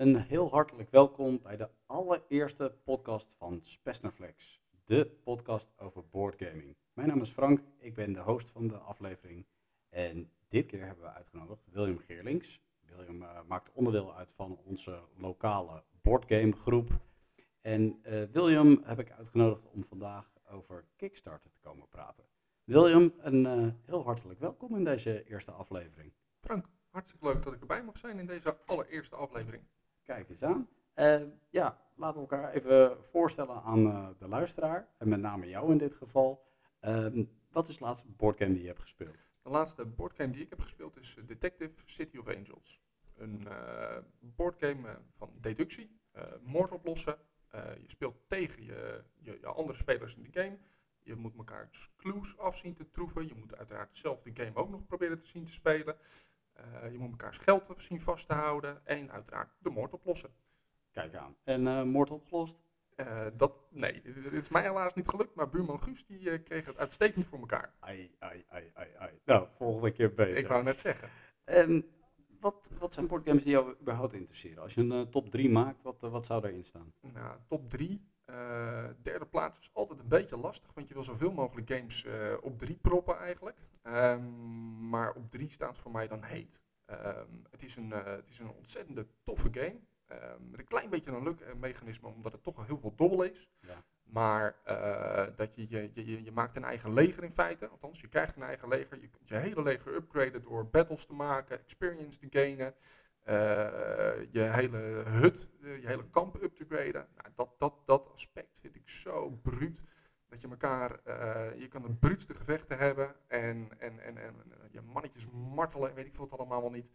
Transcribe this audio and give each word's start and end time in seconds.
Een 0.00 0.16
heel 0.16 0.50
hartelijk 0.50 0.90
welkom 0.90 1.42
bij 1.42 1.56
de 1.56 1.68
allereerste 1.86 2.74
podcast 2.84 3.34
van 3.34 3.60
Spesnaflex, 3.62 4.62
de 4.84 5.06
podcast 5.24 5.72
over 5.78 6.08
boardgaming. 6.08 6.76
Mijn 6.92 7.08
naam 7.08 7.20
is 7.20 7.30
Frank, 7.30 7.60
ik 7.78 7.94
ben 7.94 8.12
de 8.12 8.20
host 8.20 8.50
van 8.50 8.68
de 8.68 8.78
aflevering 8.78 9.46
en 9.88 10.30
dit 10.48 10.66
keer 10.66 10.86
hebben 10.86 11.04
we 11.04 11.10
uitgenodigd 11.10 11.66
William 11.70 11.98
Geerlings. 11.98 12.60
William 12.80 13.22
uh, 13.22 13.40
maakt 13.46 13.72
onderdeel 13.72 14.14
uit 14.14 14.32
van 14.32 14.58
onze 14.64 15.00
lokale 15.16 15.84
boardgame 16.02 16.52
groep. 16.52 16.90
En 17.60 18.00
uh, 18.02 18.22
William 18.32 18.80
heb 18.84 18.98
ik 18.98 19.10
uitgenodigd 19.10 19.66
om 19.66 19.84
vandaag 19.84 20.32
over 20.50 20.84
Kickstarter 20.96 21.50
te 21.50 21.58
komen 21.60 21.88
praten. 21.88 22.24
William, 22.64 23.14
een 23.18 23.44
uh, 23.44 23.72
heel 23.84 24.02
hartelijk 24.02 24.40
welkom 24.40 24.76
in 24.76 24.84
deze 24.84 25.24
eerste 25.24 25.50
aflevering. 25.50 26.12
Frank, 26.40 26.66
hartstikke 26.90 27.26
leuk 27.26 27.42
dat 27.42 27.52
ik 27.52 27.60
erbij 27.60 27.82
mag 27.84 27.96
zijn 27.96 28.18
in 28.18 28.26
deze 28.26 28.56
allereerste 28.66 29.16
aflevering. 29.16 29.62
Kijk 30.10 30.28
eens 30.28 30.42
aan. 30.42 30.68
Uh, 30.96 31.22
ja, 31.50 31.78
laten 31.94 32.22
we 32.22 32.28
elkaar 32.28 32.52
even 32.52 33.04
voorstellen 33.04 33.62
aan 33.62 33.86
uh, 33.86 34.08
de 34.18 34.28
luisteraar. 34.28 34.88
En 34.98 35.08
met 35.08 35.20
name 35.20 35.48
jou 35.48 35.70
in 35.70 35.78
dit 35.78 35.94
geval. 35.94 36.44
Uh, 36.82 37.24
wat 37.50 37.68
is 37.68 37.78
de 37.78 37.84
laatste 37.84 38.08
boardgame 38.08 38.52
die 38.52 38.60
je 38.62 38.68
hebt 38.68 38.80
gespeeld? 38.80 39.26
De 39.42 39.50
laatste 39.50 39.84
boardgame 39.84 40.32
die 40.32 40.42
ik 40.42 40.50
heb 40.50 40.60
gespeeld 40.60 41.00
is 41.00 41.16
Detective 41.26 41.72
City 41.84 42.16
of 42.16 42.26
Angels. 42.26 42.82
Een 43.16 43.48
boardgame 44.20 44.98
van 45.16 45.30
deductie, 45.40 46.00
moord 46.42 46.70
oplossen. 46.70 47.16
je 47.52 47.84
speelt 47.86 48.16
tegen 48.28 48.64
je, 48.64 49.04
je, 49.18 49.38
je 49.40 49.46
andere 49.46 49.78
spelers 49.78 50.16
in 50.16 50.22
de 50.22 50.40
game. 50.40 50.58
Je 51.02 51.14
moet 51.14 51.36
elkaar 51.36 51.70
clues 51.96 52.38
afzien 52.38 52.74
te 52.74 52.90
troeven. 52.90 53.26
Je 53.26 53.34
moet 53.34 53.56
uiteraard 53.56 53.98
zelf 53.98 54.22
de 54.22 54.30
game 54.34 54.56
ook 54.56 54.70
nog 54.70 54.86
proberen 54.86 55.18
te 55.18 55.26
zien 55.26 55.44
te 55.44 55.52
spelen. 55.52 55.96
Uh, 56.60 56.92
je 56.92 56.98
moet 56.98 57.10
elkaars 57.10 57.38
geld 57.38 57.74
zien 57.76 58.00
vast 58.00 58.26
te 58.26 58.34
houden. 58.34 58.86
En 58.86 59.10
uiteraard 59.10 59.50
de 59.58 59.70
moord 59.70 59.92
oplossen. 59.92 60.30
Kijk 60.90 61.14
aan. 61.14 61.36
En 61.44 61.66
uh, 61.66 61.82
moord 61.82 62.10
opgelost? 62.10 62.58
Uh, 62.96 63.26
dat, 63.36 63.52
nee, 63.70 64.02
het 64.04 64.32
is 64.32 64.48
mij 64.48 64.62
helaas 64.62 64.94
niet 64.94 65.08
gelukt, 65.08 65.34
maar 65.34 65.48
buurman 65.48 65.82
Guus 65.82 66.06
die 66.06 66.42
kreeg 66.42 66.66
het 66.66 66.78
uitstekend 66.78 67.26
voor 67.26 67.38
elkaar. 67.38 67.74
Ai, 67.78 68.14
ai, 68.18 68.44
ai, 68.48 68.70
ai, 68.74 68.88
ai. 68.98 69.20
Nou, 69.24 69.48
volgende 69.56 69.92
keer 69.92 70.14
beter. 70.14 70.36
Ik 70.36 70.46
wou 70.46 70.62
net 70.62 70.80
zeggen. 70.80 71.08
Um, 71.44 71.84
wat, 72.40 72.70
wat 72.78 72.94
zijn 72.94 73.06
boardgames 73.06 73.42
die 73.42 73.52
jou 73.52 73.74
überhaupt 73.80 74.12
interesseren? 74.12 74.62
Als 74.62 74.74
je 74.74 74.80
een 74.80 75.10
top 75.10 75.30
3 75.30 75.50
maakt, 75.50 75.82
wat, 75.82 76.00
wat 76.00 76.26
zou 76.26 76.40
daarin 76.40 76.64
staan? 76.64 76.92
Nou, 77.00 77.36
top 77.48 77.70
3. 77.70 78.08
Uh, 78.26 78.84
derde 79.02 79.26
plaats 79.26 79.58
is 79.58 79.70
altijd 79.72 80.00
een 80.00 80.08
beetje 80.08 80.36
lastig, 80.36 80.70
want 80.74 80.88
je 80.88 80.94
wil 80.94 81.02
zoveel 81.02 81.32
mogelijk 81.32 81.70
games 81.70 82.06
op 82.40 82.58
drie 82.58 82.76
proppen 82.76 83.18
eigenlijk. 83.18 83.56
Um, 83.82 84.88
maar 84.88 85.12
op 85.12 85.30
drie 85.30 85.48
staat 85.48 85.78
voor 85.78 85.90
mij 85.90 86.08
dan 86.08 86.22
Heet. 86.22 86.60
Um, 86.90 87.46
het, 87.50 87.62
is 87.62 87.76
een, 87.76 87.88
uh, 87.88 88.04
het 88.04 88.28
is 88.28 88.38
een 88.38 88.50
ontzettende 88.50 89.06
toffe 89.22 89.48
game. 89.50 89.80
met 90.50 90.58
een 90.58 90.66
klein 90.66 90.90
beetje 90.90 91.10
een 91.10 91.22
lukmechanisme, 91.22 92.08
omdat 92.08 92.32
het 92.32 92.42
toch 92.42 92.56
al 92.56 92.64
heel 92.64 92.78
veel 92.78 92.94
dobbel 92.94 93.22
is. 93.22 93.48
Ja. 93.60 93.84
Maar 94.02 94.56
dat 95.36 95.54
je, 95.54 95.66
je, 95.68 95.90
je, 95.94 96.24
je 96.24 96.32
maakt 96.32 96.56
een 96.56 96.64
eigen 96.64 96.92
leger 96.92 97.24
in 97.24 97.32
feite. 97.32 97.68
Althans, 97.68 98.00
je 98.00 98.08
krijgt 98.08 98.36
een 98.36 98.42
eigen 98.42 98.68
leger. 98.68 99.00
Je 99.00 99.08
kunt 99.08 99.28
je 99.28 99.36
hele 99.36 99.62
leger 99.62 99.94
upgraden 99.94 100.42
door 100.42 100.66
battles 100.66 101.06
te 101.06 101.12
maken, 101.12 101.60
experience 101.60 102.18
te 102.18 102.26
gainen. 102.30 102.74
Uh, 103.20 104.32
je 104.32 104.40
hele 104.40 104.78
hut, 105.06 105.48
je 105.60 105.86
hele 105.86 106.10
kamp 106.10 106.42
up 106.42 106.56
te 106.56 106.64
graden. 106.68 107.08
Nou, 107.16 107.28
dat, 107.34 107.54
dat, 107.58 107.74
dat 107.86 108.10
aspect 108.12 108.58
vind 108.60 108.76
ik 108.76 108.88
zo 108.88 109.30
bruut. 109.30 109.80
Dat 110.30 110.40
je 110.40 110.48
elkaar, 110.48 111.00
uh, 111.06 111.60
je 111.60 111.68
kan 111.68 111.82
de 111.82 111.92
bruutste 111.92 112.34
gevechten 112.34 112.78
hebben 112.78 113.14
en, 113.26 113.70
en, 113.78 114.00
en, 114.00 114.16
en 114.16 114.34
je 114.70 114.80
mannetjes 114.80 115.26
martelen, 115.30 115.94
weet 115.94 116.06
ik 116.06 116.14
veel 116.14 116.24
het 116.24 116.38
allemaal 116.38 116.60
wel 116.60 116.70
niet. 116.70 116.92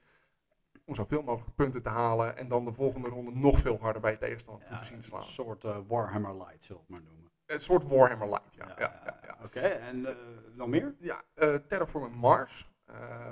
Om 0.86 0.96
zoveel 0.96 1.22
mogelijk 1.22 1.56
punten 1.56 1.82
te 1.82 1.90
halen 1.90 2.38
en 2.38 2.48
dan 2.48 2.66
de 2.66 2.74
volgende 2.74 3.10
ronde 3.10 3.32
nog 3.32 3.60
veel 3.60 3.78
harder 3.80 4.02
bij 4.02 4.12
je 4.12 4.18
tegenstander 4.18 4.68
ja, 4.70 4.78
te 4.78 4.86
zien 4.86 5.00
te 5.00 5.06
slaan. 5.06 5.20
Een 5.20 5.26
soort 5.26 5.64
Warhammer 5.88 6.38
Light, 6.38 6.64
zullen 6.64 6.82
we 6.82 6.92
maar 6.92 7.02
noemen. 7.02 7.32
Een 7.46 7.60
soort 7.60 7.88
Warhammer 7.88 8.30
Light, 8.30 8.54
ja. 8.54 8.68
ja, 8.68 9.02
ja, 9.06 9.20
ja. 9.24 9.38
Oké, 9.44 9.58
okay, 9.58 9.72
en 9.72 10.08
nog 10.54 10.68
meer? 10.68 10.96
Ja, 11.00 11.24
Terraforming 11.68 12.16
Mars. 12.16 12.74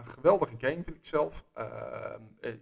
Geweldige 0.04 0.56
game 0.58 0.84
vind 0.84 0.96
ik 0.96 1.06
zelf. 1.06 1.46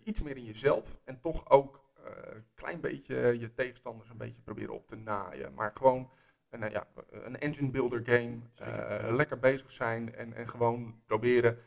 Iets 0.04 0.22
meer 0.22 0.38
in 0.38 0.46
jezelf 0.46 1.00
en 1.04 1.20
toch 1.20 1.50
ook 1.50 1.90
een 2.04 2.46
klein 2.54 2.82
beetje 2.82 3.16
je 3.40 3.54
tegenstanders 3.54 4.10
een 4.10 4.18
beetje 4.18 4.42
proberen 4.42 4.74
op 4.74 4.88
te 4.88 4.96
naaien. 4.96 5.54
Maar 5.54 5.72
gewoon 5.74 6.12
een, 6.52 6.72
ja, 6.72 6.88
een 7.10 7.40
engine 7.40 7.70
builder 7.70 8.02
game. 8.04 8.40
Zeker, 8.52 9.16
lekker 9.16 9.40
bezig 9.40 9.72
zijn 9.72 10.16
en, 10.16 10.34
en 10.34 10.48
gewoon 10.48 11.02
proberen 11.06 11.58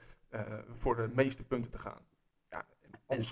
voor 0.72 0.97
de 0.97 1.11
meeste 1.15 1.45
punten 1.45 1.71
te 1.71 1.78
gaan. 1.78 2.00
Ja, 2.50 2.67
en 3.06 3.22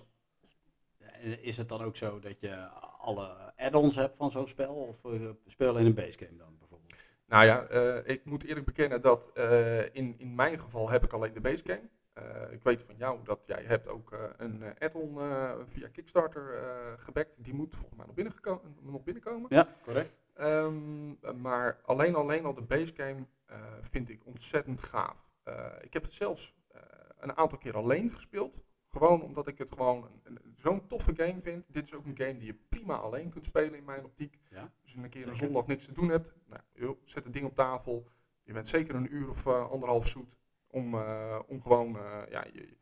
is 1.41 1.57
het 1.57 1.69
dan 1.69 1.83
ook 1.83 1.97
zo 1.97 2.19
dat 2.19 2.41
je 2.41 2.57
alle 2.99 3.53
add-ons 3.57 3.97
hebt 3.97 4.17
van 4.17 4.31
zo'n 4.31 4.49
spel? 4.49 4.75
Of 4.75 4.97
speel 5.47 5.75
je 5.75 5.81
in 5.81 5.87
een 5.87 5.95
base 5.95 6.19
game 6.19 6.37
dan 6.37 6.59
bijvoorbeeld? 6.59 6.95
Nou 7.27 7.45
ja, 7.45 7.71
uh, 7.71 8.09
ik 8.09 8.25
moet 8.25 8.45
eerlijk 8.45 8.67
bekennen 8.67 9.03
dat 9.03 9.31
uh, 9.34 9.95
in, 9.95 10.19
in 10.19 10.34
mijn 10.34 10.59
geval 10.59 10.91
heb 10.91 11.05
ik 11.05 11.13
alleen 11.13 11.33
de 11.33 11.41
base 11.41 11.65
game. 11.65 11.89
Uh, 12.19 12.53
ik 12.53 12.63
weet 12.63 12.83
van 12.83 12.97
jou 12.97 13.25
dat 13.25 13.41
jij 13.47 13.63
hebt 13.63 13.89
ook 13.89 14.34
een 14.37 14.65
add-on 14.79 15.19
via 15.69 15.89
Kickstarter 15.89 16.63
gebackt. 16.99 17.45
Die 17.45 17.55
moet 17.55 17.75
volgens 17.75 17.97
mij 17.97 18.07
nog, 18.07 18.15
binnengekomen, 18.15 18.77
nog 18.81 19.03
binnenkomen. 19.03 19.47
Ja, 19.49 19.69
correct. 19.83 20.22
Um, 20.41 21.19
maar 21.41 21.81
alleen, 21.84 22.15
alleen 22.15 22.44
al 22.44 22.54
de 22.54 22.62
base 22.62 22.94
game 22.94 23.26
vind 23.81 24.09
ik 24.09 24.26
ontzettend 24.26 24.81
gaaf. 24.81 25.31
ik 25.81 25.93
heb 25.93 26.03
het 26.03 26.12
zelfs 26.12 26.54
een 27.19 27.37
aantal 27.37 27.59
keer 27.59 27.76
alleen 27.76 28.10
gespeeld. 28.10 28.62
Gewoon 28.88 29.22
omdat 29.22 29.48
ik 29.48 29.59
het 29.59 29.72
gewoon 29.72 30.10
zo'n 30.56 30.87
toffe 30.87 31.15
game 31.15 31.41
vind. 31.42 31.65
Dit 31.69 31.84
is 31.84 31.94
ook 31.94 32.04
een 32.04 32.16
game 32.16 32.37
die 32.37 32.47
je 32.47 32.59
prima 32.69 32.97
alleen 32.97 33.31
kunt 33.31 33.44
spelen 33.44 33.78
in 33.78 33.84
mijn 33.84 34.04
optiek. 34.04 34.38
Ja? 34.50 34.62
Dus 34.62 34.82
als 34.82 34.92
je 34.92 34.98
een 34.98 35.09
keer 35.09 35.28
een 35.28 35.37
zondag 35.37 35.66
niks 35.66 35.84
te 35.84 35.92
doen 35.92 36.09
hebt, 36.09 36.34
nou, 36.47 36.62
joh, 36.72 36.98
zet 37.04 37.25
het 37.25 37.32
ding 37.32 37.47
op 37.47 37.54
tafel. 37.54 38.09
Je 38.42 38.53
bent 38.53 38.69
zeker 38.69 38.94
een 38.94 39.15
uur 39.15 39.28
of 39.28 39.47
anderhalf 39.47 40.09
zoet 40.09 40.37
om, 40.66 40.94
om 41.47 41.62
gewoon 41.62 41.92
ja, 42.31 42.44
je, 42.53 42.76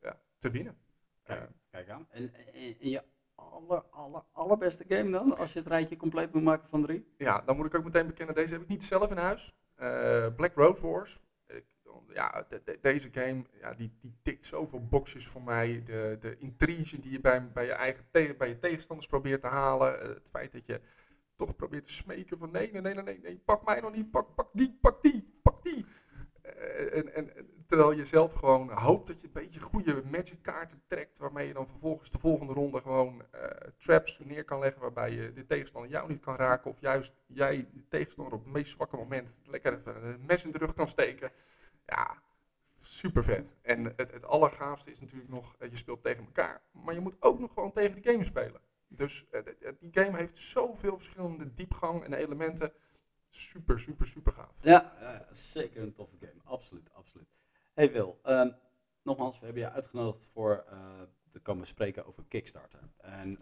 ja, 0.00 0.20
te 0.38 0.50
winnen. 0.50 0.78
Kijk, 1.22 1.50
kijk 1.70 1.88
aan. 1.88 2.06
En, 2.10 2.34
en, 2.34 2.54
en, 2.54 2.90
je 2.90 3.02
aller, 3.54 3.82
aller, 3.90 4.22
allerbeste 4.32 4.84
game 4.88 5.10
dan, 5.10 5.36
als 5.36 5.52
je 5.52 5.58
het 5.58 5.68
rijtje 5.68 5.96
compleet 5.96 6.32
moet 6.32 6.42
maken 6.42 6.68
van 6.68 6.82
drie? 6.82 7.06
Ja, 7.16 7.40
dan 7.40 7.56
moet 7.56 7.66
ik 7.66 7.74
ook 7.74 7.84
meteen 7.84 8.06
bekennen, 8.06 8.34
deze 8.34 8.52
heb 8.52 8.62
ik 8.62 8.68
niet 8.68 8.84
zelf 8.84 9.10
in 9.10 9.16
huis. 9.16 9.54
Black 10.36 10.54
Rose 10.54 10.86
Wars 10.86 11.20
ja, 12.14 12.46
de, 12.48 12.62
de, 12.64 12.78
deze 12.80 13.08
game 13.12 13.44
ja, 13.60 13.74
die, 13.74 13.92
die 14.00 14.14
tikt 14.22 14.44
zoveel 14.44 14.86
boxjes 14.86 15.26
voor 15.26 15.42
mij. 15.42 15.82
De, 15.84 16.16
de 16.20 16.36
intrige 16.38 16.98
die 16.98 17.12
je 17.12 17.20
bij, 17.20 17.52
bij, 17.52 17.64
je 17.64 17.72
eigen 17.72 18.04
bij 18.10 18.48
je 18.48 18.58
tegenstanders 18.58 19.08
probeert 19.08 19.40
te 19.40 19.46
halen. 19.46 20.02
Uh, 20.02 20.08
het 20.14 20.28
feit 20.30 20.52
dat 20.52 20.66
je 20.66 20.80
toch 21.36 21.56
probeert 21.56 21.86
te 21.86 21.92
smeken 21.92 22.38
van 22.38 22.50
nee, 22.50 22.72
nee, 22.72 22.82
nee, 22.82 22.94
nee, 22.94 23.20
nee, 23.22 23.42
pak 23.44 23.64
mij 23.64 23.80
nog 23.80 23.94
niet, 23.94 24.10
pak, 24.10 24.34
pak 24.34 24.48
die, 24.52 24.78
pak 24.80 25.02
die, 25.02 25.38
pak 25.42 25.62
die. 25.62 25.86
Uh, 26.64 26.96
en, 26.96 27.14
en, 27.14 27.30
terwijl 27.66 27.92
je 27.92 28.06
zelf 28.06 28.32
gewoon 28.32 28.70
hoopt 28.70 29.06
dat 29.06 29.20
je 29.20 29.26
een 29.26 29.32
beetje 29.32 29.60
goede 29.60 30.02
magic 30.10 30.42
kaarten 30.42 30.82
trekt, 30.86 31.18
waarmee 31.18 31.46
je 31.46 31.52
dan 31.52 31.68
vervolgens 31.68 32.10
de 32.10 32.18
volgende 32.18 32.52
ronde 32.52 32.80
gewoon 32.80 33.22
uh, 33.34 33.40
traps 33.78 34.18
neer 34.18 34.44
kan 34.44 34.58
leggen, 34.58 34.80
waarbij 34.80 35.12
je 35.12 35.32
de 35.32 35.46
tegenstander 35.46 35.90
jou 35.90 36.08
niet 36.08 36.20
kan 36.20 36.36
raken, 36.36 36.70
of 36.70 36.80
juist 36.80 37.12
jij 37.26 37.68
de 37.72 37.88
tegenstander 37.88 38.34
op 38.34 38.44
het 38.44 38.52
meest 38.52 38.70
zwakke 38.70 38.96
moment 38.96 39.40
lekker 39.44 39.78
even 39.78 40.04
een 40.04 40.24
mes 40.26 40.44
in 40.44 40.50
de 40.50 40.58
rug 40.58 40.74
kan 40.74 40.88
steken. 40.88 41.30
Ja, 41.86 42.22
super 42.80 43.24
vet. 43.24 43.56
En 43.62 43.84
het, 43.84 44.12
het 44.12 44.24
allergaafste 44.24 44.90
is 44.90 45.00
natuurlijk 45.00 45.30
nog, 45.30 45.56
je 45.70 45.76
speelt 45.76 46.02
tegen 46.02 46.24
elkaar, 46.24 46.62
maar 46.84 46.94
je 46.94 47.00
moet 47.00 47.16
ook 47.20 47.38
nog 47.38 47.52
gewoon 47.52 47.72
tegen 47.72 48.02
de 48.02 48.10
game 48.10 48.24
spelen. 48.24 48.60
Dus 48.88 49.26
die 49.78 49.90
game 49.92 50.16
heeft 50.16 50.36
zoveel 50.36 50.96
verschillende 50.96 51.54
diepgang 51.54 52.04
en 52.04 52.12
elementen. 52.12 52.72
Super, 53.34 53.78
super, 53.78 54.06
super 54.06 54.32
gaaf. 54.32 54.54
Ja, 54.62 54.92
zeker 55.30 55.82
een 55.82 55.92
toffe 55.92 56.16
game. 56.20 56.40
Absoluut, 56.44 56.92
absoluut. 56.92 57.28
Hey 57.72 57.92
Wil, 57.92 58.20
um, 58.26 58.54
nogmaals, 59.02 59.38
we 59.38 59.44
hebben 59.44 59.62
je 59.62 59.70
uitgenodigd 59.70 60.28
voor 60.32 60.64
uh, 60.72 61.02
te 61.28 61.40
komen 61.40 61.66
spreken 61.66 62.06
over 62.06 62.24
Kickstarter. 62.28 62.80
En 62.96 63.38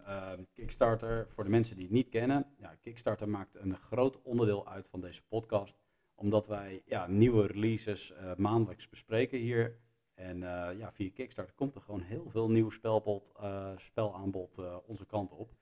Kickstarter, 0.53 1.29
voor 1.29 1.43
de 1.43 1.49
mensen 1.49 1.75
die 1.75 1.85
het 1.85 1.93
niet 1.93 2.09
kennen, 2.09 2.45
ja, 2.57 2.75
Kickstarter 2.81 3.29
maakt 3.29 3.55
een 3.55 3.77
groot 3.77 4.21
onderdeel 4.21 4.67
uit 4.67 4.87
van 4.87 5.01
deze 5.01 5.27
podcast 5.27 5.77
omdat 6.15 6.47
wij 6.47 6.81
ja, 6.85 7.07
nieuwe 7.07 7.47
releases 7.47 8.11
uh, 8.11 8.35
maandelijks 8.35 8.89
bespreken 8.89 9.39
hier. 9.39 9.79
En 10.13 10.37
uh, 10.37 10.69
ja, 10.77 10.91
via 10.91 11.11
Kickstarter 11.13 11.55
komt 11.55 11.75
er 11.75 11.81
gewoon 11.81 12.01
heel 12.01 12.29
veel 12.29 12.49
nieuw 12.49 12.69
spelbod, 12.69 13.31
spelaanbod 13.75 14.81
onze 14.85 15.05
kant 15.05 15.31
op. 15.31 15.55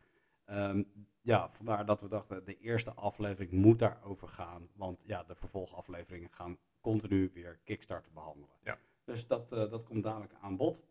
Um, 0.45 1.07
ja, 1.21 1.49
vandaar 1.51 1.85
dat 1.85 2.01
we 2.01 2.07
dachten, 2.07 2.45
de 2.45 2.57
eerste 2.57 2.93
aflevering 2.93 3.51
moet 3.51 3.79
daarover 3.79 4.27
gaan. 4.27 4.69
Want 4.75 5.03
ja, 5.07 5.23
de 5.23 5.35
vervolgafleveringen 5.35 6.29
gaan 6.31 6.57
continu 6.81 7.31
weer 7.33 7.59
Kickstarter 7.63 8.11
behandelen. 8.13 8.55
Ja. 8.63 8.77
Dus 9.03 9.27
dat, 9.27 9.49
dat 9.49 9.83
komt 9.83 10.03
dadelijk 10.03 10.33
aan 10.41 10.57
bod. 10.57 10.83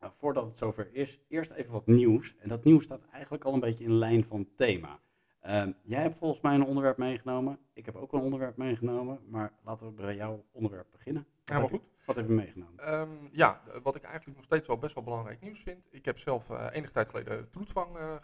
Nou, 0.00 0.14
voordat 0.16 0.44
het 0.44 0.58
zover 0.58 0.94
is, 0.94 1.20
eerst 1.28 1.50
even 1.50 1.72
wat 1.72 1.86
nieuws. 1.86 2.36
En 2.36 2.48
dat 2.48 2.64
nieuws 2.64 2.84
staat 2.84 3.04
eigenlijk 3.10 3.44
al 3.44 3.54
een 3.54 3.60
beetje 3.60 3.84
in 3.84 3.94
lijn 3.94 4.24
van 4.24 4.48
thema. 4.56 5.00
Um, 5.46 5.74
jij 5.82 6.02
hebt 6.02 6.18
volgens 6.18 6.40
mij 6.40 6.54
een 6.54 6.64
onderwerp 6.64 6.96
meegenomen. 6.96 7.58
Ik 7.72 7.86
heb 7.86 7.96
ook 7.96 8.12
een 8.12 8.20
onderwerp 8.20 8.56
meegenomen. 8.56 9.20
Maar 9.26 9.52
laten 9.64 9.86
we 9.86 9.92
bij 9.92 10.14
jouw 10.14 10.44
onderwerp 10.52 10.86
beginnen. 10.90 11.26
Ja, 11.44 11.58
maar 11.58 11.68
goed. 11.68 11.82
Wat 12.06 12.16
heb 12.16 12.26
je 12.26 12.32
meegenomen? 12.32 12.78
Ehm, 12.78 13.10
ja, 13.32 13.60
eh, 13.66 13.80
wat 13.82 13.96
ik 13.96 14.02
eigenlijk 14.02 14.36
nog 14.36 14.44
steeds 14.44 14.66
wel 14.66 14.78
best 14.78 14.94
wel 14.94 15.04
belangrijk 15.04 15.40
nieuws 15.40 15.62
vind. 15.62 15.88
Ik 15.90 16.04
heb 16.04 16.18
zelf 16.18 16.50
eh, 16.50 16.66
enige 16.72 16.92
tijd 16.92 17.08
geleden 17.08 17.50
Troetvang 17.50 17.96
eh 17.96 18.14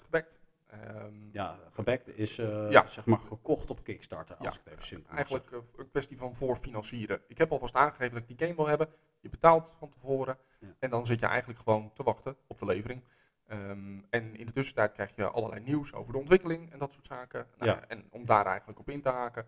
Ehm, 0.69 1.15
Ja, 1.33 1.59
gebackt 1.71 2.19
is 2.19 2.39
eh, 2.39 2.71
Ja. 2.71 2.87
zeg 2.87 3.07
maar 3.07 3.19
gekocht 3.19 3.71
op 3.71 3.85
Kickstarter, 3.85 4.37
als 4.37 4.55
Ja, 4.55 4.61
ik 4.61 4.65
het 4.65 4.73
even 4.73 4.87
simpel 4.87 5.15
Eigenlijk 5.15 5.51
eh, 5.51 5.59
een 5.77 5.91
kwestie 5.91 6.17
van 6.17 6.35
voorfinancieren. 6.35 7.21
Ik 7.29 7.39
heb 7.39 7.53
alvast 7.53 7.75
aangegeven 7.75 8.13
dat 8.13 8.23
ik 8.23 8.39
die 8.39 8.47
game 8.47 8.57
wil 8.57 8.67
hebben. 8.67 8.89
Je 9.21 9.29
betaalt 9.29 9.75
van 9.79 9.89
tevoren. 9.91 10.39
Ja. 10.61 10.69
En 10.79 10.91
dan 10.91 11.07
zit 11.07 11.21
je 11.21 11.27
eigenlijk 11.27 11.59
gewoon 11.61 11.93
te 11.95 12.03
wachten 12.03 12.37
op 12.47 12.59
de 12.59 12.65
levering. 12.65 13.03
Ehm, 13.47 13.99
en 14.11 14.37
in 14.37 14.47
de 14.47 14.53
tussentijd 14.53 14.93
krijg 14.93 15.13
je 15.17 15.31
allerlei 15.31 15.61
nieuws 15.61 15.93
over 15.93 16.13
de 16.13 16.19
ontwikkeling 16.19 16.73
en 16.73 16.79
dat 16.79 16.93
soort 16.93 17.07
zaken. 17.07 17.47
Nou. 17.57 17.79
En 17.89 18.07
om 18.11 18.25
daar 18.27 18.47
eigenlijk 18.47 18.79
op 18.79 18.91
in 18.91 19.03
te 19.03 19.09
haken. 19.09 19.47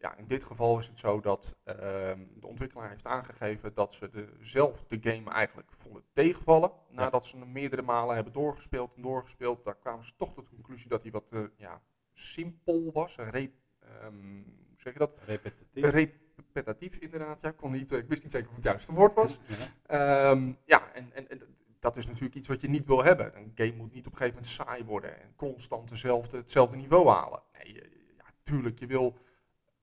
Ja, 0.00 0.16
in 0.16 0.26
dit 0.26 0.44
geval 0.44 0.78
is 0.78 0.86
het 0.86 0.98
zo 0.98 1.20
dat 1.20 1.56
ehm, 1.64 2.18
de 2.34 2.46
ontwikkelaar 2.46 2.88
heeft 2.88 3.06
aangegeven 3.06 3.74
dat 3.74 3.94
ze 3.94 4.10
de, 4.10 4.28
zelf 4.40 4.84
de 4.88 4.98
game 5.00 5.30
eigenlijk 5.30 5.68
vonden 5.72 6.02
tegenvallen. 6.12 6.72
Nadat 6.88 7.26
ze 7.26 7.36
hem 7.36 7.52
meerdere 7.52 7.82
malen 7.82 8.14
hebben 8.14 8.32
doorgespeeld 8.32 8.94
en 8.94 9.02
doorgespeeld. 9.02 9.64
Daar 9.64 9.76
kwamen 9.76 10.06
ze 10.06 10.12
toch 10.16 10.34
tot 10.34 10.44
de 10.44 10.54
conclusie 10.54 10.88
dat 10.88 11.02
hij 11.02 11.10
wat 11.10 11.24
eh, 11.30 11.40
ja, 11.56 11.82
simpel 12.12 12.92
was. 12.92 13.16
Re, 13.16 13.50
ehm, 13.78 14.42
hoe 14.44 14.76
zeg 14.76 14.92
je 14.92 14.98
dat? 14.98 15.12
Repetitief. 15.26 15.90
Repetitief 16.52 16.96
inderdaad, 16.96 17.40
ja. 17.40 17.48
Ik, 17.48 17.56
kon 17.56 17.72
niet, 17.72 17.92
eh, 17.92 17.98
ik 17.98 18.08
wist 18.08 18.22
niet 18.22 18.32
zeker 18.32 18.48
of 18.48 18.54
het 18.54 18.64
juiste 18.64 18.92
woord 18.92 19.14
was. 19.14 19.38
Ja. 19.86 20.30
Ehm, 20.30 20.52
ja, 20.64 20.92
en, 20.92 21.12
en, 21.12 21.28
en 21.28 21.56
dat 21.80 21.96
is 21.96 22.06
natuurlijk 22.06 22.34
iets 22.34 22.48
wat 22.48 22.60
je 22.60 22.68
niet 22.68 22.86
wil 22.86 23.04
hebben. 23.04 23.36
Een 23.36 23.52
game 23.54 23.76
moet 23.76 23.92
niet 23.92 24.06
op 24.06 24.12
een 24.12 24.18
gegeven 24.18 24.40
moment 24.40 24.46
saai 24.46 24.84
worden 24.84 25.20
en 25.20 25.32
constant 25.36 25.88
dezelfde, 25.88 26.36
hetzelfde 26.36 26.76
niveau 26.76 27.08
halen. 27.08 27.42
Nee, 27.52 27.74
ja, 28.16 28.24
tuurlijk, 28.42 28.78
je 28.78 28.86
wil 28.86 29.16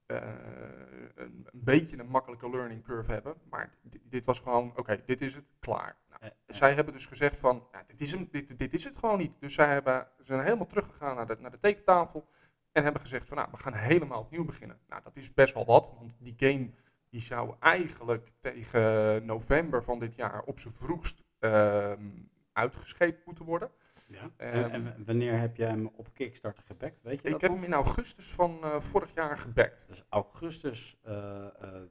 een, 0.08 1.46
een 1.50 1.50
beetje 1.52 1.98
een 1.98 2.08
makkelijke 2.08 2.50
learning 2.50 2.84
curve 2.84 3.12
hebben, 3.12 3.34
maar 3.50 3.74
dit, 3.82 4.00
dit 4.04 4.24
was 4.24 4.38
gewoon, 4.38 4.72
oké, 4.76 5.02
dit 5.06 5.20
is 5.20 5.34
het, 5.34 5.44
klaar. 5.58 5.96
Nou, 6.08 6.20
Eh, 6.20 6.28
eh, 6.28 6.34
zij 6.46 6.74
hebben 6.74 6.94
dus 6.94 7.06
gezegd 7.06 7.40
van, 7.40 7.66
ja, 7.72 7.84
dit, 7.86 8.00
is 8.00 8.10
hem, 8.10 8.28
dit, 8.30 8.58
dit 8.58 8.74
is 8.74 8.84
het 8.84 8.96
gewoon 8.96 9.18
niet. 9.18 9.32
Dus 9.40 9.54
zij 9.54 9.72
hebben, 9.72 10.08
ze 10.18 10.24
zijn 10.24 10.42
helemaal 10.42 10.66
teruggegaan 10.66 11.16
naar 11.16 11.26
de, 11.26 11.36
naar 11.40 11.50
de 11.50 11.58
tekentafel 11.58 12.28
en 12.72 12.82
hebben 12.82 13.02
gezegd 13.02 13.28
van, 13.28 13.36
nou, 13.36 13.48
we 13.50 13.56
gaan 13.56 13.74
helemaal 13.74 14.20
opnieuw 14.20 14.44
beginnen. 14.44 14.78
Nou, 14.88 15.02
dat 15.02 15.16
is 15.16 15.34
best 15.34 15.54
wel 15.54 15.64
wat, 15.64 15.90
want 15.98 16.12
die 16.18 16.34
game 16.36 16.70
die 17.10 17.20
zou 17.20 17.54
eigenlijk 17.60 18.32
tegen 18.40 19.24
november 19.26 19.84
van 19.84 19.98
dit 19.98 20.14
jaar 20.14 20.42
op 20.42 20.58
zijn 20.60 20.74
vroegst 20.74 21.22
ehm, 21.38 22.10
uitgescheept 22.52 23.26
moeten 23.26 23.44
worden. 23.44 23.70
Ja. 24.08 24.30
ehm, 24.36 24.62
en, 24.64 24.70
en 24.96 25.04
wanneer 25.06 25.38
heb 25.38 25.56
jij 25.56 25.68
hem 25.68 25.90
op 25.96 26.08
Kickstarter 26.14 26.62
gebackt? 26.66 27.02
Weet 27.02 27.20
je 27.20 27.26
Ik 27.26 27.32
dat 27.32 27.40
heb 27.40 27.50
nog? 27.50 27.58
hem 27.60 27.68
in 27.68 27.74
augustus 27.74 28.26
van 28.26 28.58
eh, 28.62 28.80
vorig 28.80 29.14
jaar 29.14 29.38
gebackt. 29.38 29.84
Dus 29.88 30.04
augustus 30.08 30.98
eh, 31.02 31.46
eh, 31.46 31.82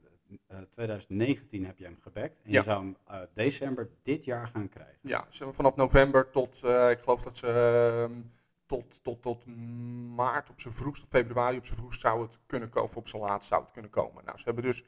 eh, 0.46 0.58
2019 0.70 1.66
heb 1.66 1.78
je 1.78 1.84
hem 1.84 1.98
gebackt. 2.00 2.40
En 2.44 2.50
Ja. 2.50 2.58
je 2.58 2.62
zou 2.64 2.82
hem 2.82 2.96
eh, 3.06 3.20
december 3.34 3.88
dit 4.02 4.24
jaar 4.24 4.46
gaan 4.46 4.68
krijgen. 4.68 4.98
Ja, 5.02 5.26
ze 5.28 5.36
hebben 5.36 5.54
vanaf 5.54 5.76
november 5.76 6.30
tot, 6.30 6.62
eh, 6.64 6.90
ik 6.90 6.98
geloof 6.98 7.22
dat 7.22 7.36
ze 7.36 7.46
ehm, 7.46 8.20
tot, 8.66 9.02
tot, 9.02 9.22
tot 9.22 9.46
maart 10.14 10.50
op 10.50 10.60
zijn 10.60 10.74
vroegst, 10.74 11.02
of 11.02 11.08
februari 11.08 11.56
op 11.56 11.64
zijn 11.66 11.78
vroegst 11.78 12.00
zou 12.00 12.22
het 12.22 12.38
kunnen 12.46 12.68
komen, 12.68 12.88
of 12.90 12.96
op 12.96 13.08
zijn 13.08 13.22
laatst 13.22 13.48
zou 13.48 13.62
het 13.62 13.70
kunnen 13.72 13.90
komen. 13.90 14.24
Nou, 14.24 14.38
ze 14.38 14.44
hebben 14.44 14.64
dus 14.64 14.84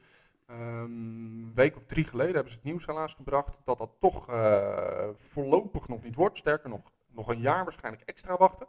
ehm, 0.47 0.59
een 0.83 1.51
week 1.53 1.75
of 1.75 1.83
drie 1.85 2.03
geleden 2.05 2.33
hebben 2.33 2.51
ze 2.51 2.57
het 2.57 2.65
nieuws 2.67 2.85
helaas 2.85 3.13
gebracht 3.13 3.57
dat 3.63 3.77
dat 3.77 3.91
toch 3.99 4.29
eh, 4.29 5.07
voorlopig 5.15 5.87
nog 5.87 6.03
niet 6.03 6.15
wordt. 6.15 6.37
Sterker 6.37 6.69
nog, 6.69 6.91
nog 7.11 7.27
een 7.27 7.39
jaar 7.39 7.63
waarschijnlijk 7.63 8.03
extra 8.05 8.37
wachten. 8.37 8.67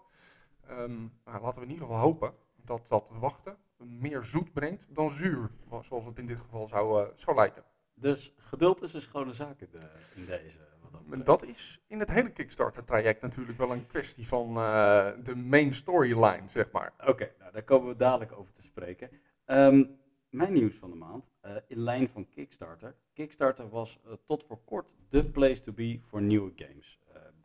Ehm, 0.66 1.00
nou, 1.24 1.40
laten 1.42 1.58
we 1.60 1.66
in 1.66 1.72
ieder 1.72 1.86
geval 1.86 2.00
hopen 2.02 2.34
dat 2.56 2.88
dat 2.88 3.08
wachten 3.10 3.56
meer 3.76 4.22
zoet 4.22 4.52
brengt 4.52 4.86
dan 4.94 5.10
zuur, 5.10 5.50
zoals 5.82 6.04
het 6.04 6.18
in 6.18 6.26
dit 6.26 6.40
geval 6.40 6.66
zou, 6.68 7.02
eh, 7.02 7.08
zou 7.14 7.36
lijken. 7.36 7.64
Dus 7.94 8.34
geduld 8.36 8.82
is 8.82 8.92
een 8.92 9.00
schone 9.00 9.32
zaak 9.32 9.60
in, 9.60 9.68
de- 9.70 9.90
in 10.14 10.26
deze. 10.26 10.58
Wat 11.06 11.26
dat 11.26 11.42
is 11.42 11.84
in 11.86 11.98
het 11.98 12.10
hele 12.10 12.30
Kickstarter-traject 12.30 13.20
natuurlijk 13.22 13.58
wel 13.58 13.72
een 13.72 13.86
kwestie 13.86 14.26
van 14.28 14.48
eh, 14.56 15.10
de 15.22 15.36
main 15.36 15.74
storyline, 15.74 16.48
zeg 16.48 16.70
maar. 16.70 16.92
Oké, 17.06 17.32
nou, 17.38 17.52
daar 17.52 17.62
komen 17.64 17.88
we 17.88 17.96
dadelijk 17.96 18.32
over 18.32 18.52
te 18.52 18.62
spreken. 18.62 19.10
Ehm, 19.44 19.84
mijn 20.30 20.52
nieuws 20.52 20.74
van 20.74 20.90
de 20.90 20.96
maand, 20.96 21.30
eh, 21.40 21.56
in 21.66 21.78
lijn 21.78 22.08
van 22.08 22.28
Kickstarter. 22.28 22.96
Kickstarter 23.12 23.68
was 23.68 24.00
tot 24.26 24.44
voor 24.44 24.58
kort 24.64 24.94
de 25.08 25.30
place 25.30 25.60
to 25.60 25.72
be 25.72 25.98
voor 26.02 26.22
nieuwe 26.22 26.52
games. 26.56 27.00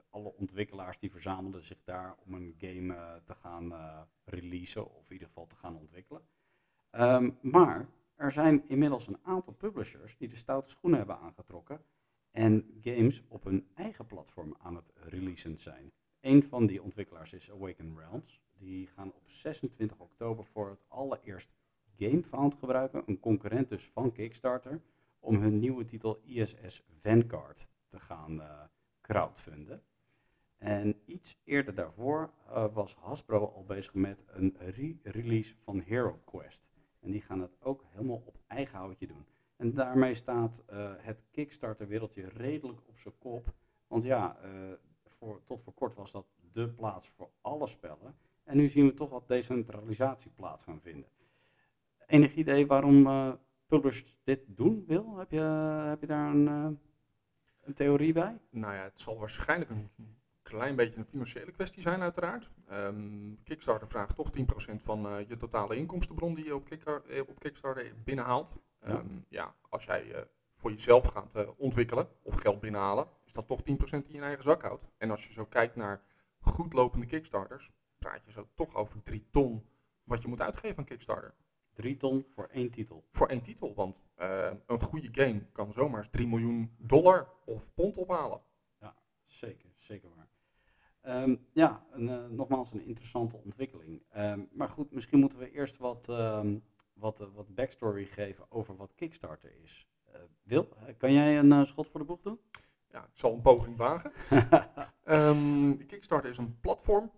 Alle 0.09 0.33
ontwikkelaars 0.33 1.00
die 1.00 1.12
verzamelden 1.12 1.63
zich 1.63 1.83
daar 1.83 2.15
om 2.25 2.33
een 2.33 2.56
game 2.57 2.94
eh, 2.94 3.15
te 3.24 3.36
gaan 3.36 3.74
eh, 3.74 4.01
releasen, 4.24 4.95
of 4.95 5.06
in 5.07 5.13
ieder 5.13 5.27
geval 5.27 5.48
te 5.48 5.56
gaan 5.56 5.77
ontwikkelen. 5.77 6.21
Ehm, 6.89 7.31
maar 7.42 7.89
er 8.15 8.31
zijn 8.31 8.63
inmiddels 8.68 9.07
een 9.07 9.19
aantal 9.24 9.54
publishers 9.54 10.18
die 10.18 10.27
de 10.27 10.36
stoute 10.36 10.69
schoenen 10.69 11.00
hebben 11.00 11.19
aangetrokken 11.19 11.81
en 12.31 12.80
games 12.81 13.24
op 13.27 13.44
hun 13.44 13.68
eigen 13.74 14.06
platform 14.06 14.56
aan 14.57 14.75
het 14.75 14.92
releasen 14.95 15.57
zijn. 15.57 15.92
Een 16.19 16.44
van 16.44 16.65
die 16.65 16.83
ontwikkelaars 16.83 17.33
is 17.33 17.51
Awaken 17.51 17.98
Realms. 17.98 18.42
Die 18.54 18.88
gaan 18.88 19.13
op 19.13 19.30
26 19.30 20.00
oktober 20.00 20.45
voor 20.45 20.69
het 20.69 20.83
allereerst 20.88 21.54
GameFound 21.98 22.56
gebruiken, 22.56 23.04
een 23.06 23.19
concurrent 23.19 23.69
dus 23.69 23.86
van 23.86 24.12
Kickstarter, 24.12 24.81
om 25.19 25.36
hun 25.36 25.59
nieuwe 25.59 25.86
titel 25.86 26.21
ISS 26.24 26.83
Vanguard 27.01 27.68
te 27.88 28.00
gaan 28.00 28.42
eh, 28.42 28.63
crowdfunden. 29.01 29.83
En 30.57 31.01
iets 31.06 31.42
eerder 31.44 31.75
daarvoor 31.75 32.33
eh, 32.48 32.74
was 32.74 32.95
Hasbro 32.95 33.45
al 33.45 33.63
bezig 33.63 33.94
met 33.94 34.25
een 34.27 34.56
re-release 34.59 35.56
van 35.63 35.80
Hero 35.80 36.21
Quest. 36.25 36.71
En 37.00 37.12
die 37.12 37.21
gaan 37.21 37.42
het 37.42 37.57
ook 37.59 37.86
helemaal 37.89 38.24
op 38.25 38.38
eigen 38.48 38.77
houtje 38.77 39.07
doen. 39.07 39.25
En 39.56 39.74
daarmee 39.74 40.13
staat 40.13 40.63
eh, 40.68 40.94
het 40.98 41.25
Kickstarter-wereldje 41.31 42.30
redelijk 42.30 42.80
op 42.86 43.00
zijn 43.00 43.18
kop. 43.18 43.54
Want 43.88 44.04
ja, 44.04 44.38
eh, 44.42 44.51
voor, 45.06 45.44
tot 45.44 45.62
voor 45.62 45.74
kort 45.74 45.95
was 45.95 46.12
dat 46.12 46.25
de 46.51 46.69
plaats 46.69 47.09
voor 47.09 47.30
alle 47.42 47.68
spellen. 47.68 48.15
En 48.44 48.57
nu 48.57 48.68
zien 48.68 48.86
we 48.86 48.94
toch 48.94 49.09
wat 49.09 49.27
decentralisatie 49.27 50.31
plaats 50.31 50.63
gaan 50.63 50.81
vinden. 50.81 51.09
Enig 52.06 52.36
idee 52.36 52.68
waarom 52.68 53.07
publishers 53.68 54.19
dit 54.24 54.42
doen, 54.48 54.83
Wil? 54.88 55.18
Heb 55.18 55.31
je, 55.31 55.39
heb 55.88 56.01
je 56.01 56.07
daar 56.07 56.31
een, 56.31 56.48
een 57.62 57.74
theorie 57.74 58.13
bij? 58.13 58.39
Nou 58.50 58.74
ja, 58.74 58.83
het 58.83 59.00
zal 59.00 59.18
waarschijnlijk 59.18 59.69
een 59.69 60.16
klein 60.47 60.75
beetje 60.75 60.97
een 60.97 61.05
financiële 61.05 61.51
kwestie 61.51 61.81
zijn, 61.81 62.01
uiteraard. 62.01 62.49
Ehm, 62.67 63.33
Kickstarter 63.44 63.88
vraagt 63.88 64.15
toch 64.15 64.31
10% 64.31 64.81
van 64.81 65.07
eh, 65.07 65.27
je 65.27 65.38
totale 65.38 65.75
inkomstenbron 65.75 66.33
die 66.33 66.45
je 66.45 66.55
op, 66.55 66.69
eh, 66.69 67.21
op 67.27 67.39
Kickstarter 67.39 67.94
binnenhaalt. 68.03 68.55
Ja. 68.81 68.88
Ehm, 68.88 69.19
ja, 69.29 69.55
als 69.69 69.85
jij 69.85 70.11
eh, 70.11 70.21
voor 70.55 70.71
jezelf 70.71 71.07
gaat 71.07 71.55
ontwikkelen 71.57 72.07
of 72.21 72.35
geld 72.35 72.59
binnenhalen, 72.59 73.07
is 73.25 73.33
dat 73.33 73.47
toch 73.47 73.61
10% 73.61 74.05
die 74.05 74.13
je 74.13 74.17
in 74.17 74.23
eigen 74.23 74.44
zak 74.44 74.61
houdt. 74.61 74.88
En 74.97 75.11
als 75.11 75.27
je 75.27 75.33
zo 75.33 75.45
kijkt 75.45 75.75
naar 75.75 76.01
goed 76.39 76.73
lopende 76.73 77.05
Kickstarters, 77.05 77.71
praat 77.97 78.25
je 78.25 78.31
zo 78.31 78.47
toch 78.56 78.75
over 78.75 79.04
3 79.04 79.27
ton 79.31 79.66
wat 80.04 80.21
je 80.21 80.27
moet 80.27 80.42
uitgeven 80.42 80.77
aan 80.77 80.85
Kickstarter. 80.85 81.33
Drie 81.73 81.97
ton 81.97 82.25
voor 82.30 82.47
één 82.51 82.69
titel. 82.69 83.07
Voor 83.11 83.27
één 83.27 83.42
titel, 83.42 83.73
want 83.73 84.06
een 84.66 84.81
goede 84.81 85.09
game 85.11 85.45
kan 85.51 85.71
zomaar 85.71 85.97
eens 85.97 86.09
3 86.09 86.27
miljoen 86.27 86.75
dollar 86.77 87.33
of 87.45 87.73
pond 87.73 87.97
ophalen. 87.97 88.42
Zeker, 89.27 89.69
zeker 89.77 90.09
waar. 90.16 90.26
Ehm, 91.07 91.35
ja, 91.54 91.85
een, 91.92 92.09
eh, 92.09 92.26
nogmaals 92.30 92.71
een 92.71 92.85
interessante 92.85 93.37
ontwikkeling. 93.44 94.04
Ehm, 94.09 94.42
maar 94.52 94.69
goed, 94.69 94.92
misschien 94.92 95.19
moeten 95.19 95.40
we 95.40 95.52
eerst 95.52 95.78
wat, 95.78 96.09
ehm, 96.09 96.57
wat, 96.94 97.19
eh, 97.19 97.28
wat 97.33 97.56
backstory 97.56 98.06
geven 98.06 98.45
over 98.49 98.76
wat 98.76 98.95
Kickstarter 98.95 99.52
is. 99.64 99.87
Eh, 100.06 100.19
Wil, 100.44 100.69
kan 100.97 101.14
jij 101.14 101.40
een 101.40 101.66
schot 101.66 101.87
voor 101.87 101.99
de 101.99 102.06
boeg 102.06 102.21
doen? 102.21 102.40
Ja, 102.92 103.04
ik 103.04 103.09
zal 103.14 103.33
een 103.33 103.42
poging 103.42 103.78
wagen. 103.78 104.11
Kickstarter 105.87 106.30
is 106.30 106.37
een 106.37 106.59
platform 106.59 107.11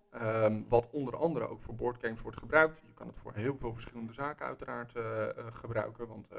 wat 0.68 0.90
onder 0.92 1.16
andere 1.16 1.48
ook 1.48 1.62
voor 1.62 1.76
boardgames 1.76 2.22
wordt 2.22 2.38
gebruikt. 2.38 2.82
Je 2.88 2.94
kan 2.94 3.08
het 3.08 3.20
voor 3.20 3.34
heel 3.34 3.58
veel 3.58 3.74
verschillende 3.74 4.14
zaken 4.14 4.46
uiteraard 4.46 4.92
gebruiken, 5.54 6.08
want 6.08 6.30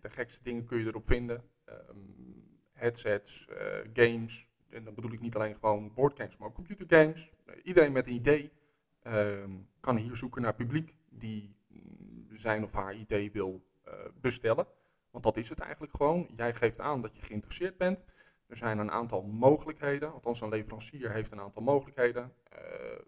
de 0.00 0.10
gekste 0.10 0.42
dingen 0.42 0.64
kun 0.64 0.78
je 0.78 0.86
erop 0.86 1.06
vinden. 1.06 1.50
Headsets, 2.72 3.48
games, 3.92 4.50
en 4.70 4.84
dan 4.84 4.94
bedoel 4.94 5.12
ik 5.12 5.20
niet 5.20 5.34
alleen 5.34 5.54
gewoon 5.54 5.92
boardgames, 5.94 6.36
maar 6.36 6.48
ook 6.48 6.54
computergames. 6.54 7.32
Eh, 7.44 7.54
iedereen 7.62 7.92
met 7.92 8.06
een 8.06 8.12
idee 8.12 8.52
ehm, 9.02 9.50
kan 9.80 9.96
hier 9.96 10.16
zoeken 10.16 10.42
naar 10.42 10.54
publiek 10.54 10.94
die 11.08 11.56
mm, 11.68 12.26
zijn 12.32 12.64
of 12.64 12.72
haar 12.72 12.94
idee 12.94 13.32
wil 13.32 13.66
eh, 13.84 13.92
bestellen. 14.20 14.66
Want 15.10 15.24
dat 15.24 15.36
is 15.36 15.48
het 15.48 15.58
eigenlijk 15.58 15.96
gewoon. 15.96 16.28
Jij 16.36 16.54
geeft 16.54 16.80
aan 16.80 17.02
dat 17.02 17.16
je 17.16 17.22
geïnteresseerd 17.22 17.76
bent. 17.76 18.04
Er 18.46 18.56
zijn 18.56 18.78
een 18.78 18.90
aantal 18.90 19.22
mogelijkheden, 19.22 20.12
althans 20.12 20.40
een 20.40 20.48
leverancier 20.48 21.10
heeft 21.10 21.32
een 21.32 21.40
aantal 21.40 21.62
mogelijkheden. 21.62 22.32
Eh, 22.42 22.60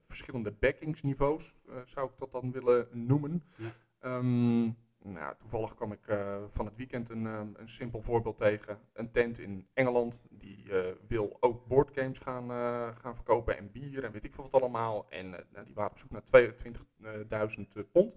verschillende 0.06 0.52
backingsniveaus 0.52 1.56
zou 1.84 2.10
ik 2.10 2.18
dat 2.18 2.32
dan 2.32 2.52
willen 2.52 2.88
noemen. 2.92 3.44
Ja. 3.56 3.68
Ehm, 3.98 4.70
nou, 5.12 5.34
toevallig 5.38 5.74
kwam 5.74 5.92
ik 5.92 6.08
eh, 6.08 6.42
van 6.48 6.64
het 6.64 6.76
weekend 6.76 7.10
een, 7.10 7.26
eh, 7.26 7.40
een 7.54 7.68
simpel 7.68 8.02
voorbeeld 8.02 8.36
tegen. 8.36 8.78
Een 8.92 9.10
tent 9.10 9.38
in 9.38 9.68
Engeland, 9.74 10.22
die 10.30 10.72
eh, 10.72 10.94
wil 11.08 11.36
ook 11.40 11.66
boardgames 11.66 12.18
gaan, 12.18 12.50
gaan 12.94 13.14
verkopen 13.14 13.56
en 13.56 13.72
bier 13.72 14.04
en 14.04 14.12
weet 14.12 14.24
ik 14.24 14.34
veel 14.34 14.48
wat 14.50 14.60
allemaal. 14.60 15.10
En 15.10 15.30
nou, 15.30 15.64
die 15.64 15.74
waren 15.74 15.90
op 15.90 15.98
zoek 15.98 16.10
naar 16.10 16.24
22.000 16.24 17.90
pond. 17.92 18.14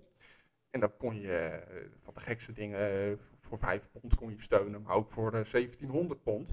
En 0.70 0.80
dan 0.80 0.98
kon 0.98 1.16
je 1.20 1.64
van 2.04 2.14
de 2.14 2.20
gekste 2.20 2.52
dingen 2.52 3.20
voor 3.40 3.58
5 3.58 3.92
pond 3.92 4.16
kon 4.16 4.30
je 4.30 4.42
steunen, 4.42 4.82
maar 4.82 4.96
ook 4.96 5.12
voor 5.12 5.34
eh, 5.34 5.52
1700 5.52 6.24
pond. 6.24 6.50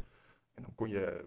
En 0.54 0.62
dan 0.62 0.74
kon 0.74 0.88
je 0.88 1.24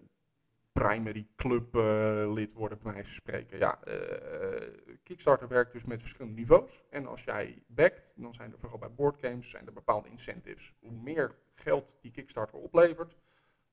primary 0.72 1.26
club 1.36 1.76
eh, 1.76 2.32
lid 2.32 2.52
worden, 2.52 2.78
bij 2.82 2.92
wijze 2.92 3.08
van 3.08 3.14
spreken. 3.14 3.58
Ja, 3.58 3.82
eh, 3.82 4.96
Kickstarter 5.02 5.48
werkt 5.48 5.72
dus 5.72 5.84
met 5.84 6.00
verschillende 6.00 6.38
niveaus. 6.38 6.84
En 6.90 7.06
als 7.06 7.24
jij 7.24 7.62
backt, 7.66 8.12
dan 8.16 8.34
zijn 8.34 8.52
er 8.52 8.58
vooral 8.58 8.78
bij 8.78 8.92
boardgames 8.92 9.50
zijn 9.50 9.66
er 9.66 9.72
bepaalde 9.72 10.08
incentives. 10.08 10.74
Hoe 10.80 10.92
meer 10.92 11.34
geld 11.54 11.96
die 12.00 12.10
Kickstarter 12.10 12.58
oplevert, 12.58 13.16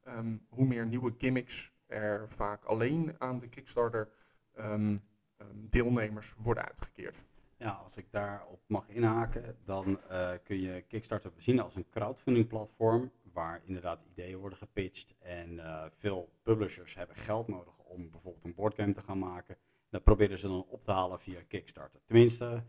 ehm, 0.03 0.37
hoe 0.49 0.65
meer 0.65 0.85
nieuwe 0.85 1.13
gimmicks 1.17 1.73
er 1.87 2.29
vaak 2.29 2.63
alleen 2.63 3.15
aan 3.17 3.39
de 3.39 3.47
Kickstarter 3.47 4.09
ehm, 4.53 4.97
ehm, 5.37 5.47
deelnemers 5.69 6.35
worden 6.37 6.65
uitgekeerd. 6.65 7.23
Ja, 7.57 7.71
als 7.71 7.97
ik 7.97 8.11
daarop 8.11 8.59
mag 8.67 8.89
inhaken, 8.89 9.57
dan 9.65 10.01
eh, 10.09 10.31
kun 10.43 10.61
je 10.61 10.81
Kickstarter 10.81 11.31
zien 11.37 11.59
als 11.59 11.75
een 11.75 11.89
crowdfunding 11.89 12.47
platform 12.47 13.11
waar 13.39 13.61
inderdaad 13.65 14.01
ideeën 14.01 14.37
worden 14.37 14.57
gepitcht 14.57 15.15
en 15.19 15.59
eh, 15.59 15.85
veel 15.89 16.33
publishers 16.41 16.95
hebben 16.95 17.15
geld 17.15 17.47
nodig 17.47 17.77
om 17.77 18.11
bijvoorbeeld 18.11 18.43
een 18.43 18.53
boardgame 18.53 18.91
te 18.91 19.01
gaan 19.01 19.19
maken. 19.19 19.57
Dat 19.89 20.03
proberen 20.03 20.37
ze 20.39 20.47
dan 20.47 20.65
op 20.65 20.83
te 20.83 20.91
halen 20.91 21.19
via 21.19 21.41
Kickstarter. 21.47 22.01
Tenminste, 22.05 22.63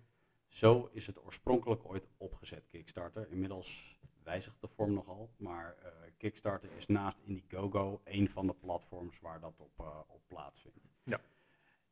zo 0.46 0.88
is 0.92 1.06
het 1.06 1.24
oorspronkelijk 1.24 1.84
ooit 1.84 2.08
opgezet, 2.16 2.66
Kickstarter. 2.66 3.30
Inmiddels 3.30 3.98
wijzigt 4.22 4.60
de 4.60 4.68
vorm 4.68 4.92
nogal, 4.92 5.30
maar 5.36 5.76
eh, 5.76 5.90
Kickstarter 6.16 6.70
is 6.76 6.86
naast 6.86 7.20
Indiegogo 7.24 8.00
een 8.04 8.28
van 8.28 8.46
de 8.46 8.54
platforms 8.54 9.20
waar 9.20 9.40
dat 9.40 9.60
op, 9.60 9.80
eh, 9.80 10.00
op 10.06 10.22
plaatsvindt. 10.26 10.92
Ja. 11.04 11.20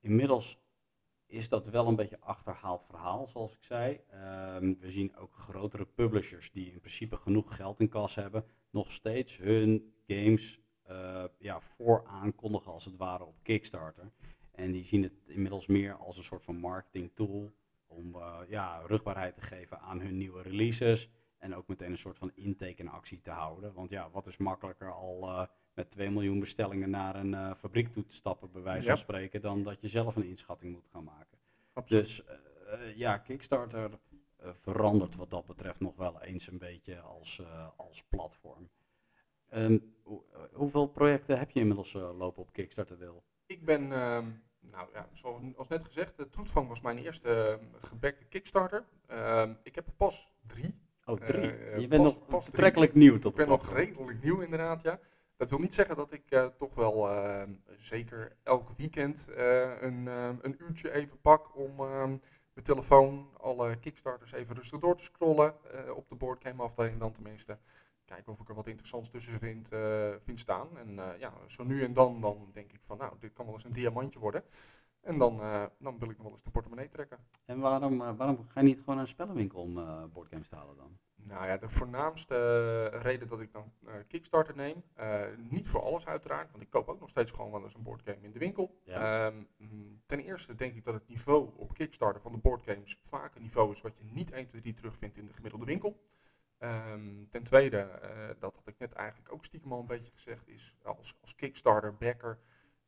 Inmiddels 0.01 0.59
is 1.27 1.49
dat 1.49 1.67
wel 1.67 1.87
een 1.87 1.97
beetje 1.97 2.21
achterhaald 2.21 2.85
verhaal, 2.85 3.27
zoals 3.27 3.55
ik 3.55 3.63
zei. 3.63 4.01
Ehm, 4.11 4.75
we 4.79 4.91
zien 4.91 5.17
ook 5.17 5.35
grotere 5.35 5.87
publishers 5.87 6.53
die 6.53 6.73
in 6.73 6.81
principe 6.81 7.17
genoeg 7.17 7.57
geld 7.57 7.81
in 7.81 7.89
kas 7.89 8.15
hebben, 8.15 8.45
nog 8.71 8.93
steeds 8.93 9.37
hun 9.37 9.95
games 10.07 10.61
eh, 10.83 11.25
ja, 11.39 11.61
voor 11.61 12.07
aankondigen 12.07 12.73
als 12.73 12.85
het 12.85 12.97
ware 12.97 13.25
op 13.25 13.43
Kickstarter. 13.43 14.13
En 14.53 14.73
die 14.73 14.85
zien 14.85 15.03
het 15.03 15.29
inmiddels 15.29 15.67
meer 15.67 15.95
als 15.95 16.17
een 16.17 16.25
soort 16.25 16.43
van 16.43 16.57
marketing 16.57 17.11
tool 17.15 17.51
om 17.87 18.15
eh, 18.15 18.39
ja, 18.49 18.83
rugbaarheid 18.87 19.35
te 19.35 19.41
geven 19.41 19.81
aan 19.81 20.01
hun 20.01 20.17
nieuwe 20.17 20.43
releases. 20.43 21.11
En 21.39 21.55
ook 21.55 21.69
meteen 21.69 21.91
een 21.91 21.99
soort 21.99 22.19
van 22.19 22.33
intekenactie 22.35 23.21
te 23.21 23.31
houden. 23.31 23.75
Want 23.75 23.91
ja, 23.91 24.11
wat 24.11 24.27
is 24.27 24.37
makkelijker 24.37 24.93
al 24.93 25.23
eh, 25.23 25.47
met 25.75 25.91
2 25.91 26.11
miljoen 26.11 26.41
bestellingen 26.41 26.91
naar 26.91 27.17
een 27.17 27.57
fabriek 27.57 27.89
toe 27.93 28.05
te 28.05 28.15
stappen, 28.15 28.51
bij 28.53 28.63
wijze 28.63 28.83
Ja. 28.83 28.89
van 28.89 28.99
spreken, 28.99 29.41
dan 29.41 29.63
dat 29.63 29.81
je 29.81 29.89
zelf 29.89 30.17
een 30.17 30.25
inschatting 30.29 30.73
moet 30.73 30.89
gaan 30.89 31.05
maken. 31.05 31.39
Absoluut. 31.73 32.05
Dus 32.05 32.23
ja, 32.95 33.19
Kickstarter 33.19 33.99
verandert 34.43 35.17
wat 35.17 35.31
dat 35.31 35.47
betreft 35.47 35.81
nog 35.81 35.97
wel 35.97 36.23
eens 36.23 36.51
een 36.51 36.59
beetje 36.59 37.01
als, 37.01 37.39
eh, 37.41 37.69
als 37.77 38.03
platform. 38.09 38.69
Ehm, 39.49 39.79
hoe- 40.03 40.23
eh, 40.33 40.41
hoeveel 40.53 40.87
projecten 40.87 41.39
heb 41.39 41.51
je 41.51 41.61
inmiddels 41.61 41.95
eh, 41.95 42.17
lopen 42.19 42.43
op 42.43 42.53
Kickstarter, 42.53 42.99
Wil? 42.99 43.23
Ik 43.47 43.65
ben, 43.65 43.93
ehm, 43.93 44.27
nou 44.61 44.89
ja, 44.93 45.09
zoals 45.13 45.69
net 45.69 45.85
gezegd, 45.85 46.17
de 46.17 46.29
Troetvang 46.29 46.69
was 46.69 46.81
mijn 46.81 46.99
eerste 46.99 47.29
ehm, 47.61 47.87
gebekte 47.87 48.25
Kickstarter. 48.25 48.85
Ik 49.63 49.75
heb 49.75 49.87
er 49.87 49.93
pas 49.97 50.33
drie. 50.47 50.75
Oh, 51.05 51.17
drie. 51.21 51.51
Eh, 51.53 51.79
je 51.79 51.89
bent 51.89 52.03
pas- 52.03 52.15
nog 52.15 52.27
pas 52.27 52.41
drie. 52.41 52.51
betrekkelijk 52.51 52.95
nieuw 52.95 53.19
tot 53.19 53.31
Ik 53.31 53.37
ben 53.37 53.49
nog 53.49 53.73
redelijk 53.73 54.23
nieuw 54.23 54.41
inderdaad, 54.41 54.83
ja. 54.83 54.99
Dat 55.37 55.51
wil 55.51 55.59
niet 55.59 55.75
zeggen 55.75 55.97
dat 55.97 56.13
ik 56.13 56.31
eh, 56.31 56.47
toch 56.47 56.75
wel 56.75 57.09
zeker 57.79 58.37
elk 58.43 58.69
weekend 58.77 59.29
eh, 59.29 59.83
een, 59.83 60.07
een 60.07 60.57
uurtje 60.63 60.93
even 60.93 61.21
pak 61.21 61.57
om 61.57 61.81
telefoon 62.63 63.29
alle 63.37 63.77
Kickstarters 63.77 64.33
even 64.33 64.55
rustig 64.55 64.81
door 64.81 64.97
te 64.97 65.03
scrollen. 65.03 65.55
eh, 65.73 65.97
op 65.97 66.09
de 66.09 66.15
boardgame 66.15 66.63
afdeling 66.63 66.99
dan 66.99 67.13
tenminste. 67.13 67.59
Kijken 68.05 68.33
of 68.33 68.41
ik 68.41 68.49
er 68.49 68.55
wat 68.55 68.67
interessants 68.67 69.09
tussen 69.09 69.39
vind, 69.39 69.69
eh, 69.69 70.15
vind 70.25 70.39
staan. 70.39 70.79
En 70.79 70.99
eh, 70.99 71.19
ja, 71.21 71.33
zo 71.47 71.65
nu 71.65 71.83
en 71.83 71.93
dan, 71.93 72.21
dan 72.21 72.51
denk 72.53 72.73
ik 72.73 72.81
van 72.85 72.99
nou, 72.99 73.15
dit 73.19 73.33
kan 73.33 73.45
wel 73.45 73.55
eens 73.55 73.65
een 73.65 73.73
diamantje 73.73 74.19
worden. 74.19 74.45
En 75.01 75.19
dan, 75.19 75.39
dan 75.79 75.99
wil 75.99 76.11
ik 76.11 76.17
nog 76.17 76.23
wel 76.23 76.33
eens 76.33 76.43
de 76.43 76.51
portemonnee 76.51 76.89
trekken. 76.89 77.19
En 77.45 77.59
waarom, 77.59 77.99
waarom 77.99 78.47
ga 78.49 78.61
je 78.61 78.67
niet 78.67 78.79
gewoon 78.79 78.95
naar 78.95 79.05
een 79.05 79.11
spellenwinkel 79.11 79.61
om 79.61 79.75
boardgames 80.13 80.49
te 80.49 80.57
halen 80.57 80.77
dan? 80.77 80.99
Nou 81.23 81.47
ja, 81.47 81.57
de 81.57 81.69
voornaamste 81.69 82.35
eh, 82.93 83.01
reden 83.01 83.29
dat 83.29 83.41
ik 83.41 83.53
dan 83.53 83.73
eh, 83.87 83.95
Kickstarter 84.09 84.57
neem, 84.57 84.83
eh, 84.95 85.23
niet 85.37 85.69
voor 85.69 85.83
alles 85.83 86.07
uiteraard, 86.07 86.51
want 86.51 86.63
ik 86.63 86.71
koop 86.71 86.89
ook 86.89 87.01
nog 87.01 87.09
steeds 87.09 87.31
gewoon 87.31 87.51
wel 87.51 87.63
eens 87.63 87.75
een 87.75 87.83
boardgame 87.83 88.21
in 88.21 88.33
de 88.33 88.39
winkel. 88.39 88.81
Ja. 88.85 89.27
Ehm, 89.27 89.43
mm, 89.57 90.03
ten 90.07 90.21
eerste 90.21 90.55
denk 90.55 90.75
ik 90.75 90.85
dat 90.85 90.95
het 90.95 91.09
niveau 91.09 91.51
op 91.57 91.75
Kickstarter 91.75 92.21
van 92.21 92.33
de 92.33 92.39
boardgames 92.39 93.01
vaak 93.03 93.35
een 93.35 93.43
niveau 93.43 93.73
is 93.73 93.81
wat 93.81 93.97
je 93.97 94.05
niet 94.05 94.33
1, 94.33 94.47
2, 94.47 94.61
3 94.61 94.75
terugvindt 94.75 95.17
in 95.17 95.27
de 95.27 95.33
gemiddelde 95.33 95.65
winkel. 95.65 96.01
Ehm, 96.59 97.25
ten 97.31 97.43
tweede, 97.43 97.79
eh, 97.79 98.29
dat 98.39 98.55
had 98.55 98.67
ik 98.67 98.79
net 98.79 98.93
eigenlijk 98.93 99.33
ook 99.33 99.45
stiekem 99.45 99.73
al 99.73 99.81
een 99.81 99.87
beetje 99.87 100.11
gezegd, 100.13 100.49
is 100.49 100.77
als, 100.83 101.17
als 101.21 101.35
Kickstarter-backer 101.35 102.39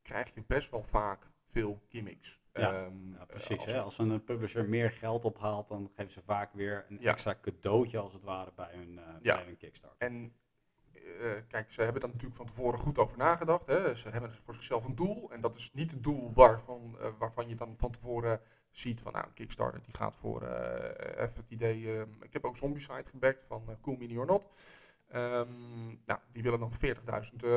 krijg 0.02 0.34
je 0.34 0.42
best 0.46 0.70
wel 0.70 0.82
vaak 0.82 1.30
veel 1.44 1.82
gimmicks. 1.88 2.39
Ja, 2.52 2.72
Ehm, 2.72 3.12
Ja, 3.12 3.18
eh, 3.18 3.26
precies. 3.26 3.56
als 3.62 3.72
hè? 3.72 3.80
Als 3.80 3.98
een 3.98 4.12
eh, 4.12 4.18
publisher 4.24 4.68
meer 4.68 4.90
geld 4.90 5.24
ophaalt, 5.24 5.68
dan 5.68 5.90
geven 5.94 6.12
ze 6.12 6.22
vaak 6.22 6.52
weer 6.52 6.84
een 6.88 6.98
Ja. 7.00 7.10
extra 7.10 7.34
cadeautje 7.42 7.98
als 7.98 8.12
het 8.12 8.22
ware 8.22 8.52
bij 8.54 8.68
hun, 8.72 8.98
eh, 8.98 9.04
Ja. 9.22 9.34
bij 9.36 9.44
hun 9.44 9.56
Kickstarter. 9.56 9.98
En 10.08 10.34
kijk, 11.48 11.70
ze 11.70 11.82
hebben 11.82 12.00
daar 12.00 12.10
natuurlijk 12.10 12.36
van 12.36 12.46
tevoren 12.46 12.78
goed 12.78 12.98
over 12.98 13.18
nagedacht. 13.18 13.66
Hè. 13.66 13.96
Ze 13.96 14.08
hebben 14.08 14.34
voor 14.44 14.54
zichzelf 14.54 14.84
een 14.84 14.94
doel. 14.94 15.30
En 15.32 15.40
dat 15.40 15.56
is 15.56 15.72
niet 15.72 15.90
het 15.90 16.02
doel 16.02 16.32
waarvan, 16.34 16.96
waarvan 17.18 17.48
je 17.48 17.54
dan 17.54 17.74
van 17.78 17.90
tevoren 17.90 18.40
ziet 18.70 19.00
van 19.00 19.12
nou, 19.12 19.26
een 19.26 19.32
Kickstarter 19.34 19.82
die 19.82 19.94
gaat 19.94 20.16
voor 20.16 20.42
even 21.16 21.32
het 21.36 21.50
idee. 21.50 21.92
eh, 21.96 22.02
ik 22.20 22.32
heb 22.32 22.44
ook 22.44 22.56
Zombicide 22.56 23.04
gebackt 23.04 23.44
van 23.46 23.76
Cool 23.80 23.96
Mini 23.96 24.18
or 24.18 24.26
Not. 24.26 24.44
Ehm, 25.08 25.86
nou, 25.86 26.20
die 26.32 26.42
willen 26.42 26.60
dan 26.60 26.72
40.000 26.72 27.42
eh, 27.42 27.50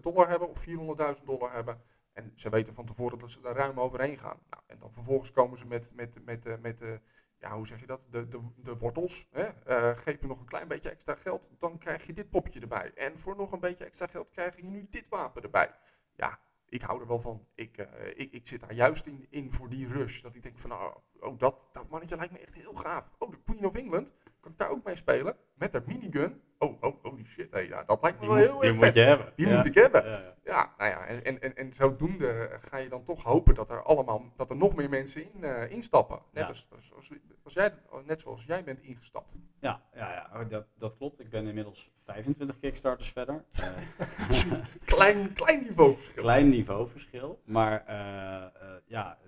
dollar 0.00 0.28
hebben 0.28 0.48
of 0.48 0.58
400.000 0.58 1.26
dollar 1.26 1.52
hebben. 1.52 1.80
En 2.12 2.32
ze 2.34 2.50
weten 2.50 2.74
van 2.74 2.86
tevoren 2.86 3.18
dat 3.18 3.30
ze 3.30 3.40
daar 3.40 3.56
ruim 3.56 3.80
overheen 3.80 4.18
gaan. 4.18 4.38
Nou, 4.50 4.62
en 4.66 4.78
dan 4.78 4.92
vervolgens 4.92 5.30
komen 5.30 5.58
ze 5.58 5.66
met, 5.66 5.90
met, 5.94 6.24
met, 6.24 6.44
met, 6.44 6.60
met 6.60 6.78
de 6.78 7.00
ja, 7.42 7.54
hoe 7.56 7.66
zeg 7.66 7.80
je 7.80 7.86
dat? 7.86 8.00
De, 8.10 8.28
de, 8.28 8.40
de 8.56 8.76
wortels. 8.76 9.28
Hè? 9.30 9.42
Eh, 9.44 9.96
geef 9.96 10.20
me 10.20 10.26
nog 10.26 10.40
een 10.40 10.46
klein 10.46 10.68
beetje 10.68 10.90
extra 10.90 11.14
geld, 11.14 11.50
dan 11.58 11.78
krijg 11.78 12.06
je 12.06 12.12
dit 12.12 12.30
popje 12.30 12.60
erbij. 12.60 12.92
En 12.94 13.18
voor 13.18 13.36
nog 13.36 13.52
een 13.52 13.60
beetje 13.60 13.84
extra 13.84 14.06
geld 14.06 14.30
krijg 14.30 14.56
je 14.56 14.64
nu 14.64 14.86
dit 14.90 15.08
wapen 15.08 15.42
erbij. 15.42 15.74
Ja, 16.14 16.40
ik 16.68 16.82
hou 16.82 17.00
er 17.00 17.06
wel 17.06 17.20
van. 17.20 17.46
Ik, 17.54 17.76
eh, 17.76 18.08
ik, 18.08 18.32
ik 18.32 18.46
zit 18.46 18.60
daar 18.60 18.72
juist 18.72 19.06
in, 19.06 19.26
in 19.30 19.52
voor 19.52 19.68
die 19.68 19.88
rush. 19.88 20.20
Dat 20.22 20.34
ik 20.34 20.42
denk 20.42 20.58
van, 20.58 20.70
nou, 20.70 20.98
oh, 21.22 21.38
dat, 21.38 21.56
dat 21.72 21.88
mannetje 21.88 22.16
lijkt 22.16 22.32
me 22.32 22.38
echt 22.38 22.54
heel 22.54 22.74
gaaf. 22.74 23.10
Oh, 23.18 23.30
de 23.30 23.36
Queen 23.44 23.66
of 23.66 23.74
England, 23.74 24.12
kan 24.40 24.52
ik 24.52 24.58
daar 24.58 24.70
ook 24.70 24.84
mee 24.84 24.96
spelen? 24.96 25.36
Met 25.54 25.72
haar 25.72 25.82
minigun. 25.86 26.40
Oh, 26.58 26.82
oh, 26.82 27.02
holy 27.02 27.24
shit, 27.24 27.50
hey, 27.50 27.66
ja, 27.68 27.82
dat 27.84 28.02
lijkt 28.02 28.20
me 28.20 28.26
Die, 28.26 28.34
wel 28.34 28.38
moet, 28.38 28.50
heel 28.50 28.60
die 28.60 28.68
erg 28.68 28.76
moet 28.76 28.84
vet. 28.84 28.94
je 28.94 29.00
hebben. 29.00 29.32
Die 29.36 29.46
Ja. 29.48 29.56
moet 29.56 29.64
ik 29.66 29.74
hebben. 29.74 30.34
Ja, 30.44 30.74
nou 30.78 30.90
ja, 30.90 31.06
en, 31.06 31.24
en, 31.24 31.40
en, 31.40 31.56
en 31.56 31.72
zodoende 31.72 32.58
ga 32.60 32.76
je 32.76 32.88
dan 32.88 33.04
toch 33.04 33.22
hopen 33.22 33.54
dat 33.54 33.70
er 33.70 33.82
allemaal, 33.82 34.24
dat 34.36 34.50
er 34.50 34.56
nog 34.56 34.74
meer 34.74 34.88
mensen 34.88 35.32
in, 35.34 35.44
eh, 35.44 35.70
instappen. 35.70 36.18
Net, 36.32 36.48
als, 36.48 36.68
als, 36.94 37.10
als 37.44 37.54
jij, 37.54 37.74
net 38.04 38.20
zoals 38.20 38.44
jij 38.44 38.64
bent 38.64 38.80
ingestapt. 38.80 39.32
Ja, 39.60 39.82
ja, 39.94 40.12
ja 40.12 40.40
oh, 40.40 40.48
dat, 40.48 40.66
dat 40.78 40.96
klopt. 40.96 41.20
Ik 41.20 41.30
ben 41.30 41.46
inmiddels 41.46 41.90
25 41.96 42.58
Kickstarters 42.58 43.12
verder. 43.12 43.44
Klein, 44.84 45.32
klein 45.32 45.62
niveauverschil. 45.62 46.22
klein 46.22 46.48
niveauverschil. 46.48 47.40
Maar 47.44 47.84
eh, 47.86 48.36
eh, 48.44 48.50
ja, 48.86 49.18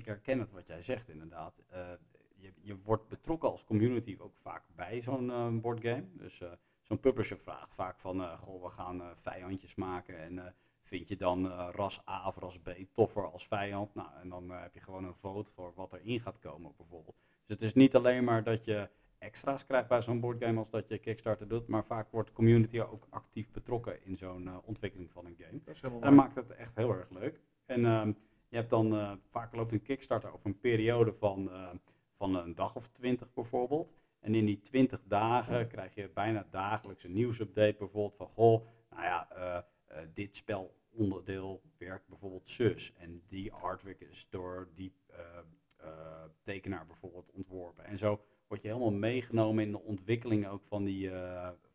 ik 0.00 0.06
herken 0.06 0.38
het 0.38 0.50
wat 0.50 0.66
jij 0.66 0.82
zegt 0.82 1.08
inderdaad. 1.08 1.62
Eh, 1.68 1.88
je, 2.36 2.52
je 2.60 2.76
wordt 2.82 3.08
betrokken 3.08 3.50
als 3.50 3.64
community 3.64 4.16
ook 4.18 4.36
vaak 4.36 4.62
bij 4.74 5.00
zo'n 5.00 5.30
eh, 5.30 5.48
boardgame. 5.48 6.04
Dus 6.12 6.40
eh, 6.40 6.50
zo'n 6.82 7.00
publisher 7.00 7.38
vraagt 7.38 7.72
vaak 7.72 8.00
van, 8.00 8.36
goh, 8.38 8.62
we 8.62 8.70
gaan 8.70 9.02
vijandjes 9.14 9.74
maken 9.74 10.18
en 10.18 10.54
vind 10.80 11.08
je 11.08 11.16
dan 11.16 11.48
ras 11.48 12.02
A 12.08 12.26
of 12.26 12.36
ras 12.36 12.58
B 12.58 12.70
toffer 12.92 13.30
als 13.30 13.46
vijand? 13.46 13.94
Nou, 13.94 14.08
en 14.20 14.28
dan 14.28 14.50
heb 14.50 14.74
je 14.74 14.80
gewoon 14.80 15.04
een 15.04 15.14
vote 15.14 15.52
voor 15.52 15.72
wat 15.74 15.92
erin 15.92 16.20
gaat 16.20 16.38
komen 16.38 16.72
bijvoorbeeld. 16.76 17.16
Dus 17.46 17.54
het 17.54 17.62
is 17.62 17.74
niet 17.74 17.96
alleen 17.96 18.24
maar 18.24 18.42
dat 18.42 18.64
je 18.64 18.88
extra's 19.18 19.66
krijgt 19.66 19.88
bij 19.88 20.02
zo'n 20.02 20.20
boardgame 20.20 20.58
als 20.58 20.70
dat 20.70 20.88
je 20.88 20.98
Kickstarter 20.98 21.48
doet, 21.48 21.66
maar 21.66 21.84
vaak 21.84 22.10
wordt 22.10 22.28
de 22.28 22.34
community 22.34 22.80
ook 22.80 23.06
actief 23.10 23.50
betrokken 23.50 24.04
in 24.04 24.16
zo'n 24.16 24.64
ontwikkeling 24.64 25.10
van 25.10 25.26
een 25.26 25.36
game. 25.38 25.60
Dat 25.64 25.80
En 25.82 26.00
dat 26.00 26.12
maakt 26.12 26.34
het 26.34 26.50
echt 26.50 26.76
heel 26.76 26.92
erg 26.92 27.10
leuk. 27.10 27.40
En 27.66 27.84
ehm, 27.84 28.12
je 28.50 28.56
hebt 28.56 28.70
dan, 28.70 28.94
eh, 28.94 29.12
vaak 29.28 29.54
loopt 29.54 29.72
een 29.72 29.82
Kickstarter 29.82 30.32
over 30.32 30.46
een 30.46 30.60
periode 30.60 31.12
van, 31.12 31.50
eh, 31.50 31.68
van 32.14 32.34
een 32.34 32.54
dag 32.54 32.76
of 32.76 32.88
twintig 32.88 33.32
bijvoorbeeld. 33.32 33.94
En 34.20 34.34
in 34.34 34.46
die 34.46 34.60
twintig 34.60 35.02
dagen 35.04 35.68
krijg 35.68 35.94
je 35.94 36.10
bijna 36.14 36.46
dagelijks 36.50 37.04
een 37.04 37.12
nieuwsupdate 37.12 37.76
bijvoorbeeld 37.78 38.16
van, 38.16 38.26
goh, 38.26 38.66
nou 38.90 39.02
ja, 39.02 39.30
eh, 39.30 39.98
dit 40.14 40.36
spelonderdeel 40.36 41.62
werkt 41.78 42.08
bijvoorbeeld 42.08 42.48
zus. 42.48 42.92
En 42.94 43.22
die 43.26 43.52
artwork 43.52 44.00
is 44.00 44.26
door 44.30 44.68
die 44.74 44.92
tekenaar 46.42 46.86
bijvoorbeeld 46.86 47.30
ontworpen. 47.30 47.84
En 47.84 47.98
zo 47.98 48.20
word 48.46 48.62
je 48.62 48.68
helemaal 48.68 48.92
meegenomen 48.92 49.64
in 49.64 49.70
de 49.70 49.80
ontwikkeling 49.82 50.48
ook 50.48 50.64
van, 50.64 50.84
die, 50.84 51.10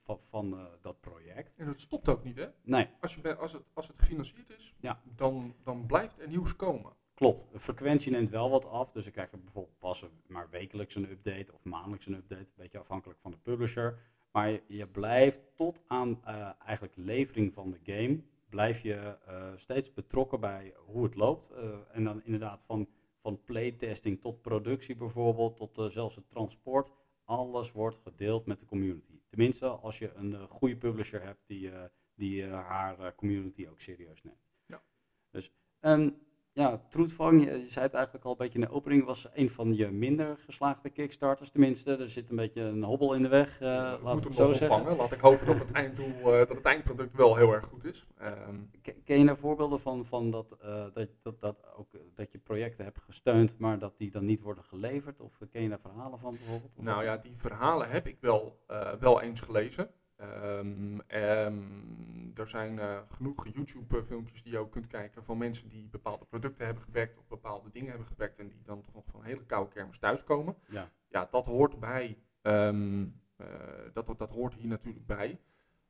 van, 0.06 0.20
van 0.20 0.54
eh, 0.58 0.66
dat 0.82 1.00
project. 1.00 1.54
En 1.58 1.66
dat 1.66 1.80
stopt 1.80 2.10
ook 2.10 2.24
niet, 2.24 2.38
hè? 2.38 2.48
Nee, 2.64 2.90
Als, 3.02 3.16
je, 3.16 3.36
als, 3.36 3.54
het, 3.54 3.64
als 3.74 3.88
het 3.88 4.00
gefinancierd 4.00 4.50
is, 4.50 4.74
Ja. 4.80 5.02
dan, 5.16 5.56
dan 5.64 5.86
blijft 5.86 6.20
er 6.20 6.28
nieuws 6.28 6.56
komen. 6.56 6.94
klopt. 7.14 7.48
De 7.52 7.60
frequentie 7.60 8.12
neemt 8.12 8.30
wel 8.30 8.50
wat 8.50 8.66
af. 8.66 8.92
Dus 8.92 9.04
dan 9.04 9.14
krijg 9.14 9.32
je 9.32 9.38
bijvoorbeeld 9.38 9.80
pas 9.80 10.06
maar 10.28 10.50
wekelijks 10.50 10.96
een 10.96 11.10
update 11.10 11.54
of 11.54 11.64
maandelijks 11.64 12.06
een 12.06 12.14
update. 12.14 12.42
Een 12.42 12.48
beetje 12.56 12.80
afhankelijk 12.80 13.20
van 13.20 13.32
de 13.32 13.38
publisher. 13.38 14.00
Maar 14.32 14.50
je, 14.50 14.64
je 14.68 14.88
blijft 14.88 15.42
tot 15.56 15.82
aan 15.88 16.22
uh, 16.28 16.50
eigenlijk 16.60 16.96
levering 16.96 17.54
van 17.54 17.72
de 17.72 17.80
game, 17.84 18.22
blijf 18.50 18.80
je 18.82 19.18
uh, 19.28 19.52
steeds 19.56 19.94
betrokken 19.94 20.40
bij 20.40 20.74
hoe 20.86 21.04
het 21.04 21.16
loopt. 21.16 21.52
En 21.92 22.04
dan 22.04 22.24
inderdaad 22.24 22.64
van, 22.64 22.88
van 23.18 23.44
playtesting 23.44 24.22
tot 24.22 24.42
productie 24.42 24.96
bijvoorbeeld, 24.96 25.58
tot 25.58 25.92
zelfs 25.92 26.16
het 26.16 26.30
transport. 26.30 26.92
Alles 27.25 27.72
wordt 27.72 27.98
gedeeld 27.98 28.46
met 28.46 28.60
de 28.60 28.65
community. 28.65 29.20
Tenminste, 29.29 29.67
als 29.67 30.00
je 30.00 30.13
een 30.13 30.48
goede 30.50 30.77
publisher 30.77 31.22
hebt 31.22 31.48
die, 31.48 31.72
die 32.13 32.46
haar 32.46 33.15
community 33.15 33.67
ook 33.67 33.79
serieus 33.79 34.24
neemt. 34.24 34.48
Ja. 34.65 34.84
Dus, 35.29 35.51
en 35.79 36.25
ja, 36.56 36.82
Troetvang, 36.90 37.44
je, 37.44 37.60
je, 37.60 37.72
zei 37.72 37.86
het 37.86 37.94
eigenlijk 37.94 38.26
al 38.26 38.32
een 38.32 38.38
beetje 38.38 38.60
in 38.60 38.66
de 38.66 38.72
opening, 38.72 39.06
was 39.06 39.28
een 39.34 39.50
van 39.50 39.76
je 39.76 39.88
minder 39.88 40.38
geslaagde 40.38 40.90
kickstarters. 40.90 41.50
Tenminste, 41.50 41.96
er 41.96 42.10
zit 42.10 42.30
een 42.30 42.36
beetje 42.36 42.62
een 42.62 42.84
hobbel 42.84 43.14
in 43.14 43.22
de 43.22 43.28
weg, 43.28 43.62
uh, 43.62 43.68
ja, 43.68 44.00
laat 44.04 44.24
het 44.24 44.34
zo 44.34 44.54
zeggen. 44.54 44.96
Laat 44.96 45.12
ik 45.12 45.20
hopen 45.20 45.46
dat 45.46 45.60
het, 45.60 45.72
einddoel, 45.72 46.20
uh, 46.20 46.24
dat 46.26 46.50
het 46.50 46.66
eindproduct 46.66 47.14
wel 47.14 47.36
heel 47.36 47.54
erg 47.54 47.66
goed 47.66 47.86
is. 47.86 48.08
Um, 48.22 48.72
ken 49.04 49.20
je 49.20 49.28
er 49.28 49.38
voorbeelden 49.38 49.80
van, 49.80 50.06
van 50.06 50.32
dat, 50.32 50.58
uh, 50.66 50.86
dat, 50.94 51.10
dat, 51.22 51.42
dat, 51.42 51.58
ook, 51.78 51.88
dat 52.14 52.32
je 52.32 52.38
projecten 52.38 52.86
hebt 52.86 53.00
gesteund, 53.00 53.58
maar 53.58 53.80
dat 53.80 53.98
die 53.98 54.12
dan 54.12 54.26
niet 54.26 54.42
worden 54.42 54.64
geleverd? 54.64 55.22
Of 55.22 55.38
ken 55.52 55.62
je 55.62 55.70
daar 55.70 55.80
verhalen 55.80 56.20
van 56.20 56.32
bijvoorbeeld? 56.32 56.76
Of 56.78 56.84
nou 56.84 57.04
ja, 57.04 57.18
die 57.18 57.38
verhalen 57.38 57.90
heb 57.90 58.08
ik 58.08 58.18
wel, 58.20 58.60
wel 59.00 59.22
eens 59.22 59.40
gelezen. 59.40 59.90
Um, 60.22 61.02
um, 61.08 62.32
er 62.36 62.48
zijn 62.48 62.78
uh, 62.78 63.00
genoeg 63.10 63.48
YouTube-filmpjes 63.48 64.44
die 64.44 64.52
je 64.52 64.58
ook 64.58 64.72
kunt 64.72 64.88
kijken 64.88 65.24
van 65.24 65.38
mensen 65.38 65.70
die 65.70 65.88
bepaalde 65.90 66.26
producten 66.26 66.66
hebben 66.66 66.84
gewerkt 66.84 67.18
of 67.18 67.28
bepaalde 67.28 67.70
dingen 67.72 67.90
hebben 67.90 68.08
gewerkt 68.08 68.40
en 68.40 68.48
die 68.48 68.62
dan 68.64 68.82
toch 68.82 68.94
nog 68.94 69.04
van 69.08 69.20
een 69.20 69.26
hele 69.26 69.46
koude 69.46 69.72
kermis 69.72 70.00
thuiskomen. 70.00 70.56
Ja, 70.68 70.90
ja 71.08 71.28
dat 71.32 71.46
hoort 71.46 71.80
bij. 71.80 72.18
Um, 72.42 73.22
uh, 73.38 73.48
dat, 73.94 74.14
dat 74.18 74.30
hoort 74.30 74.54
hier 74.54 74.68
natuurlijk 74.68 75.06
bij. 75.06 75.40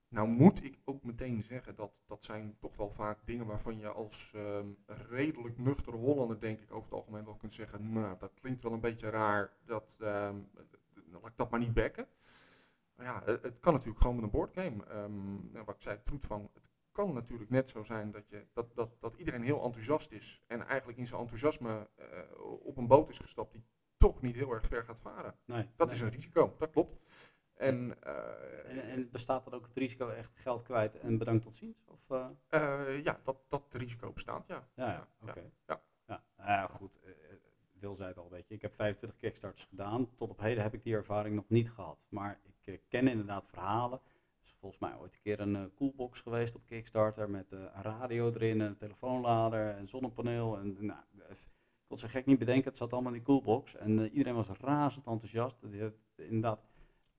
Nou 0.08 0.28
moet 0.28 0.64
ik 0.64 0.80
ook 0.86 1.04
meteen 1.04 1.42
zeggen 1.42 1.76
dat 1.76 1.92
dat 2.08 2.24
zijn 2.24 2.56
toch 2.60 2.76
wel 2.76 2.90
vaak 2.90 3.20
dingen 3.26 3.46
waarvan 3.46 3.80
je 3.80 3.88
als 3.88 4.36
redelijk 4.86 5.58
nuchtere 5.58 5.98
Hollander 5.98 6.40
denk 6.40 6.60
ik 6.60 6.72
over 6.72 6.90
het 6.90 7.00
algemeen 7.00 7.26
wel 7.26 7.36
kunt 7.36 7.54
zeggen, 7.54 7.94
nou 7.94 8.16
dat 8.20 8.32
klinkt 8.34 8.62
wel 8.62 8.72
een 8.72 8.80
beetje 8.80 9.10
raar, 9.10 9.52
dat, 9.66 9.96
laat 10.00 11.26
ik 11.26 11.34
dat 11.36 11.50
maar 11.50 11.60
niet 11.60 11.74
bekken 11.74 12.08
ja, 12.98 13.22
het, 13.26 13.44
het, 13.44 13.60
kan 13.60 13.74
natuurlijk 13.74 14.02
gewoon 14.02 14.16
met 14.16 14.26
een 14.26 14.32
boardgame. 14.32 14.92
Um, 14.92 15.50
nou, 15.52 15.66
wat 15.66 15.76
ik 15.76 15.82
zei, 15.82 16.00
troet 16.04 16.26
van, 16.26 16.50
het 16.54 16.70
kan 16.92 17.14
natuurlijk 17.14 17.50
net 17.50 17.70
zo 17.70 17.84
zijn 17.84 18.12
dat, 18.12 18.30
je, 18.30 18.46
dat, 18.54 18.76
dat, 18.76 18.90
dat 19.00 19.16
iedereen 19.16 19.44
heel 19.44 19.64
enthousiast 19.64 20.12
is 20.12 20.44
en 20.48 20.68
eigenlijk 20.68 20.98
in 20.98 21.08
zijn 21.08 21.22
enthousiasme 21.22 21.90
uh, 22.00 22.42
op 22.42 22.78
een 22.78 22.88
boot 22.88 23.10
is 23.10 23.18
gestapt 23.18 23.52
die 23.52 23.66
toch 23.98 24.22
niet 24.22 24.36
heel 24.36 24.52
erg 24.52 24.66
ver 24.66 24.84
gaat 24.84 25.00
varen. 25.00 25.36
Nee, 25.46 25.70
dat 25.76 25.88
nee. 25.88 25.96
is 25.96 26.02
een 26.02 26.10
risico, 26.10 26.56
dat 26.58 26.70
klopt. 26.70 26.98
En, 27.54 27.98
uh, 28.06 28.70
en, 28.70 28.90
en, 28.90 29.12
bestaat 29.12 29.48
er 29.48 29.54
ook 29.54 29.66
het 29.66 29.78
risico 29.78 30.10
echt 30.10 30.32
geld 30.36 30.62
kwijt 30.62 30.96
en 30.96 31.18
bedankt 31.18 31.44
tot 31.44 31.56
ziens? 31.56 31.86
Of, 31.88 32.00
uh? 32.10 33.04
ja, 33.04 33.20
dat, 33.24 33.38
dat 33.50 33.64
risico 33.72 34.12
bestaat, 34.12 34.48
ja. 34.48 34.68
Ja, 34.76 34.92
ja 34.92 35.08
oké. 35.22 35.32
Okay. 35.32 35.52
Ja. 35.68 35.82
Ja. 36.06 36.24
ja. 36.38 36.68
goed. 36.68 37.00
Wil 37.80 37.96
zei 37.96 38.10
het 38.10 38.18
al, 38.18 38.30
weet 38.30 38.48
je. 38.48 38.54
Ik 38.54 38.62
heb 38.62 38.74
25 38.74 39.20
kickstarts 39.20 39.66
gedaan. 39.66 40.16
Tot 40.16 40.30
op 40.30 40.40
heden 40.40 40.64
heb 40.64 40.74
ik 40.74 40.84
die 40.84 40.94
ervaring 40.94 41.36
nog 41.36 41.50
niet 41.50 41.72
gehad. 41.72 42.06
Maar 42.10 42.40
ik 42.44 42.55
uh, 42.66 42.78
ken 42.88 43.08
inderdaad 43.08 43.46
verhalen. 43.46 44.00
Er 44.00 44.44
is 44.44 44.56
volgens 44.60 44.82
mij 44.82 44.96
ooit 44.98 45.14
een 45.14 45.22
keer 45.22 45.40
een 45.40 45.56
uh, 45.56 45.64
coolbox 45.76 46.22
geweest 46.22 46.56
op 46.56 46.66
Kickstarter 46.66 47.30
met 47.30 47.52
uh, 47.52 47.60
een 47.60 47.82
radio 47.82 48.30
erin, 48.30 48.60
een 48.60 48.78
telefoonlader 48.78 49.76
en 49.76 49.88
zonnepaneel. 49.88 50.58
En, 50.58 50.78
nou, 50.80 51.00
ik 51.30 51.38
kon 51.88 51.98
zo 51.98 52.08
gek 52.08 52.26
niet 52.26 52.40
bedenken, 52.40 52.70
het 52.70 52.78
zat 52.78 52.94
allemaal 52.94 53.12
in 53.12 53.18
die 53.18 53.28
coolbox. 53.28 53.76
En 53.76 54.10
iedereen 54.10 54.36
was 54.36 54.48
razend 54.48 55.06
enthousiast. 55.06 55.58
Die 55.62 55.80
heeft 55.80 55.98
inderdaad 56.16 56.60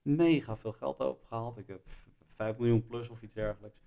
mega 0.02 0.56
veel 0.56 0.72
geld 0.72 1.00
opgehaald. 1.00 1.58
Ik 1.58 1.66
heb 1.66 1.80
5 2.26 2.58
miljoen 2.58 2.86
plus 2.86 3.08
of 3.08 3.22
iets 3.22 3.34
dergelijks. 3.34 3.85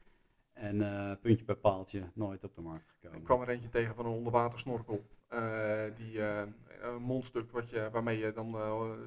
En 0.59 0.75
uh, 0.75 1.11
puntje 1.21 1.45
bij 1.45 1.55
paaltje, 1.55 2.03
nooit 2.13 2.43
op 2.43 2.55
de 2.55 2.61
markt 2.61 2.89
gekomen. 2.89 3.17
Ik 3.17 3.23
kwam 3.23 3.41
er 3.41 3.49
eentje 3.49 3.69
tegen 3.69 3.95
van 3.95 4.05
een 4.05 4.11
onderwatersnorkel. 4.11 5.05
Uh, 5.33 5.83
die 5.95 6.13
uh, 6.13 6.41
een 6.81 7.01
mondstuk 7.01 7.51
wat 7.51 7.69
je, 7.69 7.89
waarmee 7.91 8.17
je 8.17 8.31
dan 8.31 8.57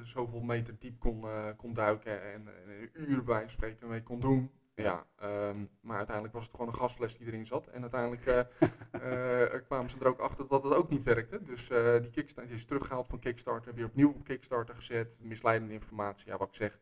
zoveel 0.04 0.40
meter 0.40 0.76
diep 0.78 0.98
kon, 0.98 1.24
kon 1.56 1.74
duiken 1.74 2.32
en 2.32 2.48
een 2.66 3.10
uur 3.10 3.24
bij 3.24 3.48
spreken 3.48 3.88
mee 3.88 4.02
kon 4.02 4.20
doen. 4.20 4.50
Ja, 4.74 5.06
um, 5.22 5.68
maar 5.80 5.96
uiteindelijk 5.96 6.34
was 6.34 6.44
het 6.44 6.54
gewoon 6.54 6.66
een 6.66 6.78
gasfles 6.78 7.16
die 7.16 7.26
erin 7.26 7.46
zat. 7.46 7.66
En 7.66 7.80
uiteindelijk 7.80 8.46
kwamen 9.66 9.90
ze 9.90 9.96
er 10.00 10.06
ook 10.06 10.20
achter 10.20 10.48
dat 10.48 10.62
het 10.62 10.74
ook 10.74 10.88
niet 10.88 11.02
werkte. 11.02 11.42
Dus 11.42 11.68
die 12.02 12.10
Kickstarter 12.10 12.54
is 12.54 12.64
teruggehaald 12.64 13.06
van 13.06 13.18
Kickstarter, 13.18 13.74
weer 13.74 13.84
opnieuw 13.84 14.08
op 14.08 14.24
Kickstarter 14.24 14.74
gezet. 14.74 15.18
Misleidende 15.22 15.74
informatie, 15.74 16.26
ja 16.26 16.36
wat 16.36 16.48
ik 16.48 16.54
zeg 16.54 16.78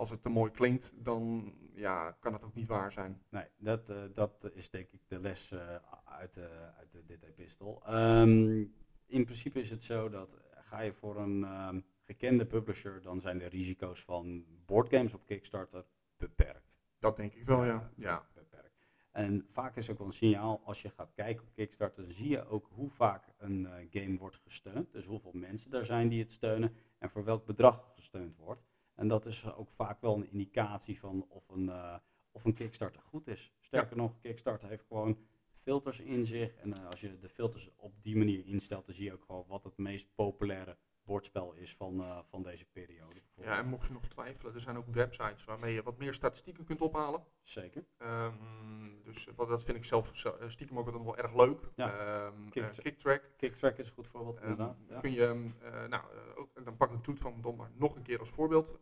als 0.00 0.10
het 0.10 0.22
te 0.22 0.28
mooi 0.28 0.50
klinkt, 0.50 1.04
dan 1.04 1.52
ja, 1.74 2.10
kan 2.10 2.32
het 2.32 2.42
ook 2.44 2.54
niet 2.54 2.66
waar 2.66 2.92
zijn. 2.92 3.22
Nee, 3.28 3.44
dat, 3.56 3.90
uh, 3.90 4.02
dat 4.12 4.50
is 4.52 4.70
denk 4.70 4.90
ik 4.90 5.00
de 5.06 5.20
les 5.20 5.50
uh, 5.50 5.76
uit, 6.04 6.36
uh, 6.36 6.44
uit 6.78 7.02
dit 7.06 7.22
epistel. 7.22 7.82
Um, 7.94 8.74
in 9.06 9.24
principe 9.24 9.60
is 9.60 9.70
het 9.70 9.82
zo 9.82 10.08
dat 10.08 10.38
ga 10.54 10.80
je 10.80 10.92
voor 10.92 11.16
een 11.16 11.42
um, 11.42 11.84
gekende 12.02 12.46
publisher, 12.46 13.02
dan 13.02 13.20
zijn 13.20 13.38
de 13.38 13.46
risico's 13.46 14.02
van 14.04 14.44
boardgames 14.66 15.14
op 15.14 15.26
Kickstarter 15.26 15.86
beperkt. 16.16 16.80
Dat 16.98 17.16
denk 17.16 17.34
ik 17.34 17.46
wel, 17.46 17.64
ja. 17.64 17.92
ja. 17.96 18.26
Beperkt. 18.34 18.76
En 19.10 19.44
vaak 19.48 19.76
is 19.76 19.90
ook 19.90 19.98
wel 19.98 20.06
een 20.06 20.12
signaal, 20.12 20.60
als 20.64 20.82
je 20.82 20.90
gaat 20.90 21.12
kijken 21.14 21.42
op 21.42 21.52
Kickstarter, 21.54 22.02
dan 22.02 22.12
zie 22.12 22.28
je 22.28 22.46
ook 22.46 22.68
hoe 22.72 22.90
vaak 22.90 23.32
een 23.38 23.88
game 23.90 24.18
wordt 24.18 24.36
gesteund. 24.36 24.92
Dus 24.92 25.06
hoeveel 25.06 25.32
mensen 25.34 25.72
er 25.72 25.84
zijn 25.84 26.08
die 26.08 26.20
het 26.20 26.32
steunen 26.32 26.74
en 26.98 27.10
voor 27.10 27.24
welk 27.24 27.46
bedrag 27.46 27.92
gesteund 27.94 28.36
wordt. 28.36 28.64
En 28.94 29.08
dat 29.08 29.26
is 29.26 29.52
ook 29.54 29.70
vaak 29.70 30.00
wel 30.00 30.14
een 30.14 30.30
indicatie 30.30 30.98
van 30.98 31.26
of 31.28 31.48
een, 31.48 31.64
uh, 31.64 31.96
of 32.30 32.44
een 32.44 32.54
Kickstarter 32.54 33.02
goed 33.02 33.26
is. 33.26 33.54
Sterker 33.60 33.96
ja. 33.96 34.02
nog, 34.02 34.18
Kickstarter 34.20 34.68
heeft 34.68 34.86
gewoon 34.86 35.18
filters 35.52 36.00
in 36.00 36.26
zich. 36.26 36.54
En 36.54 36.68
uh, 36.68 36.86
als 36.86 37.00
je 37.00 37.18
de 37.18 37.28
filters 37.28 37.70
op 37.76 38.02
die 38.02 38.16
manier 38.16 38.46
instelt, 38.46 38.86
dan 38.86 38.94
zie 38.94 39.04
je 39.04 39.12
ook 39.12 39.24
gewoon 39.24 39.44
wat 39.46 39.64
het 39.64 39.76
meest 39.76 40.14
populaire 40.14 40.76
bordspel 41.04 41.52
is 41.52 41.74
van, 41.74 42.00
uh, 42.00 42.18
van 42.24 42.42
deze 42.42 42.64
periode. 42.64 43.16
Ja, 43.34 43.58
en 43.58 43.68
mocht 43.68 43.86
je 43.86 43.92
nog 43.92 44.08
twijfelen, 44.08 44.54
er 44.54 44.60
zijn 44.60 44.76
ook 44.76 44.86
websites 44.86 45.44
waarmee 45.44 45.74
je 45.74 45.82
wat 45.82 45.98
meer 45.98 46.14
statistieken 46.14 46.64
kunt 46.64 46.80
ophalen. 46.80 47.24
Zeker. 47.40 47.84
Um, 47.98 49.02
dus 49.04 49.28
wat, 49.36 49.48
dat 49.48 49.62
vind 49.62 49.76
ik 49.76 49.84
zelf 49.84 50.10
stiekem 50.46 50.78
ook 50.78 50.90
wel 50.90 51.16
erg 51.16 51.34
leuk. 51.34 51.60
Ja. 51.76 52.26
Um, 52.26 52.50
Kick, 52.50 52.62
uh, 52.62 52.68
Kicktrack. 52.68 53.30
Kicktrack 53.36 53.78
is 53.78 53.88
een 53.88 53.94
goed 53.94 54.08
voorbeeld, 54.08 54.36
um, 54.36 54.42
inderdaad. 54.42 54.76
Ja. 54.88 54.98
Kun 54.98 55.12
je, 55.12 55.50
uh, 55.62 55.86
nou, 55.86 56.04
ook, 56.34 56.64
dan 56.64 56.76
pak 56.76 56.92
ik 56.92 57.02
Toet 57.02 57.18
van 57.18 57.40
Dom 57.40 57.56
maar 57.56 57.70
nog 57.74 57.96
een 57.96 58.02
keer 58.02 58.18
als 58.18 58.30
voorbeeld. 58.30 58.78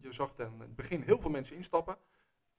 je 0.00 0.12
zag 0.12 0.34
dan 0.34 0.52
in 0.52 0.60
het 0.60 0.76
begin 0.76 1.00
heel 1.00 1.18
veel 1.18 1.30
mensen 1.30 1.56
instappen. 1.56 1.96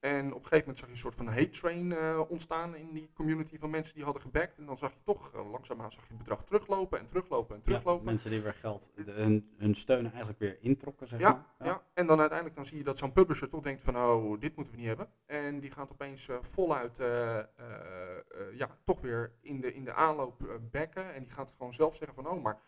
En 0.04 0.26
op 0.26 0.44
een 0.44 0.48
gegeven 0.48 0.60
moment 0.60 0.78
zag 0.78 0.88
je 0.88 0.94
een 0.94 1.00
soort 1.00 1.16
van 1.16 1.28
hate 1.28 1.50
train 1.50 1.92
uh, 1.92 2.22
ontstaan 2.28 2.76
in 2.76 2.94
die 2.94 3.10
community 3.14 3.58
van 3.58 3.70
mensen 3.70 3.96
die 3.96 4.04
hadden 4.04 4.22
gebackt. 4.22 4.58
En 4.58 4.66
dan 4.66 4.78
zag 4.78 4.92
je 4.92 5.00
toch 5.04 5.32
uh, 5.36 5.52
langzaamaan 5.52 5.92
zag 5.92 6.04
je 6.04 6.10
het 6.10 6.18
bedrag 6.18 6.44
teruglopen 6.44 7.00
en 7.00 7.08
teruglopen 7.08 7.56
en 7.56 7.62
teruglopen. 7.62 8.06
Ja, 8.06 8.10
mensen 8.10 8.30
die 8.30 8.42
weer 8.42 8.54
geld, 8.54 8.92
de, 8.96 9.12
hun, 9.12 9.54
hun 9.58 9.76
steun 9.76 10.06
eigenlijk 10.10 10.40
weer 10.40 10.58
introkken, 10.62 11.08
zeg 11.08 11.20
ja, 11.20 11.32
maar. 11.32 11.46
Ja. 11.60 11.66
ja, 11.66 11.84
en 11.94 12.08
dan 12.08 12.20
uiteindelijk 12.20 12.58
dan 12.58 12.66
zie 12.66 12.78
je 12.78 12.84
dat 12.84 12.98
zo'n 12.98 13.12
publisher 13.12 13.50
toch 13.50 13.62
denkt 13.62 13.82
van 13.82 13.98
oh, 13.98 14.40
dit 14.40 14.56
moeten 14.56 14.74
we 14.74 14.80
niet 14.80 14.88
hebben. 14.88 15.08
En 15.26 15.60
die 15.60 15.72
gaat 15.72 15.92
opeens 15.92 16.28
uh, 16.28 16.38
voluit 16.42 16.98
ja, 18.54 18.78
toch 18.84 19.02
weer 19.02 19.34
in 19.42 19.62
de, 19.62 19.74
in 19.74 19.84
de 19.84 19.94
aanloop 19.94 20.60
backen. 20.72 21.14
En 21.14 21.24
die 21.24 21.32
gaat 21.32 21.54
gewoon 21.58 21.74
zelf 21.74 21.96
zeggen 21.96 22.16
van 22.16 22.28
oh, 22.28 22.44
maar 22.44 22.60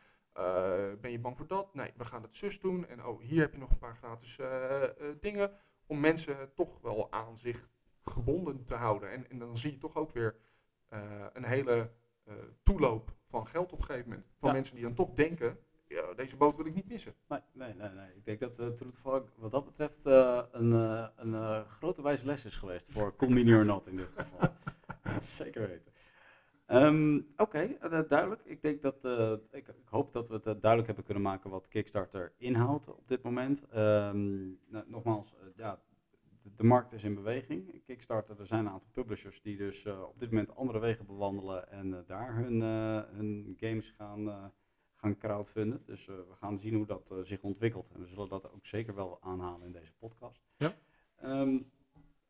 ben 1.02 1.12
je 1.12 1.20
bang 1.20 1.38
voor 1.38 1.48
dat? 1.48 1.74
Nee, 1.74 1.94
we 1.98 2.06
gaan 2.06 2.22
het 2.22 2.36
zus 2.36 2.60
doen. 2.60 2.88
En 2.88 3.06
oh, 3.06 3.22
hier 3.22 3.42
heb 3.42 3.54
je 3.54 3.60
nog 3.60 3.72
een 3.72 3.78
paar 3.78 3.96
gratis 3.96 4.40
dingen 5.20 5.52
om 5.86 6.00
mensen 6.00 6.54
toch 6.54 6.82
wel 6.82 7.12
aan 7.12 7.38
zich 7.38 7.70
gebonden 8.02 8.64
te 8.64 8.76
houden. 8.76 9.12
En, 9.12 9.30
en 9.30 9.40
dan 9.40 9.58
zie 9.58 9.72
je 9.72 9.78
toch 9.78 9.96
ook 9.96 10.12
weer 10.12 10.36
uh, 10.94 11.00
een 11.34 11.44
hele 11.44 11.92
uh, 12.28 12.34
toeloop 12.64 13.16
van 13.28 13.48
geld 13.48 13.72
op 13.72 13.80
een 13.80 13.86
gegeven 13.86 14.10
moment. 14.10 14.28
Van 14.40 14.50
ja. 14.50 14.56
mensen 14.56 14.76
die 14.76 14.84
dan 14.84 14.94
toch 14.94 15.14
denken, 15.14 15.58
ja, 15.88 16.14
deze 16.14 16.36
boot 16.36 16.56
wil 16.56 16.66
ik 16.66 16.74
niet 16.74 16.88
missen. 16.88 17.14
Nee, 17.28 17.40
nee, 17.54 17.74
nee. 17.74 17.90
nee. 17.90 18.10
Ik 18.16 18.26
denk 18.26 18.40
dat 18.40 18.60
uh, 18.60 18.68
Troetvalk 18.68 19.30
wat 19.36 19.52
dat 19.52 19.66
betreft 19.66 20.06
uh, 20.06 20.42
een, 20.52 20.72
een 21.16 21.66
grote 21.66 22.02
wijze 22.02 22.26
les 22.26 22.46
is 22.46 22.56
geweest 22.56 22.92
voor 22.92 23.16
Combini 23.16 23.56
or 23.56 23.66
Not 23.66 23.88
in 23.88 23.96
dit 23.96 24.10
geval. 24.16 24.50
Zeker 25.20 25.68
weten. 25.68 25.94
Um, 26.68 27.28
Oké, 27.38 27.78
okay, 27.82 28.06
duidelijk. 28.08 28.42
Ik 28.46 28.62
denk 28.62 28.82
dat 28.82 28.96
ik, 29.52 29.68
ik, 29.68 29.74
hoop 29.86 30.14
dat 30.14 30.28
we 30.28 30.34
het 30.34 30.44
duidelijk 30.44 30.86
hebben 30.86 31.04
kunnen 31.04 31.24
maken 31.24 31.50
wat 31.50 31.68
Kickstarter 31.68 32.34
inhoudt 32.38 32.88
op 32.88 33.08
dit 33.08 33.24
moment. 33.24 33.66
Um, 33.76 34.60
nou, 34.68 34.86
nogmaals, 34.88 35.36
ja, 35.56 35.82
de, 36.42 36.54
de, 36.54 36.64
markt 36.64 36.92
is 36.92 37.04
in 37.04 37.16
beweging. 37.16 37.84
Kickstarter, 37.84 38.40
er 38.40 38.48
zijn 38.48 38.66
een 38.66 38.72
aantal 38.72 38.90
publishers 38.92 39.42
die 39.42 39.58
dus 39.58 39.86
op 39.86 40.20
dit 40.20 40.30
moment 40.30 40.56
andere 40.56 40.80
wegen 40.80 41.06
bewandelen 41.06 41.70
en 41.72 42.04
daar 42.08 42.36
hun, 42.36 42.62
hun 42.62 43.56
games 43.60 43.90
gaan 43.90 44.52
gaan 45.06 45.18
crowdfunden. 45.18 45.82
Dus 45.86 46.06
we 46.06 46.36
gaan 46.40 46.58
zien 46.58 46.74
hoe 46.74 46.86
dat 46.86 47.16
zich 47.22 47.42
ontwikkelt. 47.42 47.92
En 47.94 48.00
we 48.00 48.08
zullen 48.08 48.30
dat 48.30 48.52
ook 48.52 48.66
zeker 48.66 48.96
wel 48.96 49.22
aanhalen 49.22 49.66
in 49.66 49.72
deze 49.72 49.94
podcast. 49.94 50.42
Ja. 50.58 50.74
Um, 51.24 51.72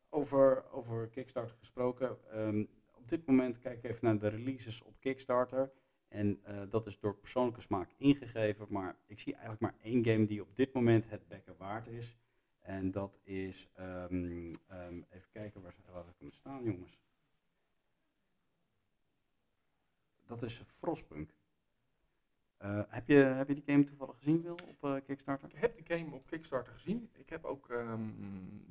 over, 0.08 0.64
over 0.72 1.08
Kickstarter 1.08 1.56
gesproken. 1.58 2.18
Um, 2.34 2.68
op 3.06 3.12
dit 3.12 3.26
moment 3.26 3.58
kijk 3.58 3.76
ik 3.76 3.90
even 3.90 4.04
naar 4.04 4.18
de 4.18 4.28
releases 4.28 4.82
op 4.82 5.00
Kickstarter. 5.00 5.72
En 6.08 6.40
eh, 6.42 6.62
dat 6.68 6.86
is 6.86 6.98
door 6.98 7.16
persoonlijke 7.16 7.60
smaak 7.60 7.90
ingegeven, 7.96 8.66
maar 8.70 8.96
ik 9.06 9.20
zie 9.20 9.32
eigenlijk 9.32 9.62
maar 9.62 9.74
één 9.82 10.04
game 10.04 10.26
die 10.26 10.42
op 10.42 10.56
dit 10.56 10.72
moment 10.72 11.10
het 11.10 11.28
bekken 11.28 11.56
waard 11.56 11.86
is. 11.86 12.16
En 12.60 12.90
dat 12.90 13.18
is, 13.22 13.70
ehm, 13.72 14.52
ehm, 14.66 15.02
even 15.10 15.30
kijken 15.32 15.62
waar, 15.62 15.74
waar 15.92 16.04
ik 16.18 16.32
staan 16.32 16.64
jongens. 16.64 16.98
Dat 20.24 20.42
is 20.42 20.62
Frostpunk. 20.66 21.34
Eh, 22.58 22.80
heb, 22.88 23.08
je, 23.08 23.14
heb 23.14 23.48
je 23.48 23.54
die 23.54 23.62
game 23.66 23.84
toevallig 23.84 24.16
gezien, 24.16 24.42
Wil, 24.42 24.58
op 24.68 24.84
eh, 24.84 24.94
Kickstarter? 25.06 25.48
Ik 25.48 25.60
heb 25.60 25.76
de 25.76 25.94
game 25.94 26.14
op 26.14 26.26
Kickstarter 26.26 26.72
gezien. 26.72 27.10
Ik 27.12 27.28
heb 27.28 27.44
ook, 27.44 27.70
ehm, 27.70 28.04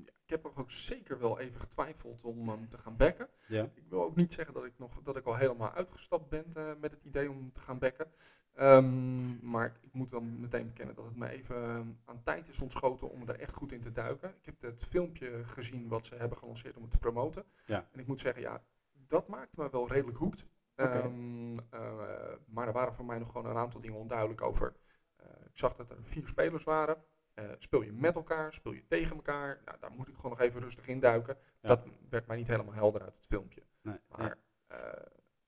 ja, 0.05 0.13
ik 0.23 0.29
heb 0.29 0.51
ook 0.55 0.71
zeker 0.71 1.19
wel 1.19 1.39
even 1.39 1.59
getwijfeld 1.59 2.23
om 2.23 2.49
hem 2.49 2.69
te 2.69 2.77
gaan 2.77 2.97
backen. 2.97 3.29
Ja. 3.47 3.69
Ik 3.73 3.83
wil 3.89 4.03
ook 4.03 4.15
niet 4.15 4.33
zeggen 4.33 4.53
dat 4.53 4.65
ik, 4.65 4.73
nog, 4.77 5.01
dat 5.03 5.17
ik 5.17 5.25
al 5.25 5.35
helemaal 5.35 5.71
uitgestapt 5.71 6.29
ben 6.29 6.45
eh, 6.53 6.71
met 6.79 6.91
het 6.91 7.03
idee 7.03 7.29
om 7.29 7.51
te 7.53 7.59
gaan 7.59 7.79
backen. 7.79 8.07
Ehm, 8.53 9.49
maar 9.49 9.65
ik, 9.65 9.73
ik 9.81 9.93
moet 9.93 10.09
dan 10.09 10.39
meteen 10.39 10.67
bekennen 10.67 10.95
dat 10.95 11.05
het 11.05 11.15
me 11.15 11.29
even 11.29 11.55
ehm, 11.55 11.87
aan 12.05 12.23
tijd 12.23 12.47
is 12.47 12.59
ontschoten 12.59 13.09
om 13.09 13.29
er 13.29 13.39
echt 13.39 13.53
goed 13.53 13.71
in 13.71 13.81
te 13.81 13.91
duiken. 13.91 14.29
Ik 14.29 14.45
heb 14.45 14.61
het 14.61 14.85
filmpje 14.85 15.43
gezien 15.45 15.87
wat 15.87 16.05
ze 16.05 16.15
hebben 16.15 16.37
gelanceerd 16.37 16.75
om 16.75 16.81
het 16.81 16.91
te 16.91 16.97
promoten. 16.97 17.43
Ja. 17.65 17.89
En 17.91 17.99
ik 17.99 18.07
moet 18.07 18.19
zeggen, 18.19 18.41
ja, 18.41 18.63
dat 19.07 19.27
maakte 19.27 19.61
me 19.61 19.69
wel 19.69 19.87
redelijk 19.87 20.17
hoekt. 20.17 20.45
Ehm, 20.75 21.57
eh, 21.69 22.33
maar 22.45 22.67
er 22.67 22.73
waren 22.73 22.93
voor 22.93 23.05
mij 23.05 23.17
nog 23.19 23.31
gewoon 23.31 23.45
een 23.45 23.57
aantal 23.57 23.81
dingen 23.81 23.97
onduidelijk 23.99 24.41
over. 24.41 24.75
Eh, 25.15 25.27
ik 25.45 25.57
zag 25.57 25.75
dat 25.75 25.89
er 25.91 25.97
vier 26.03 26.27
spelers 26.27 26.63
waren. 26.63 27.03
Eh, 27.33 27.49
speel 27.57 27.81
je 27.81 27.91
met 27.91 28.15
elkaar, 28.15 28.53
speel 28.53 28.71
je 28.71 28.85
tegen 28.87 29.15
elkaar? 29.15 29.61
Nou, 29.65 29.77
daar 29.79 29.91
moet 29.91 30.07
ik 30.07 30.15
gewoon 30.15 30.31
nog 30.31 30.39
even 30.39 30.61
rustig 30.61 30.87
induiken. 30.87 31.37
Ja. 31.61 31.67
Dat 31.67 31.87
werd 32.09 32.27
mij 32.27 32.37
niet 32.37 32.47
helemaal 32.47 32.73
helder 32.73 33.01
uit 33.01 33.15
het 33.15 33.25
filmpje. 33.25 33.63
Nee, 33.81 33.97
Maar 34.09 34.37
eh, 34.67 34.79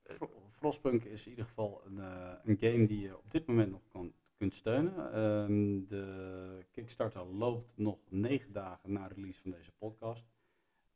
Fro- 0.04 0.44
Frostpunk 0.50 1.04
is 1.04 1.24
in 1.26 1.30
ieder 1.30 1.46
geval 1.46 1.82
een, 1.86 2.00
eh, 2.00 2.34
een 2.44 2.58
game 2.60 2.86
die 2.88 3.00
je 3.00 3.18
op 3.18 3.32
dit 3.32 3.46
moment 3.48 3.72
nog 3.72 3.88
kan, 3.88 4.14
kunt 4.38 4.54
steunen. 4.54 5.14
Ehm, 5.14 5.86
de 5.88 6.66
Kickstarter 6.72 7.26
loopt 7.26 7.78
nog 7.78 8.00
negen 8.10 8.52
dagen 8.54 8.92
na 8.92 9.08
release 9.08 9.42
van 9.42 9.52
deze 9.52 9.72
podcast. 9.72 10.26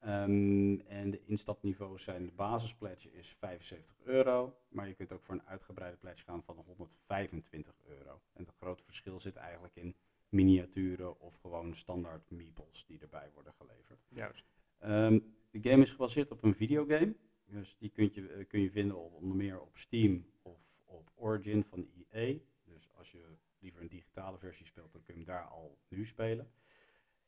Ehm, 0.02 0.80
en 0.80 1.12
de 1.12 1.22
instapniveaus 1.26 2.04
zijn, 2.04 2.26
de 2.26 2.32
basispledge 2.32 3.12
is 3.12 3.30
75 3.30 3.96
euro, 4.04 4.58
maar 4.68 4.88
je 4.88 4.94
kunt 4.94 5.12
ook 5.12 5.24
voor 5.24 5.34
een 5.34 5.48
uitgebreide 5.48 5.98
pledge 5.98 6.24
gaan 6.24 6.44
van 6.44 6.56
125 6.56 7.74
euro. 7.88 8.22
En 8.34 8.44
het 8.44 8.54
grote 8.56 8.84
verschil 8.84 9.20
zit 9.20 9.36
eigenlijk 9.36 9.76
in 9.76 9.96
miniaturen 10.30 11.20
of 11.20 11.36
gewoon 11.36 11.76
standaard 11.76 12.30
meeples 12.30 12.86
die 12.86 13.00
erbij 13.00 13.30
worden 13.34 13.54
geleverd. 13.54 14.00
juist. 14.08 14.46
Ehm, 14.78 15.20
de 15.52 15.70
game 15.70 15.82
is 15.82 15.92
gebaseerd 15.92 16.32
op 16.32 16.44
een 16.44 16.56
videogame. 16.56 17.16
Dus 17.46 17.78
die 17.78 17.90
kun 17.90 18.10
je, 18.14 18.28
eh, 18.28 18.48
kun 18.48 18.62
je 18.62 18.72
vinden 18.72 18.98
op, 18.98 19.14
onder 19.14 19.36
meer 19.36 19.62
op 19.62 19.78
Steam 19.78 20.26
of 20.42 20.60
op 20.86 21.12
Origin 21.16 21.64
van 21.64 21.88
EA. 22.10 22.38
Dus 22.64 22.90
als 22.94 23.12
je 23.12 23.24
liever 23.60 23.82
een 23.82 23.88
digitale 23.88 24.38
versie 24.38 24.66
speelt, 24.66 24.92
dan 24.92 25.04
kun 25.04 25.14
je 25.14 25.20
hem 25.20 25.30
daar 25.30 25.48
al 25.48 25.78
nu 25.88 26.06
spelen. 26.06 26.52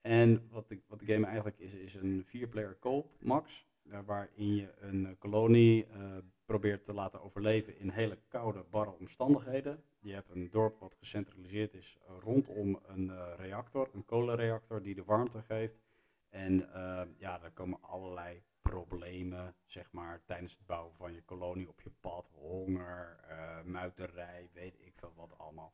En 0.04 0.48
wat 0.50 0.70
de, 0.70 0.80
wat 0.88 1.00
de 1.00 1.06
game 1.06 1.26
eigenlijk 1.26 1.60
is, 1.60 1.74
is 1.74 1.94
een 1.94 2.26
vier-player 2.26 2.78
co-op 2.80 3.12
max. 3.20 3.68
eh, 3.90 4.00
waarin 4.06 4.56
je 4.56 4.74
een 4.80 5.06
eh, 5.06 5.12
kolonie 5.18 5.86
eh, 5.86 6.18
probeert 6.46 6.84
te 6.84 6.94
laten 6.94 7.22
overleven 7.22 7.78
in 7.78 7.90
hele 7.90 8.18
koude, 8.28 8.66
barre 8.70 8.92
omstandigheden. 8.92 9.84
Je 10.00 10.14
hebt 10.14 10.30
een 10.30 10.50
dorp 10.50 10.80
wat 10.80 10.96
gecentraliseerd 10.96 11.74
is 11.74 11.98
rondom 12.20 12.80
een 12.86 13.36
reactor, 13.36 13.90
een 13.94 14.06
kolenreactor 14.06 14.82
die 14.82 14.96
de 14.96 15.04
warmte 15.04 15.42
geeft. 15.42 15.82
En 16.30 16.70
ja, 17.18 17.42
er 17.42 17.52
komen 17.52 17.82
allerlei 17.82 18.44
problemen, 18.62 19.56
zeg 19.66 19.92
maar, 19.92 20.22
tijdens 20.26 20.52
het 20.52 20.66
bouwen 20.66 20.94
van 20.96 21.14
je 21.14 21.22
kolonie 21.22 21.70
op 21.70 21.82
je 21.82 21.92
pad. 22.00 22.30
Honger, 22.34 23.20
muiterij, 23.66 24.50
weet 24.54 24.76
ik 24.80 24.94
veel 24.96 25.14
wat 25.16 25.38
allemaal. 25.38 25.74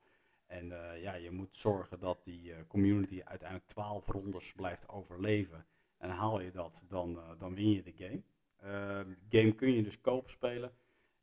En 0.50 0.72
eh, 0.72 1.02
ja, 1.02 1.14
je 1.14 1.32
moet 1.32 1.58
zorgen 1.58 2.00
dat 2.00 2.24
die 2.24 2.54
eh, 2.54 2.60
community 2.68 3.22
uiteindelijk 3.24 3.70
12 3.70 4.08
rondes 4.08 4.54
blijft 4.54 4.90
overleven. 4.90 5.66
En 6.00 6.10
haal 6.10 6.40
je 6.42 6.52
dat, 6.52 6.86
dan, 6.88 7.18
eh, 7.18 7.30
dan 7.38 7.56
win 7.56 7.72
je 7.72 7.84
de 7.84 7.94
game. 7.96 8.22
Eh, 8.56 9.06
de 9.30 9.40
game 9.40 9.56
kun 9.56 9.74
je 9.74 9.84
dus 9.84 10.02
koop 10.02 10.30
spelen. 10.30 10.70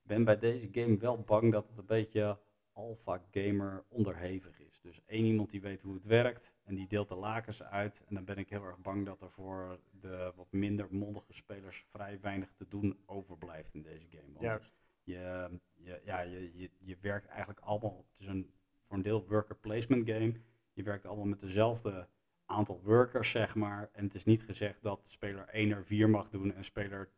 Ik 0.03 0.07
ben 0.13 0.25
bij 0.25 0.39
deze 0.39 0.69
game 0.73 0.97
wel 0.97 1.21
bang 1.21 1.53
dat 1.53 1.69
het 1.69 1.79
een 1.79 1.87
beetje 1.87 2.39
alpha 2.73 3.23
gamer 3.31 3.85
onderhevig 3.89 4.61
is. 4.61 4.81
Dus 4.81 5.01
één 5.07 5.25
iemand 5.25 5.51
die 5.51 5.61
weet 5.61 5.83
hoe 5.83 5.95
het 5.95 6.05
werkt 6.05 6.55
en 6.63 6.75
die 6.75 6.87
deelt 6.87 7.09
de 7.09 7.15
lakens 7.15 7.63
uit. 7.63 8.03
En 8.07 8.15
dan 8.15 8.25
ben 8.25 8.39
ik 8.39 8.51
heel 8.51 8.65
erg 8.65 8.79
bang 8.79 9.07
dat 9.07 9.23
er 9.23 9.31
voor 9.31 9.81
de 9.91 10.33
wat 10.37 10.53
minder 10.53 10.87
mondige 10.91 11.33
spelers 11.33 11.85
vrij 11.89 12.21
weinig 12.21 12.53
te 12.53 12.69
doen 12.69 12.99
overblijft 13.07 13.75
in 13.75 13.83
deze 13.83 14.07
game. 14.11 14.33
Want 14.33 14.41
juist. 14.41 14.73
je, 15.03 15.51
je, 15.75 16.01
ja, 16.05 16.21
je, 16.21 16.59
je, 16.59 16.71
je 16.79 16.97
werkt 17.01 17.27
eigenlijk 17.27 17.61
allemaal, 17.61 18.05
het 18.11 18.21
is 18.21 18.27
een, 18.27 18.51
voor 18.87 18.97
een 18.97 19.03
deel 19.03 19.27
worker 19.29 19.57
placement 19.57 20.11
game. 20.11 20.33
Je 20.73 20.83
werkt 20.83 21.07
allemaal 21.07 21.27
met 21.27 21.41
dezelfde 21.41 22.09
aantal 22.47 22.81
workers, 22.85 23.31
zeg 23.31 23.55
maar. 23.55 23.91
En 23.93 24.05
het 24.05 24.15
is 24.15 24.25
niet 24.25 24.43
gezegd 24.43 24.83
dat 24.83 25.07
speler 25.07 25.49
1 25.49 25.71
er 25.71 25.85
4 25.85 26.11
mag 26.11 26.29
doen 26.29 26.55
en 26.55 26.65
speler 26.65 27.11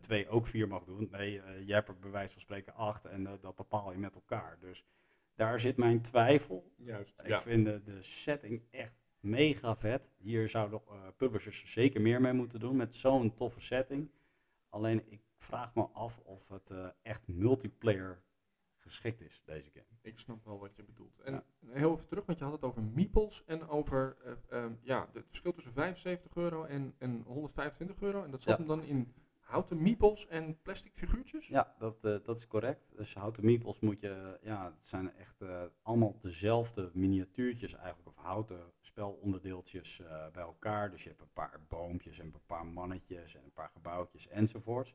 2 0.00 0.28
ook 0.28 0.46
4 0.46 0.68
mag 0.68 0.84
doen. 0.84 1.08
Nee, 1.10 1.40
eh, 1.40 1.66
jij 1.66 1.74
hebt 1.76 1.88
er 1.88 1.98
bij 1.98 2.10
wijze 2.10 2.32
van 2.32 2.42
spreken 2.42 2.74
8 2.74 3.04
en 3.04 3.26
eh, 3.26 3.32
dat 3.40 3.56
bepaal 3.56 3.92
je 3.92 3.98
met 3.98 4.14
elkaar. 4.14 4.58
Dus 4.60 4.84
daar 5.34 5.60
zit 5.60 5.76
mijn 5.76 6.02
twijfel. 6.02 6.72
Juist. 6.76 7.14
Ik 7.22 7.40
vind 7.40 7.64
de, 7.66 7.82
de 7.82 8.02
setting 8.02 8.62
echt 8.70 8.94
mega 9.20 9.76
vet. 9.76 10.10
Hier 10.16 10.48
zouden 10.48 10.80
eh, 10.88 10.94
publishers 11.16 11.72
zeker 11.72 12.00
meer 12.00 12.20
mee 12.20 12.32
moeten 12.32 12.60
doen 12.60 12.76
met 12.76 12.94
zo'n 12.94 13.34
toffe 13.34 13.60
setting. 13.60 14.10
Alleen 14.68 15.02
ik 15.06 15.20
vraag 15.38 15.74
me 15.74 15.88
af 15.92 16.18
of 16.18 16.48
het 16.48 16.70
eh, 16.70 16.86
echt 17.02 17.28
multiplayer 17.28 18.22
geschikt 18.86 19.20
is, 19.20 19.42
deze 19.44 19.70
game. 19.72 19.86
Ik 20.02 20.18
snap 20.18 20.44
wel 20.44 20.58
wat 20.58 20.74
je 20.76 20.82
bedoelt. 20.84 21.20
En 21.20 21.32
Ja. 21.32 21.44
heel 21.66 21.92
even 21.94 22.06
terug, 22.06 22.26
want 22.26 22.38
je 22.38 22.44
had 22.44 22.52
het 22.52 22.62
over 22.62 22.82
meeples 22.82 23.44
en 23.46 23.68
over 23.68 24.16
eh, 24.24 24.32
ehm, 24.48 24.74
ja, 24.82 25.08
het 25.12 25.24
verschil 25.26 25.52
tussen 25.52 25.72
75 25.72 26.34
euro 26.34 26.64
en, 26.64 26.94
en 26.98 27.22
125 27.26 28.00
euro. 28.00 28.24
En 28.24 28.30
dat 28.30 28.42
zat 28.42 28.52
Ja. 28.52 28.58
hem 28.58 28.66
dan 28.66 28.82
in 28.82 29.12
houten 29.40 29.82
meeples 29.82 30.26
en 30.26 30.62
plastic 30.62 30.92
figuurtjes. 30.94 31.46
Ja, 31.48 31.74
dat, 31.78 32.04
eh, 32.04 32.16
dat 32.24 32.38
is 32.38 32.46
correct. 32.46 32.96
Dus 32.96 33.14
houten 33.14 33.44
meeples 33.44 33.80
moet 33.80 34.00
je, 34.00 34.38
ja, 34.42 34.64
het 34.64 34.86
zijn 34.86 35.12
echt 35.14 35.40
eh, 35.40 35.62
allemaal 35.82 36.18
dezelfde 36.20 36.90
miniatuurtjes 36.94 37.74
eigenlijk, 37.74 38.08
of 38.08 38.24
houten 38.24 38.72
spelonderdeeltjes 38.80 40.02
bij 40.32 40.42
elkaar. 40.42 40.90
Dus 40.90 41.02
je 41.02 41.08
hebt 41.08 41.20
een 41.20 41.32
paar 41.32 41.60
boompjes 41.68 42.18
en 42.18 42.26
een 42.26 42.40
paar 42.46 42.66
mannetjes 42.66 43.34
en 43.36 43.44
een 43.44 43.52
paar 43.52 43.70
gebouwtjes 43.72 44.28
enzovoorts. 44.28 44.94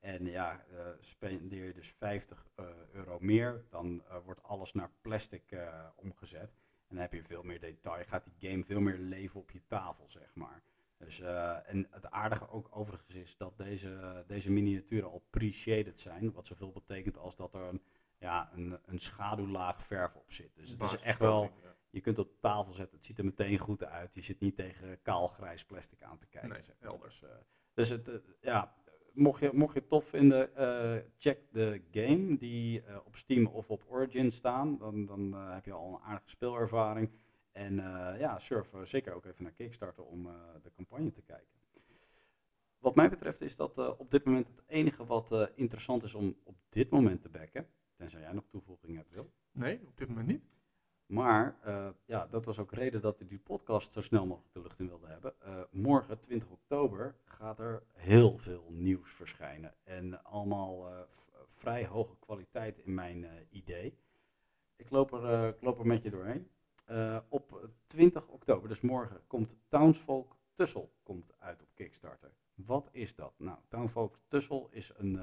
En 0.00 0.26
ja, 0.26 0.64
eh, 0.70 0.86
spendeer 1.00 1.64
je 1.64 1.72
dus 1.72 1.94
50 1.98 2.46
eh, 2.54 2.66
euro 2.92 3.18
meer, 3.20 3.64
dan 3.68 4.02
eh, 4.08 4.16
wordt 4.24 4.42
alles 4.42 4.72
naar 4.72 4.90
plastic 5.00 5.56
omgezet. 5.94 6.50
En 6.86 6.94
dan 6.94 6.98
heb 6.98 7.12
je 7.12 7.22
veel 7.22 7.42
meer 7.42 7.60
detail, 7.60 8.04
gaat 8.04 8.24
die 8.24 8.50
game 8.50 8.64
veel 8.64 8.80
meer 8.80 8.98
leven 8.98 9.40
op 9.40 9.50
je 9.50 9.66
tafel, 9.66 10.08
zeg 10.08 10.34
maar. 10.34 10.62
Dus, 10.98 11.20
en 11.20 11.86
het 11.90 12.10
aardige 12.10 12.48
ook 12.48 12.68
overigens 12.70 13.14
is 13.14 13.36
dat 13.36 13.56
deze, 13.56 14.24
deze 14.26 14.50
miniaturen 14.50 15.10
al 15.10 15.26
pre-shaded 15.30 16.00
zijn. 16.00 16.32
Wat 16.32 16.46
zoveel 16.46 16.72
betekent 16.72 17.18
als 17.18 17.36
dat 17.36 17.54
er 17.54 17.60
een, 17.60 17.82
ja, 18.18 18.50
een, 18.52 18.78
een 18.84 18.98
schaduwlaag 18.98 19.82
verf 19.82 20.16
op 20.16 20.32
zit. 20.32 20.54
Dus 20.54 20.70
het 20.70 20.82
is 20.82 20.96
echt 20.96 21.18
wel, 21.18 21.50
je 21.90 22.00
kunt 22.00 22.16
het 22.16 22.26
op 22.26 22.40
tafel 22.40 22.72
zetten, 22.72 22.96
het 22.96 23.06
ziet 23.06 23.18
er 23.18 23.24
meteen 23.24 23.58
goed 23.58 23.84
uit. 23.84 24.14
Je 24.14 24.20
zit 24.20 24.40
niet 24.40 24.56
tegen 24.56 25.02
kaal 25.02 25.26
grijs 25.26 25.64
plastic 25.64 26.02
aan 26.02 26.18
te 26.18 26.26
kijken. 26.26 26.50
Nee, 26.50 26.62
zeg 26.62 26.76
maar. 26.80 26.98
Dus, 26.98 27.24
dus 27.74 27.88
het, 27.88 28.22
ja, 28.40 28.74
mocht 29.18 29.40
je, 29.40 29.50
mocht 29.52 29.72
je 29.74 29.78
het 29.78 29.88
tof 29.88 30.04
vinden, 30.04 30.56
eh, 30.56 31.02
check 31.18 31.40
de 31.52 31.82
game 31.90 32.36
die 32.36 32.82
eh, 32.82 32.96
op 33.04 33.16
Steam 33.16 33.46
of 33.46 33.70
op 33.70 33.84
Origin 33.88 34.30
staan. 34.30 34.78
Dan, 34.78 35.06
dan 35.06 35.34
eh, 35.34 35.54
heb 35.54 35.64
je 35.64 35.72
al 35.72 35.94
een 35.94 36.00
aardige 36.00 36.28
speelervaring. 36.28 37.10
En 37.52 37.74
ja, 38.18 38.38
surf 38.38 38.74
zeker 38.82 39.14
ook 39.14 39.24
even 39.24 39.42
naar 39.42 39.52
Kickstarter 39.52 40.04
om 40.04 40.22
de 40.62 40.70
campagne 40.72 41.12
te 41.12 41.22
kijken. 41.22 41.56
Wat 42.78 42.94
mij 42.94 43.08
betreft 43.08 43.40
is 43.40 43.56
dat 43.56 43.96
op 43.98 44.10
dit 44.10 44.24
moment 44.24 44.48
het 44.48 44.62
enige 44.66 45.04
wat 45.04 45.50
interessant 45.54 46.02
is 46.02 46.14
om 46.14 46.36
op 46.44 46.56
dit 46.68 46.90
moment 46.90 47.22
te 47.22 47.28
backen. 47.28 47.66
Tenzij 47.96 48.20
jij 48.20 48.32
nog 48.32 48.44
toevoegingen 48.48 48.96
hebt, 48.96 49.10
Wil. 49.10 49.32
Nee, 49.52 49.80
op 49.86 49.96
dit 49.96 50.08
moment 50.08 50.26
niet. 50.26 50.42
Maar 51.08 51.58
eh, 51.62 51.88
ja, 52.04 52.26
dat 52.26 52.44
was 52.44 52.58
ook 52.58 52.72
reden 52.72 53.00
dat 53.00 53.20
ik 53.20 53.28
die 53.28 53.38
podcast 53.38 53.92
zo 53.92 54.00
snel 54.00 54.26
mogelijk 54.26 54.52
de 54.52 54.60
lucht 54.60 54.78
in 54.78 54.88
wilde 54.88 55.06
hebben. 55.06 55.40
Eh, 55.40 55.60
morgen, 55.70 56.20
20 56.20 56.50
oktober, 56.50 57.14
gaat 57.24 57.58
er 57.58 57.82
heel 57.92 58.38
veel 58.38 58.64
nieuws 58.70 59.12
verschijnen. 59.12 59.74
En 59.84 60.24
allemaal 60.24 60.88
eh, 60.88 61.00
vrij 61.46 61.86
hoge 61.86 62.16
kwaliteit 62.18 62.78
in 62.78 62.94
mijn 62.94 63.26
idee. 63.50 63.98
Ik 64.76 64.90
loop 64.90 65.12
er, 65.12 65.86
met 65.86 66.02
je 66.02 66.10
doorheen. 66.10 66.50
Op 67.28 67.68
20 67.86 68.28
oktober, 68.28 68.68
dus 68.68 68.80
morgen, 68.80 69.20
komt 69.26 69.56
Townsfolk 69.68 70.36
Tussel 70.54 70.92
komt 71.02 71.32
uit 71.38 71.62
op 71.62 71.68
Kickstarter. 71.74 72.32
Wat 72.54 72.88
is 72.92 73.14
dat? 73.14 73.32
Nou, 73.36 73.58
Townsfolk 73.68 74.18
Tussel 74.26 74.68
is 74.70 74.92
een, 74.96 75.20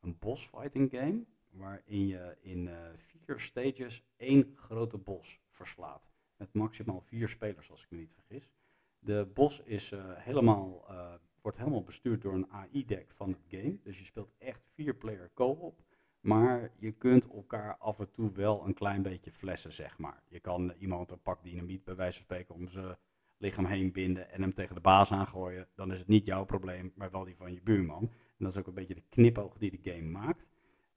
een 0.00 0.18
boss 0.18 0.46
fighting 0.46 0.90
game 0.90 1.24
waarin 1.58 2.06
je 2.06 2.36
in 2.40 2.68
eh, 2.68 2.74
vier 2.94 3.40
stages 3.40 4.06
één 4.16 4.52
grote 4.54 4.98
bos 4.98 5.40
verslaat. 5.48 6.08
Met 6.36 6.52
maximaal 6.52 7.00
vier 7.00 7.28
spelers, 7.28 7.70
als 7.70 7.82
ik 7.82 7.90
me 7.90 7.98
niet 7.98 8.12
vergis. 8.12 8.50
De 8.98 9.30
bos 9.34 9.62
is, 9.62 9.92
eh, 9.92 10.00
helemaal, 10.14 10.84
eh, 10.88 11.14
wordt 11.40 11.58
helemaal 11.58 11.82
bestuurd 11.82 12.22
door 12.22 12.34
een 12.34 12.50
AI-deck 12.50 13.12
van 13.12 13.28
het 13.28 13.44
game. 13.48 13.78
Dus 13.82 13.98
je 13.98 14.04
speelt 14.04 14.32
echt 14.38 14.62
vier-player 14.74 15.30
co-op. 15.34 15.86
Maar 16.20 16.72
je 16.78 16.92
kunt 16.92 17.28
elkaar 17.28 17.76
af 17.76 17.98
en 17.98 18.10
toe 18.10 18.32
wel 18.32 18.66
een 18.66 18.74
klein 18.74 19.02
beetje 19.02 19.32
flessen, 19.32 19.72
zeg 19.72 19.98
maar. 19.98 20.22
Je 20.28 20.40
kan 20.40 20.72
iemand 20.78 21.10
een 21.10 21.22
pak 21.22 21.42
dynamiet 21.42 21.84
bij 21.84 21.96
wijze 21.96 22.14
van 22.14 22.22
spreken 22.22 22.54
om 22.54 22.68
zijn 22.68 22.96
lichaam 23.36 23.64
heen 23.64 23.92
binden 23.92 24.30
en 24.30 24.40
hem 24.40 24.54
tegen 24.54 24.74
de 24.74 24.80
baas 24.80 25.12
aangooien. 25.12 25.68
Dan 25.74 25.92
is 25.92 25.98
het 25.98 26.08
niet 26.08 26.26
jouw 26.26 26.44
probleem, 26.44 26.92
maar 26.94 27.10
wel 27.10 27.24
die 27.24 27.36
van 27.36 27.52
je 27.52 27.62
buurman. 27.62 28.02
En 28.02 28.44
dat 28.44 28.52
is 28.52 28.58
ook 28.58 28.66
een 28.66 28.74
beetje 28.74 28.94
de 28.94 29.04
knipoog 29.08 29.58
die 29.58 29.80
de 29.80 29.90
game 29.90 30.10
maakt. 30.10 30.46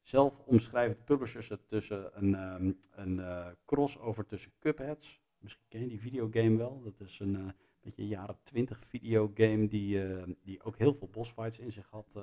Zelf 0.02 0.40
omschrijven 0.46 0.98
de 0.98 1.04
publishers 1.04 1.50
het 1.50 1.68
tussen 1.68 2.18
een, 2.18 2.34
um, 2.34 2.78
een 2.92 3.18
uh, 3.18 3.48
crossover 3.66 4.26
tussen 4.26 4.52
Cupheads. 4.60 5.22
Misschien 5.38 5.66
ken 5.68 5.82
je 5.82 5.88
die 5.88 6.00
videogame 6.00 6.58
wel. 6.58 6.82
Dat 6.82 7.00
is 7.00 7.20
een 7.20 7.36
uh, 7.36 7.50
beetje 7.82 8.08
jaren 8.08 8.38
20 8.44 8.84
videogame 8.84 9.68
die, 9.68 10.10
uh, 10.10 10.24
die 10.42 10.64
ook 10.64 10.78
heel 10.78 10.94
veel 10.94 11.08
bossfights 11.08 11.60
in 11.60 11.72
zich 11.72 11.90
had 11.90 12.16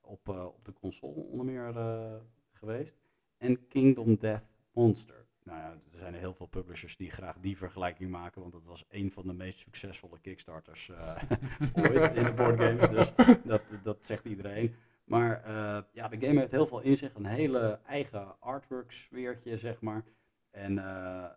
op, 0.00 0.28
op 0.28 0.64
de 0.64 0.72
console 0.72 1.14
onder 1.14 1.46
meer 1.46 1.74
geweest. 2.52 2.94
En 3.38 3.66
Kingdom 3.68 4.16
Death 4.16 4.44
Monster. 4.72 5.26
Nou 5.44 5.58
ja, 5.58 5.70
er 5.70 5.98
zijn 5.98 6.14
heel 6.14 6.34
veel 6.34 6.46
publishers 6.46 6.96
die 6.96 7.10
graag 7.10 7.38
die 7.38 7.56
vergelijking 7.56 8.10
maken, 8.10 8.40
want 8.40 8.52
dat 8.52 8.64
was 8.64 8.84
een 8.88 9.10
van 9.10 9.26
de 9.26 9.32
meest 9.32 9.58
succesvolle 9.58 10.20
Kickstarters 10.20 10.90
ooit 11.74 12.14
in 12.14 12.24
de 12.24 12.32
boardgames. 12.36 12.88
Dus 12.88 13.12
dat, 13.44 13.62
dat 13.82 14.04
zegt 14.04 14.24
iedereen. 14.24 14.74
Maar 15.04 15.42
uh, 15.46 15.78
ja, 15.92 16.08
de 16.08 16.26
game 16.26 16.38
heeft 16.38 16.50
heel 16.50 16.66
veel 16.66 16.80
in 16.80 16.96
zich, 16.96 17.14
een 17.14 17.26
hele 17.26 17.80
eigen 17.86 18.40
artwork 18.40 18.92
sfeertje, 18.92 19.56
zeg 19.56 19.80
maar. 19.80 20.04
En 20.50 20.72
uh, 20.72 20.84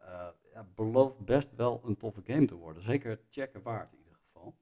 uh, 0.04 0.28
ja, 0.54 0.68
belooft 0.76 1.20
best 1.20 1.56
wel 1.56 1.82
een 1.86 1.98
toffe 1.98 2.22
game 2.26 2.46
te 2.46 2.56
worden. 2.56 2.84
Zeker 2.84 3.20
checken 3.30 3.62
waard 3.62 3.92
in 3.94 3.98
ieder 3.98 4.20
geval. 4.26 4.56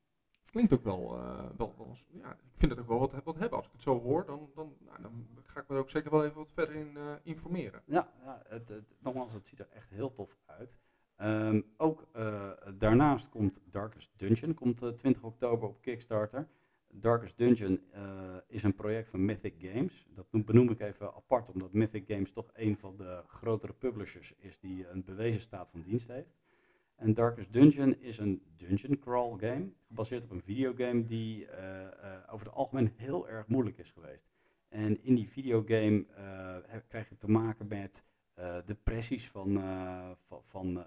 Klinkt 0.52 0.74
ook 0.74 0.84
wel, 0.84 1.10
wel, 1.58 1.74
wel 1.78 1.96
ja, 2.12 2.32
ik 2.32 2.40
vind 2.56 2.72
het 2.72 2.80
ook 2.80 2.88
wel 2.88 3.00
wat, 3.00 3.24
wat 3.24 3.38
hebben. 3.38 3.58
Als 3.58 3.68
ik 3.68 3.72
het 3.72 3.82
zo 3.82 4.00
hoor, 4.00 4.26
dan, 4.26 4.52
dan, 4.56 4.76
nou, 4.80 5.02
dan 5.02 5.28
ga 5.44 5.60
ik 5.60 5.68
me 5.68 5.76
er 5.76 5.82
ook 5.82 5.90
zeker 5.90 6.12
wel 6.12 6.24
even 6.24 6.38
wat 6.38 6.52
verder 6.54 6.76
in 6.76 6.98
informeren. 7.24 7.82
Ja, 7.86 8.08
ja 8.24 8.42
het, 8.48 8.70
het, 8.70 8.96
nogmaals, 9.00 9.34
het 9.34 9.48
ziet 9.48 9.60
er 9.60 9.70
echt 9.70 9.90
heel 9.90 10.12
tof 10.12 10.38
uit. 10.46 10.78
Um, 11.18 11.74
ook 11.78 12.08
daarnaast 12.78 13.30
komt 13.30 13.62
Darkest 13.66 14.12
Dungeon, 14.16 14.54
komt 14.54 14.98
20 14.98 15.24
oktober 15.24 15.68
op 15.68 15.82
Kickstarter. 15.82 16.48
Darkest 16.96 17.38
Dungeon 17.38 17.82
uh, 17.96 18.36
is 18.48 18.64
een 18.64 18.76
project 18.76 19.10
van 19.10 19.26
Mythic 19.26 19.54
Games. 19.58 20.08
Dat 20.10 20.46
benoem 20.46 20.70
ik 20.70 20.80
even 20.80 21.14
apart, 21.14 21.50
omdat 21.50 21.74
Mythic 21.74 22.04
Games 22.08 22.32
toch 22.32 22.50
een 22.54 22.78
van 22.78 22.98
de 22.98 23.24
grotere 23.28 23.74
publishers 23.74 24.34
is 24.38 24.60
die 24.60 24.88
een 24.88 25.04
bewezen 25.04 25.42
staat 25.42 25.70
van 25.70 25.82
dienst 25.82 26.08
heeft. 26.08 26.36
En 26.96 27.14
Darkest 27.14 27.54
Dungeon 27.54 27.96
is 28.00 28.18
een 28.18 28.42
dungeon 28.58 29.00
crawl 29.00 29.38
game, 29.38 29.72
gebaseerd 29.88 30.24
op 30.24 30.32
een 30.32 30.42
videogame 30.42 31.04
die 31.04 31.46
uh, 31.46 31.82
uh, 31.82 32.34
over 32.34 32.46
het 32.46 32.56
algemeen 32.56 32.94
heel 32.96 33.30
erg 33.30 33.48
moeilijk 33.48 33.78
is 33.78 33.92
geweest. 33.92 34.28
En 34.70 35.04
in 35.04 35.16
die 35.16 35.30
videogame 35.30 36.06
krijg 36.88 37.10
je 37.10 37.16
te 37.16 37.30
maken 37.32 37.68
met 37.68 38.06
depressies 38.66 39.30
van, 39.30 39.54
van, 40.28 40.42
van 40.44 40.86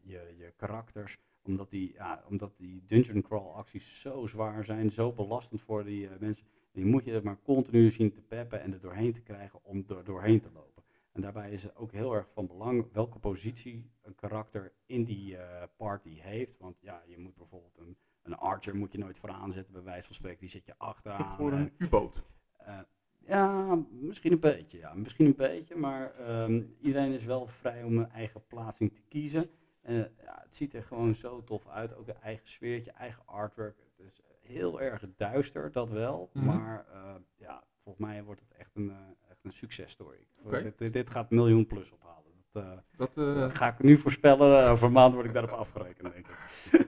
je, 0.00 0.34
je 0.36 0.52
karakters, 0.56 1.18
omdat 1.42 1.70
die, 1.70 1.92
ja, 1.92 2.24
omdat 2.28 2.56
die 2.56 2.82
dungeon 2.86 3.22
crawl 3.22 3.54
acties 3.54 4.00
zo 4.00 4.26
zwaar 4.26 4.64
zijn, 4.64 4.90
zo 4.90 5.12
belastend 5.12 5.60
voor 5.60 5.84
die 5.84 6.04
uh, 6.04 6.10
mensen. 6.18 6.46
Die 6.72 6.84
moet 6.84 7.04
je 7.04 7.12
er 7.12 7.22
maar 7.22 7.42
continu 7.42 7.90
zien 7.90 8.10
te 8.10 8.20
peppen 8.20 8.60
en 8.60 8.72
er 8.72 8.80
doorheen 8.80 9.12
te 9.12 9.22
krijgen 9.22 9.64
om 9.64 9.84
er 9.88 10.04
doorheen 10.04 10.40
te 10.40 10.50
lopen. 10.52 10.82
En 11.12 11.20
daarbij 11.20 11.50
is 11.50 11.62
het 11.62 11.76
ook 11.76 11.92
heel 11.92 12.14
erg 12.14 12.28
van 12.32 12.46
belang 12.46 12.92
welke 12.92 13.18
positie 13.18 13.90
een 14.02 14.14
karakter 14.14 14.72
in 14.86 15.04
die 15.04 15.32
uh, 15.32 15.62
party 15.76 16.20
heeft. 16.20 16.58
Want 16.58 16.76
ja, 16.80 17.02
je 17.06 17.18
moet 17.18 17.36
bijvoorbeeld 17.36 17.78
een, 17.78 17.96
een 18.22 18.34
archer 18.34 18.76
moet 18.76 18.92
je 18.92 18.98
nooit 18.98 19.18
vooraan 19.18 19.52
zetten, 19.52 19.74
bij 19.74 19.82
wijze 19.82 20.06
van 20.06 20.14
spreken, 20.14 20.40
die 20.40 20.48
zit 20.48 20.66
je 20.66 20.74
achteraan. 20.78 21.20
Ik 21.20 21.26
hoor 21.26 21.52
een 21.52 21.72
U-boot. 21.78 22.22
Uh, 22.60 22.78
ja, 23.18 23.78
misschien 23.90 24.32
een 24.32 24.40
beetje. 24.40 24.78
Ja. 24.78 24.94
Misschien 24.94 25.26
een 25.26 25.36
beetje, 25.36 25.76
maar 25.76 26.30
um, 26.42 26.76
iedereen 26.80 27.12
is 27.12 27.24
wel 27.24 27.46
vrij 27.46 27.84
om 27.84 27.98
een 27.98 28.10
eigen 28.10 28.46
plaatsing 28.46 28.92
te 28.94 29.02
kiezen. 29.08 29.50
Uh, 29.88 29.98
ja, 29.98 30.40
het 30.44 30.56
ziet 30.56 30.74
er 30.74 30.82
gewoon 30.82 31.14
zo 31.14 31.44
tof 31.44 31.68
uit. 31.68 31.96
Ook 31.96 32.08
een 32.08 32.20
eigen 32.22 32.46
sfeertje, 32.46 32.90
eigen 32.90 33.22
artwork. 33.26 33.78
Het 33.96 34.06
is 34.06 34.20
heel 34.40 34.80
erg 34.80 35.04
duister, 35.16 35.72
dat 35.72 35.90
wel. 35.90 36.30
Mm 36.32 36.42
-hmm. 36.42 36.56
Maar 36.56 36.86
uh, 36.92 37.14
ja, 37.36 37.64
volgens 37.82 38.06
mij 38.06 38.24
wordt 38.24 38.40
het 38.40 38.52
echt 38.52 38.70
een, 38.74 38.84
uh, 38.84 38.96
echt 39.28 39.44
een 39.44 39.52
successtory. 39.52 40.26
Okay. 40.42 40.62
Dit, 40.62 40.92
dit, 40.92 41.10
gaat 41.10 41.30
miljoen 41.30 41.66
plus 41.66 41.90
ophalen. 41.90 42.22
Dat, 42.50 42.82
dat, 42.96 43.14
dat, 43.14 43.54
ga 43.54 43.68
ik 43.68 43.82
nu 43.82 43.96
voorspellen. 43.96 44.70
Over 44.70 44.86
een 44.86 44.92
maand 44.92 45.14
word 45.14 45.26
ik 45.26 45.32
daarop 45.32 45.50
afgerekend, 45.50 46.12
denk 46.12 46.26
ik. 46.26 46.86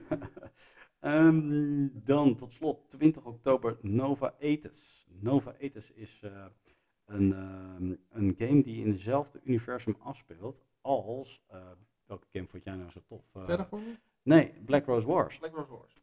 um, 1.01 1.91
dan 2.05 2.35
tot 2.35 2.53
slot 2.53 2.89
20 2.89 3.25
oktober 3.25 3.77
Nova 3.81 4.35
Etis. 4.39 5.07
Nova 5.19 5.55
Etis 5.57 5.91
is 5.91 6.21
een, 7.05 7.31
um, 7.31 7.97
een 8.09 8.35
game 8.37 8.63
die 8.63 8.83
in 8.83 8.89
hetzelfde 8.89 9.39
universum 9.43 9.95
afspeelt 9.99 10.61
als 10.81 11.43
Welke 12.05 12.27
game 12.31 12.47
vond 12.47 12.63
jij 12.63 12.75
nou 12.75 12.89
zo 12.89 12.99
tof? 13.05 13.35
Uh, 13.37 13.45
Terraforming? 13.45 13.97
Nee, 14.21 14.53
Black 14.65 14.85
Rose 14.85 15.07
Wars. 15.07 15.37
Black 15.37 15.55
Rose 15.55 15.71
Wars. 15.71 15.93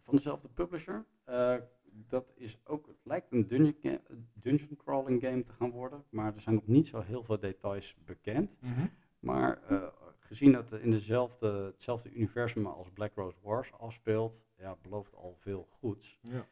Van 0.00 0.14
dezelfde 0.14 0.48
publisher. 0.48 1.04
Uh, 1.28 1.56
dat 1.84 2.32
is 2.34 2.58
ook, 2.64 2.86
het 2.86 3.00
lijkt 3.02 3.32
een 3.32 3.46
dungeon, 3.46 4.00
dungeon, 4.32 4.76
crawling 4.76 5.22
game 5.22 5.42
te 5.42 5.52
gaan 5.52 5.70
worden, 5.70 6.04
maar 6.08 6.34
er 6.34 6.40
zijn 6.40 6.54
nog 6.54 6.66
niet 6.66 6.86
zo 6.86 7.00
heel 7.00 7.22
veel 7.22 7.38
details 7.38 7.96
bekend. 8.04 8.58
Mm 8.60 8.72
-hmm. 8.72 8.90
Maar 9.18 9.62
uh, 9.70 9.86
gezien 10.18 10.52
dat 10.52 10.70
het 10.70 10.82
in 10.82 10.90
dezelfde, 10.90 11.48
hetzelfde 11.48 12.12
universum 12.12 12.66
als 12.66 12.90
Black 12.90 13.14
Rose 13.14 13.36
Wars 13.42 13.72
afspeelt, 13.72 14.44
ja, 14.56 14.76
belooft 14.82 15.14
al 15.14 15.34
veel 15.38 15.68
goeds. 15.70 16.18
Ja. 16.22 16.46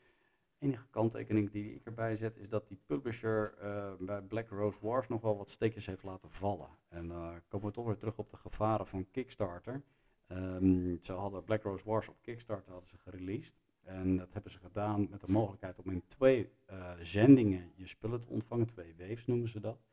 Enige 0.65 0.87
kanttekening 0.91 1.51
die 1.51 1.75
ik 1.75 1.85
erbij 1.85 2.17
zet 2.17 2.37
is 2.37 2.49
dat 2.49 2.69
die 2.69 2.81
publisher 2.87 3.55
uh, 3.63 3.93
bij 3.99 4.23
Black 4.23 4.49
Rose 4.49 4.79
Wars 4.81 5.09
nog 5.09 5.21
wel 5.21 5.37
wat 5.37 5.51
steekjes 5.51 5.87
heeft 5.87 6.03
laten 6.03 6.31
vallen. 6.31 6.69
En 6.89 7.07
uh, 7.07 7.31
komen 7.49 7.67
we 7.67 7.73
toch 7.73 7.87
weer 7.87 7.97
terug 7.97 8.19
op 8.19 8.31
de 8.31 8.37
gevaren 8.37 8.87
van 8.87 9.11
Kickstarter. 9.11 9.83
Um, 10.29 10.99
ze 11.03 11.13
hadden 11.13 11.45
Black 11.45 11.63
Rose 11.63 11.85
Wars 11.85 12.09
op 12.09 12.17
Kickstarter 12.21 12.71
hadden 12.73 12.89
ze 12.89 12.99
gereleased. 12.99 13.55
En 13.83 14.17
dat 14.17 14.33
hebben 14.33 14.53
ze 14.53 14.59
gedaan 14.59 15.07
met 15.11 15.21
de 15.21 15.33
mogelijkheid 15.33 15.79
om 15.79 15.91
in 15.91 16.07
twee 16.07 16.51
uh, 16.71 16.93
zendingen 17.01 17.73
je 17.75 17.87
spullen 17.87 18.21
te 18.21 18.29
ontvangen. 18.29 18.67
Twee 18.67 18.95
waves 18.99 19.27
noemen 19.27 19.49
ze 19.49 19.61
dat. 19.61 19.85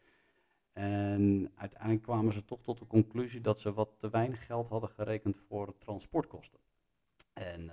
En 0.73 1.51
uiteindelijk 1.55 2.03
kwamen 2.03 2.33
ze 2.33 2.45
toch 2.45 2.61
tot 2.61 2.79
de 2.79 2.87
conclusie 2.87 3.41
dat 3.41 3.59
ze 3.59 3.73
wat 3.73 3.93
te 3.97 4.09
weinig 4.09 4.45
geld 4.45 4.67
hadden 4.67 4.89
gerekend 4.89 5.37
voor 5.37 5.77
transportkosten. 5.77 6.59
En 7.33 7.71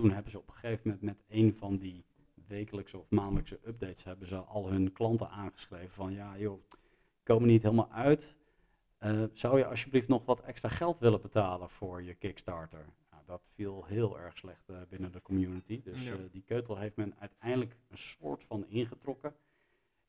toen 0.00 0.10
hebben 0.10 0.30
ze 0.32 0.38
op 0.38 0.48
een 0.48 0.54
gegeven 0.54 0.80
moment 0.84 1.02
met 1.02 1.22
een 1.28 1.54
van 1.54 1.76
die 1.76 2.04
wekelijkse 2.46 2.98
of 2.98 3.10
maandelijkse 3.10 3.60
updates 3.66 4.04
hebben 4.04 4.26
ze 4.26 4.36
al 4.36 4.70
hun 4.70 4.92
klanten 4.92 5.30
aangeschreven 5.30 5.90
van 5.90 6.12
ja 6.12 6.38
joh, 6.38 6.62
komen 7.22 7.48
niet 7.48 7.62
helemaal 7.62 7.90
uit. 7.90 8.36
Uh, 9.00 9.24
zou 9.32 9.58
je 9.58 9.66
alsjeblieft 9.66 10.08
nog 10.08 10.24
wat 10.24 10.40
extra 10.40 10.68
geld 10.68 10.98
willen 10.98 11.20
betalen 11.20 11.70
voor 11.70 12.02
je 12.02 12.14
Kickstarter? 12.14 12.86
Nou, 13.10 13.22
dat 13.26 13.50
viel 13.54 13.84
heel 13.84 14.18
erg 14.18 14.38
slecht 14.38 14.68
uh, 14.70 14.76
binnen 14.88 15.12
de 15.12 15.22
community. 15.22 15.82
Dus 15.82 16.06
Ja. 16.06 16.12
uh, 16.14 16.20
die 16.30 16.42
keutel 16.42 16.76
heeft 16.78 16.96
men 16.96 17.14
uiteindelijk 17.18 17.76
een 17.88 17.98
soort 17.98 18.44
van 18.44 18.66
ingetrokken. 18.66 19.34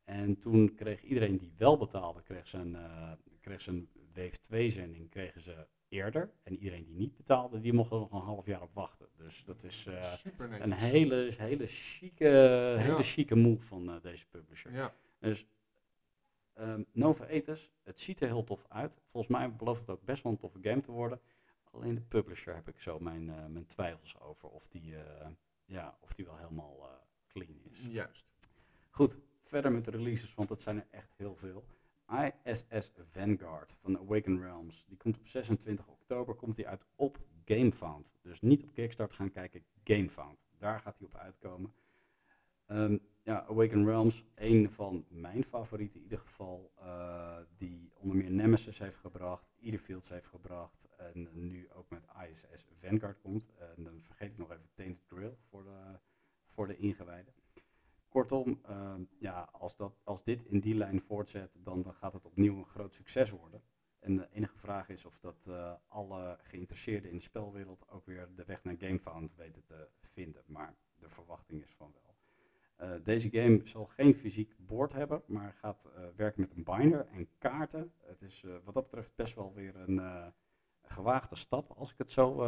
En 0.04 0.39
toen 0.39 0.75
kreeg 0.75 1.01
iedereen 1.01 1.38
die 1.38 1.54
wel 1.58 1.77
betaalde, 1.77 2.21
kreeg 2.21 2.47
zijn, 2.47 2.75
eh, 2.75 3.12
kreeg 3.41 3.62
zijn 3.62 3.89
Wave 4.13 4.39
2 4.39 4.69
zending 4.69 5.10
kregen 5.10 5.41
ze 5.41 5.67
eerder. 5.91 6.32
En 6.43 6.58
iedereen 6.58 6.86
die 6.86 6.95
niet 6.95 7.15
betaalde, 7.15 7.60
die 7.60 7.73
mocht 7.73 7.91
er 7.91 7.99
nog 7.99 8.12
een 8.12 8.19
half 8.19 8.45
jaar 8.45 8.62
op 8.62 8.73
wachten. 8.73 9.08
Dus 9.17 9.43
dat 9.45 9.63
is 9.63 9.86
eh, 9.86 10.13
een 10.60 10.71
hele, 10.73 11.32
hele, 11.38 11.65
chique, 11.67 12.27
hele 12.80 13.04
chique 13.04 13.36
move 13.36 13.62
van 13.62 13.89
eh, 13.91 14.01
deze 14.01 14.27
publisher. 14.27 14.73
Ja, 14.73 14.93
Dus 15.19 15.47
ehm, 16.54 16.84
Nova 16.91 17.25
Ethos, 17.25 17.71
het 17.84 17.99
ziet 17.99 18.21
er 18.21 18.27
heel 18.27 18.43
tof 18.43 18.65
uit. 18.69 18.99
Volgens 19.12 19.34
mij 19.38 19.56
belooft 19.56 19.80
het 19.80 19.89
ook 19.89 20.04
best 20.04 20.23
wel 20.23 20.32
een 20.32 20.38
toffe 20.38 20.60
game 20.62 20.82
te 20.82 20.91
worden. 20.91 21.19
Alleen 21.71 21.95
de 21.95 22.01
publisher 22.01 22.56
heb 22.56 22.67
ik 22.67 22.80
zo 22.80 22.99
mijn, 22.99 23.30
eh, 23.30 23.45
mijn 23.45 23.65
twijfels 23.65 24.19
over 24.19 24.49
of 24.49 24.67
die, 24.67 24.95
ja, 25.65 25.97
of 25.99 26.13
die 26.13 26.25
wel 26.25 26.38
helemaal 26.38 26.99
clean 27.27 27.62
is. 27.69 27.80
juist. 27.80 28.25
Goed, 28.89 29.17
verder 29.41 29.71
met 29.71 29.86
de 29.86 29.91
releases, 29.91 30.34
want 30.34 30.49
dat 30.49 30.62
zijn 30.62 30.77
er 30.77 30.88
echt 30.89 31.13
heel 31.17 31.36
veel. 31.36 31.65
ISS 32.12 32.91
Vanguard 33.12 33.76
van 33.82 33.97
Awaken 33.97 34.41
Realms. 34.41 34.86
Die 34.86 34.97
komt 34.97 35.17
op 35.17 35.28
26 35.28 35.88
oktober 35.88 36.36
komt 36.36 36.56
die 36.56 36.67
uit 36.67 36.86
op 36.95 37.19
GameFound. 37.45 38.15
Dus 38.21 38.41
niet 38.41 38.63
op 38.63 38.74
Kickstarter 38.74 39.15
gaan 39.15 39.32
kijken, 39.32 39.63
GameFound. 39.84 40.39
Daar 40.58 40.80
gaat 40.80 40.97
hij 40.97 41.08
op 41.08 41.15
uitkomen. 41.15 41.74
Ehm, 42.65 42.97
ja, 43.24 43.45
Awaken 43.45 43.86
Realms, 43.86 44.26
een 44.36 44.71
van 44.71 45.06
mijn 45.10 45.43
favorieten 45.43 45.97
in 45.97 46.04
ieder 46.04 46.19
geval, 46.19 46.71
eh, 46.78 47.38
die 47.58 47.91
onder 47.93 48.17
meer 48.17 48.32
Nemesis 48.32 48.80
heeft 48.80 48.97
gebracht, 48.97 49.50
Fields 49.80 50.10
heeft 50.10 50.28
gebracht 50.28 50.88
en 50.97 51.30
nu 51.34 51.71
ook 51.71 51.89
met 51.89 52.06
ISS 52.30 52.67
Vanguard 52.80 53.19
komt. 53.19 53.50
En 53.56 53.84
dan 53.84 54.02
vergeet 54.02 54.32
ik 54.32 54.38
nog 54.38 54.52
even 54.52 54.69
Tainted 54.74 55.06
Grill 55.08 55.36
voor 55.50 55.63
de, 55.63 56.00
voor 56.45 56.67
de 56.67 56.78
ingewijden. 56.78 57.34
Kortom, 58.12 58.60
ehm, 58.63 59.04
ja, 59.19 59.50
als, 59.52 59.76
dat, 59.76 60.02
als 60.04 60.24
dit 60.24 60.43
in 60.43 60.60
die 60.60 60.76
lijn 60.76 61.02
voortzet, 61.02 61.52
dan, 61.54 61.82
dan 61.82 61.93
gaat 61.93 62.13
het 62.13 62.26
opnieuw 62.26 62.58
een 62.58 62.65
groot 62.65 62.93
succes 62.93 63.30
worden. 63.30 63.62
En 64.00 64.15
de 64.15 64.28
enige 64.32 64.58
vraag 64.58 64.89
is 64.89 65.06
of 65.06 65.19
dat 65.19 65.45
eh, 65.50 65.74
alle 65.88 66.38
geïnteresseerden 66.41 67.10
in 67.10 67.15
de 67.15 67.24
spelwereld 67.24 67.89
ook 67.89 68.06
weer 68.06 68.30
de 68.36 68.45
weg 68.45 68.63
naar 68.63 68.76
GameFound 68.78 69.36
weten 69.36 69.63
te 69.63 69.88
vinden. 70.02 70.43
Maar 70.45 70.76
de 70.95 71.10
verwachting 71.10 71.62
is 71.62 71.71
van 71.71 71.93
wel. 71.93 72.15
Eh, 72.76 73.04
deze 73.04 73.30
game 73.30 73.60
zal 73.63 73.86
geen 73.86 74.15
fysiek 74.15 74.56
bord 74.58 74.93
hebben, 74.93 75.24
maar 75.26 75.54
gaat 75.54 75.86
eh, 75.95 76.04
werken 76.15 76.41
met 76.41 76.54
een 76.56 76.63
binder 76.63 77.08
en 77.08 77.30
kaarten. 77.38 77.93
Het 78.04 78.21
is 78.21 78.45
wat 78.63 78.74
dat 78.74 78.84
betreft 78.84 79.15
best 79.15 79.36
wel 79.36 79.54
weer 79.54 79.76
een 79.76 80.34
gewaagde 80.84 81.36
stap, 81.36 81.71
als 81.71 81.91
ik 81.91 81.97
het 81.97 82.12
zo 82.12 82.41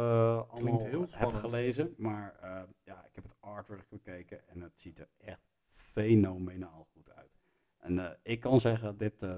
allemaal 0.48 0.84
heel 0.84 1.06
heb 1.10 1.32
gelezen. 1.32 1.94
Maar 1.96 2.38
ja, 2.82 3.04
ik 3.04 3.14
heb 3.14 3.24
het 3.24 3.36
artwork 3.40 3.88
bekeken 3.88 4.48
en 4.48 4.60
het 4.60 4.80
ziet 4.80 4.98
er 4.98 5.08
echt 5.18 5.53
fenomenaal 5.94 6.88
goed 6.92 7.10
uit. 7.14 7.30
En 7.78 7.98
eh, 7.98 8.10
ik 8.22 8.40
kan 8.40 8.60
zeggen, 8.60 8.96
dit, 8.96 9.22
eh, 9.22 9.34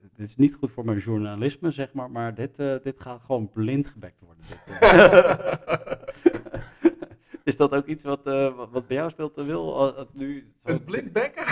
dit 0.00 0.18
is 0.26 0.36
niet 0.36 0.54
goed 0.54 0.70
voor 0.70 0.84
mijn 0.84 0.98
journalisme, 0.98 1.70
zeg 1.70 1.92
maar, 1.92 2.10
maar 2.10 2.34
dit, 2.34 2.58
eh, 2.58 2.74
dit 2.82 3.00
gaat 3.00 3.22
gewoon 3.22 3.50
blind 3.50 3.86
gebekt 3.86 4.20
worden. 4.20 4.44
Dit, 4.48 4.80
is 7.44 7.56
dat 7.56 7.74
ook 7.74 7.86
iets 7.86 8.02
wat, 8.02 8.24
wat, 8.70 8.86
bij 8.86 8.96
jou 8.96 9.10
speelt, 9.10 9.36
Wil? 9.36 9.96
Eh, 9.96 10.04
nu, 10.12 10.52
zo- 10.56 10.68
Een 10.68 10.84
blind 10.84 11.12
bekken? 11.12 11.44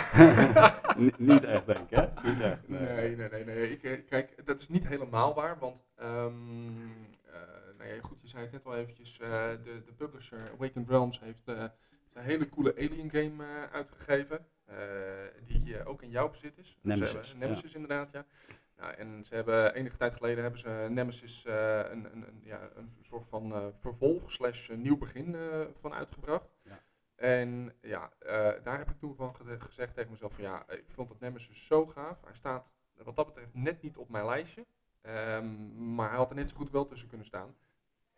Ni- 1.03 1.13
niet 1.19 1.45
echt, 1.45 1.67
denk 1.67 1.91
ik, 1.91 1.91
hè? 1.91 2.31
Niet 2.31 2.41
echt. 2.41 2.69
Nee, 2.69 3.17
nee, 3.17 3.29
nee. 3.29 3.45
nee. 3.45 3.71
Ik, 3.71 4.05
kijk, 4.07 4.47
dat 4.47 4.61
is 4.61 4.69
niet 4.69 4.89
helemaal 4.89 5.35
waar, 5.35 5.59
want 5.59 5.85
ehm, 5.97 6.33
eh, 7.25 7.41
nou 7.79 8.01
goed, 8.01 8.21
je 8.21 8.29
zei 8.29 8.43
het 8.43 8.53
net 8.53 8.67
al 8.67 8.77
eventjes, 8.77 9.19
de, 9.19 9.59
de 9.87 9.93
publisher 9.97 10.51
Awakened 10.55 10.89
Realms 10.89 11.21
heeft 11.21 11.47
een 12.19 12.25
hele 12.25 12.49
coole 12.49 12.75
Alien 12.77 13.11
game 13.11 13.45
eh, 13.45 13.73
uitgegeven, 13.73 14.47
eh, 14.65 14.77
die 15.47 15.79
eh, 15.79 15.89
ook 15.89 16.03
in 16.03 16.11
jouw 16.11 16.31
bezit 16.31 16.59
is. 16.59 16.79
Nemesis, 16.83 17.13
hebben- 17.13 17.39
Nemesis 17.39 17.75
inderdaad, 17.75 18.13
ja. 18.13 18.27
Nou, 18.77 18.95
en 18.95 19.25
ze 19.25 19.35
hebben 19.35 19.75
enige 19.75 19.97
tijd 19.97 20.15
geleden 20.15 20.43
hebben 20.43 20.61
ze 20.61 20.87
Nemesis 20.91 21.45
een, 21.47 22.05
een, 22.05 22.27
een, 22.27 22.41
ja, 22.43 22.71
een 22.75 22.91
soort 23.03 23.27
van 23.29 23.73
vervolg 23.81 24.33
slash 24.33 24.69
nieuw 24.69 24.97
begin 24.99 25.37
van 25.81 25.93
uitgebracht. 25.95 26.57
Ja. 26.63 26.81
En 27.17 27.73
ja, 27.81 28.11
daar 28.63 28.79
heb 28.79 28.91
ik 28.91 28.99
toen 28.99 29.15
van 29.15 29.35
ge- 29.35 29.61
gezegd 29.61 29.95
tegen 29.95 30.11
mezelf 30.11 30.33
van 30.35 30.43
ja, 30.45 30.69
ik 30.71 30.85
vond 30.87 31.09
dat 31.09 31.21
Nemesis 31.21 31.67
zo 31.67 31.87
gaaf. 31.87 32.21
Hij 32.25 32.35
staat 32.35 32.73
wat 32.97 33.17
dat 33.17 33.27
betreft 33.27 33.55
net 33.55 33.83
niet 33.83 33.97
op 33.97 34.09
mijn 34.09 34.25
lijstje. 34.25 34.67
Ehm, 35.01 35.95
maar 35.95 36.09
hij 36.09 36.17
had 36.19 36.31
er 36.31 36.37
net 36.37 36.51
zo 36.51 36.57
goed 36.57 36.71
wel 36.71 36.87
tussen 36.87 37.09
kunnen 37.09 37.27
staan. 37.27 37.55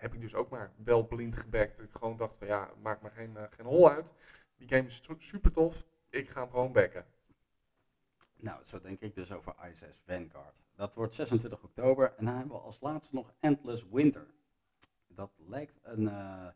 Heb 0.01 0.15
ik 0.15 0.21
dus 0.21 0.35
ook 0.35 0.51
maar 0.51 0.73
wel 0.85 1.07
blind 1.07 1.37
gebackt. 1.37 1.77
Dat 1.77 1.87
ik 1.87 1.95
gewoon 1.95 2.17
dacht 2.17 2.37
van 2.37 2.47
ja, 2.47 2.71
maakt 2.83 3.03
me 3.03 3.11
geen, 3.11 3.37
eh, 3.37 3.45
geen 3.51 3.67
hol 3.67 3.91
uit. 3.91 4.13
Die 4.57 4.69
game 4.69 4.87
is 4.87 5.03
super 5.19 5.53
tof. 5.53 5.87
Ik 6.09 6.29
ga 6.29 6.41
hem 6.41 6.51
gewoon 6.51 6.73
backen. 6.73 7.05
Nou, 8.37 8.65
zo 8.65 8.81
denk 8.81 9.01
ik 9.01 9.15
dus 9.15 9.33
over 9.33 9.55
ISS 9.71 10.01
Vanguard. 10.07 10.63
Dat 10.75 10.95
wordt 10.95 11.15
26 11.15 11.63
oktober 11.63 12.15
en 12.17 12.25
dan 12.25 12.35
hebben 12.35 12.57
we 12.57 12.63
als 12.63 12.81
laatste 12.81 13.15
nog 13.15 13.33
Endless 13.41 13.87
Winter. 13.91 14.27
Dat 15.09 15.31
lijkt 15.47 15.79
een, 15.83 16.09
eh, 16.09 16.49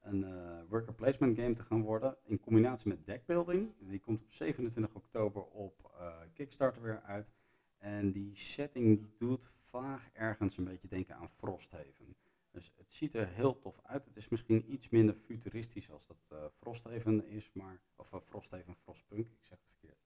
een 0.00 0.24
eh, 0.24 0.62
worker 0.68 0.94
placement 0.94 1.38
game 1.38 1.52
te 1.52 1.62
gaan 1.62 1.82
worden 1.82 2.16
in 2.24 2.40
combinatie 2.40 2.88
met 2.88 3.06
deckbuilding. 3.06 3.72
Die 3.78 4.00
komt 4.00 4.22
op 4.22 4.32
27 4.32 4.94
oktober 4.94 5.42
op 5.42 5.92
Kickstarter 6.34 6.82
weer 6.82 7.02
uit. 7.02 7.30
En 7.78 8.12
die 8.12 8.36
setting 8.36 9.06
doet 9.18 9.50
vaag 9.60 10.08
ergens 10.12 10.56
een 10.56 10.64
beetje 10.64 10.88
denken 10.88 11.14
aan 11.16 11.28
Frosthaven. 11.28 12.16
Dus 12.50 12.72
het 12.76 12.92
ziet 12.92 13.14
er 13.14 13.28
heel 13.28 13.58
tof 13.58 13.80
uit. 13.82 14.04
Het 14.04 14.16
is 14.16 14.28
misschien 14.28 14.72
iets 14.72 14.88
minder 14.88 15.14
futuristisch 15.14 15.90
als 15.90 16.06
dat 16.06 16.16
eh, 16.28 16.44
Frosthaven 16.60 17.26
is, 17.26 17.50
maar, 17.52 17.80
of 17.96 18.12
uh, 18.12 18.20
Frosthaven, 18.20 18.74
Frostpunk, 18.82 19.26
ik 19.30 19.38
zeg 19.46 19.58
het 19.58 19.68
verkeerd. 19.68 19.98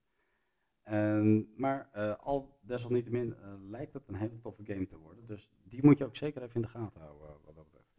En, 0.82 1.52
maar 1.56 1.88
eh, 1.92 2.16
al 2.18 2.58
desalniettemin 2.60 3.34
eh, 3.36 3.52
lijkt 3.68 3.92
het 3.92 4.08
een 4.08 4.14
hele 4.14 4.38
toffe 4.40 4.64
game 4.64 4.86
te 4.86 4.98
worden. 4.98 5.26
Dus 5.26 5.50
die 5.62 5.84
moet 5.84 5.98
je 5.98 6.04
ook 6.04 6.16
zeker 6.16 6.42
even 6.42 6.54
in 6.54 6.62
de 6.62 6.68
gaten 6.68 7.00
houden, 7.00 7.28
eh, 7.28 7.34
wat 7.44 7.54
dat 7.54 7.64
betreft. 7.64 7.90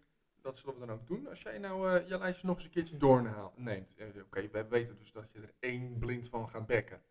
Dat 0.41 0.57
zullen 0.57 0.79
we 0.79 0.85
dan 0.85 0.95
ook 0.95 1.07
doen. 1.07 1.27
Als 1.27 1.41
jij 1.41 1.57
nou 1.57 1.89
eh, 1.99 2.07
je 2.07 2.17
lijstje 2.17 2.47
nog 2.47 2.55
eens 2.55 2.65
een 2.65 2.71
keertje 2.71 2.97
doorneemt. 2.97 3.93
Eh, 3.95 4.07
Oké, 4.25 4.49
we 4.51 4.67
weten 4.67 4.97
dus 4.97 5.11
dat 5.11 5.31
je 5.31 5.39
er 5.39 5.53
één 5.59 5.97
blind 5.99 6.29
van 6.29 6.49
gaat 6.49 6.65
bekken. 6.65 7.01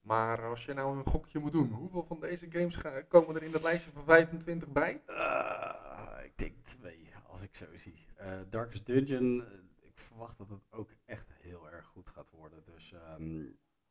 Maar 0.00 0.42
als 0.44 0.64
je 0.64 0.72
nou 0.74 0.96
een 0.98 1.06
gokje 1.06 1.38
moet 1.38 1.52
doen, 1.52 1.70
hoeveel 1.72 2.04
van 2.04 2.20
deze 2.20 2.50
games 2.50 2.76
ga- 2.76 3.02
komen 3.02 3.34
er 3.36 3.42
in 3.42 3.52
dat 3.52 3.62
lijstje 3.62 3.90
van 3.90 4.04
25 4.04 4.68
bij? 4.72 5.02
Eh, 5.06 6.24
ik 6.24 6.38
denk 6.38 6.56
twee, 6.64 7.10
als 7.26 7.41
ik 7.52 7.58
zo 7.58 7.76
zie. 7.76 8.06
Eh, 8.16 8.40
Darkest 8.50 8.86
Dungeon, 8.86 9.44
eh, 9.44 9.52
ik 9.80 9.98
verwacht 9.98 10.38
dat 10.38 10.48
het 10.48 10.66
ook 10.70 10.90
echt 11.04 11.32
heel 11.40 11.70
erg 11.70 11.86
goed 11.86 12.08
gaat 12.08 12.30
worden. 12.30 12.64
Dus 12.64 12.92
ehm, 12.92 13.44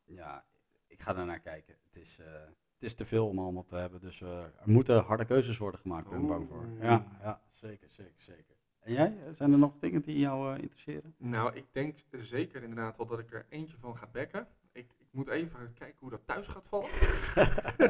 ja, 0.03 0.45
ik 0.87 1.01
ga 1.01 1.15
er 1.15 1.25
naar 1.25 1.39
kijken. 1.39 1.75
Het 1.83 1.95
is, 1.95 2.19
eh, 2.19 2.25
het 2.73 2.83
is 2.83 2.93
te 2.93 3.05
veel 3.05 3.27
om 3.27 3.39
allemaal 3.39 3.65
te 3.65 3.75
hebben, 3.75 4.01
dus 4.01 4.21
er 4.21 4.53
moeten 4.63 5.03
harde 5.03 5.25
keuzes 5.25 5.57
worden 5.57 5.79
gemaakt, 5.79 6.09
ben 6.09 6.21
ik 6.21 6.27
bang 6.27 6.47
voor. 6.47 6.67
Ja, 6.79 7.17
ja, 7.21 7.41
zeker, 7.49 7.91
zeker, 7.91 8.21
zeker. 8.21 8.55
En 8.79 8.93
jij, 8.93 9.17
zijn 9.31 9.51
er 9.51 9.57
nog 9.57 9.77
dingen 9.79 10.01
die 10.01 10.19
jou 10.19 10.59
interesseren? 10.59 11.15
Nou, 11.17 11.55
ik 11.55 11.65
denk 11.71 11.97
zeker 12.11 12.61
inderdaad 12.63 12.97
wel 12.97 13.05
dat 13.05 13.19
ik 13.19 13.33
er 13.33 13.45
eentje 13.49 13.77
van 13.77 13.97
ga 13.97 14.07
bekken. 14.07 14.47
Moet 15.11 15.29
even 15.29 15.73
kijken 15.73 15.97
hoe 15.99 16.09
dat 16.09 16.21
thuis 16.25 16.47
gaat 16.47 16.67
vallen. 16.67 16.89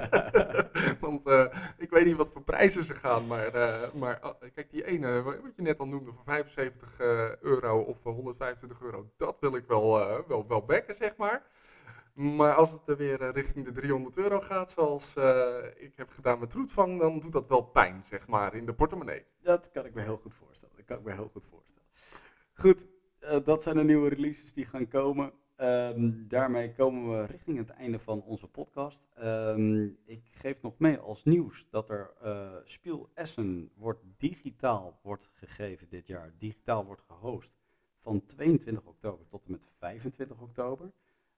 Want 1.06 1.26
eh, 1.28 1.46
ik 1.78 1.90
weet 1.90 2.06
niet 2.06 2.16
wat 2.16 2.32
voor 2.32 2.44
prijzen 2.44 2.84
ze 2.84 2.96
gaan. 2.96 3.28
Maar, 3.28 3.48
eh, 3.54 3.94
maar 3.94 4.20
ah, 4.20 4.36
kijk, 4.54 4.72
die 4.72 4.86
ene 4.86 5.22
wa- 5.22 5.42
wat 5.42 5.56
je 5.56 5.62
net 5.62 5.80
al 5.80 5.88
noemde 5.88 6.12
voor 6.12 6.24
75 6.24 7.00
eh, 7.00 7.36
euro 7.36 7.80
of 7.82 8.06
eh, 8.06 8.14
125 8.14 8.82
euro, 8.82 9.12
dat 9.18 9.38
wil 9.40 9.56
ik 9.56 9.66
wel, 9.68 9.92
wel, 10.28 10.48
wel 10.48 10.66
bekken, 10.66 10.96
zeg 10.96 11.18
maar. 11.18 11.44
Maar 12.14 12.54
als 12.56 12.72
het 12.72 12.82
er 12.88 12.98
weer 12.98 13.32
richting 13.32 13.66
de 13.66 13.72
300 13.72 14.18
euro 14.18 14.40
gaat, 14.40 14.72
zoals 14.72 15.14
ik 15.76 15.94
heb 15.96 16.10
gedaan 16.10 16.40
met 16.40 16.54
Roetvang, 16.54 17.00
dan 17.00 17.20
doet 17.20 17.32
dat 17.32 17.48
wel 17.48 17.62
pijn, 17.62 18.04
zeg 18.04 18.28
maar, 18.28 18.56
in 18.56 18.66
de 18.66 18.74
portemonnee. 18.74 19.26
Dat 19.42 19.72
kan 19.72 19.86
ik 19.86 19.94
me 19.94 20.02
heel 20.02 20.18
goed 20.18 20.36
voorstellen. 20.36 20.76
Dat 20.76 20.86
kan 20.86 20.98
ik 20.98 21.04
me 21.04 21.12
heel 21.12 21.30
goed 21.32 21.46
voorstellen. 21.50 21.88
Goed, 22.54 22.86
dat 23.46 23.64
zijn 23.64 23.76
de 23.76 23.84
nieuwe 23.84 24.10
releases 24.10 24.54
die 24.54 24.66
gaan 24.66 24.88
komen. 24.88 25.34
Ehm, 25.62 26.28
daarmee 26.28 26.74
komen 26.74 27.20
we 27.20 27.26
richting 27.26 27.58
het 27.58 27.70
einde 27.70 28.00
van 28.00 28.22
onze 28.24 28.48
podcast. 28.48 29.08
Ehm, 29.14 29.84
ik 30.06 30.30
geef 30.32 30.62
nog 30.62 30.78
mee 30.78 30.98
als 30.98 31.24
nieuws 31.24 31.68
dat 31.70 31.90
er 31.90 32.14
eh 32.22 32.56
Spiel 32.64 33.10
Essen 33.14 33.72
wordt 33.76 34.04
digitaal 34.18 35.00
wordt 35.04 35.30
gegeven 35.34 35.90
dit 35.90 36.08
jaar. 36.08 36.34
Digitaal 36.38 36.86
wordt 36.86 37.02
gehost 37.02 37.54
van 38.00 38.26
22 38.26 38.86
oktober 38.86 39.28
tot 39.28 39.46
en 39.46 39.52
met 39.52 39.66
25 39.78 40.42
oktober. 40.42 40.92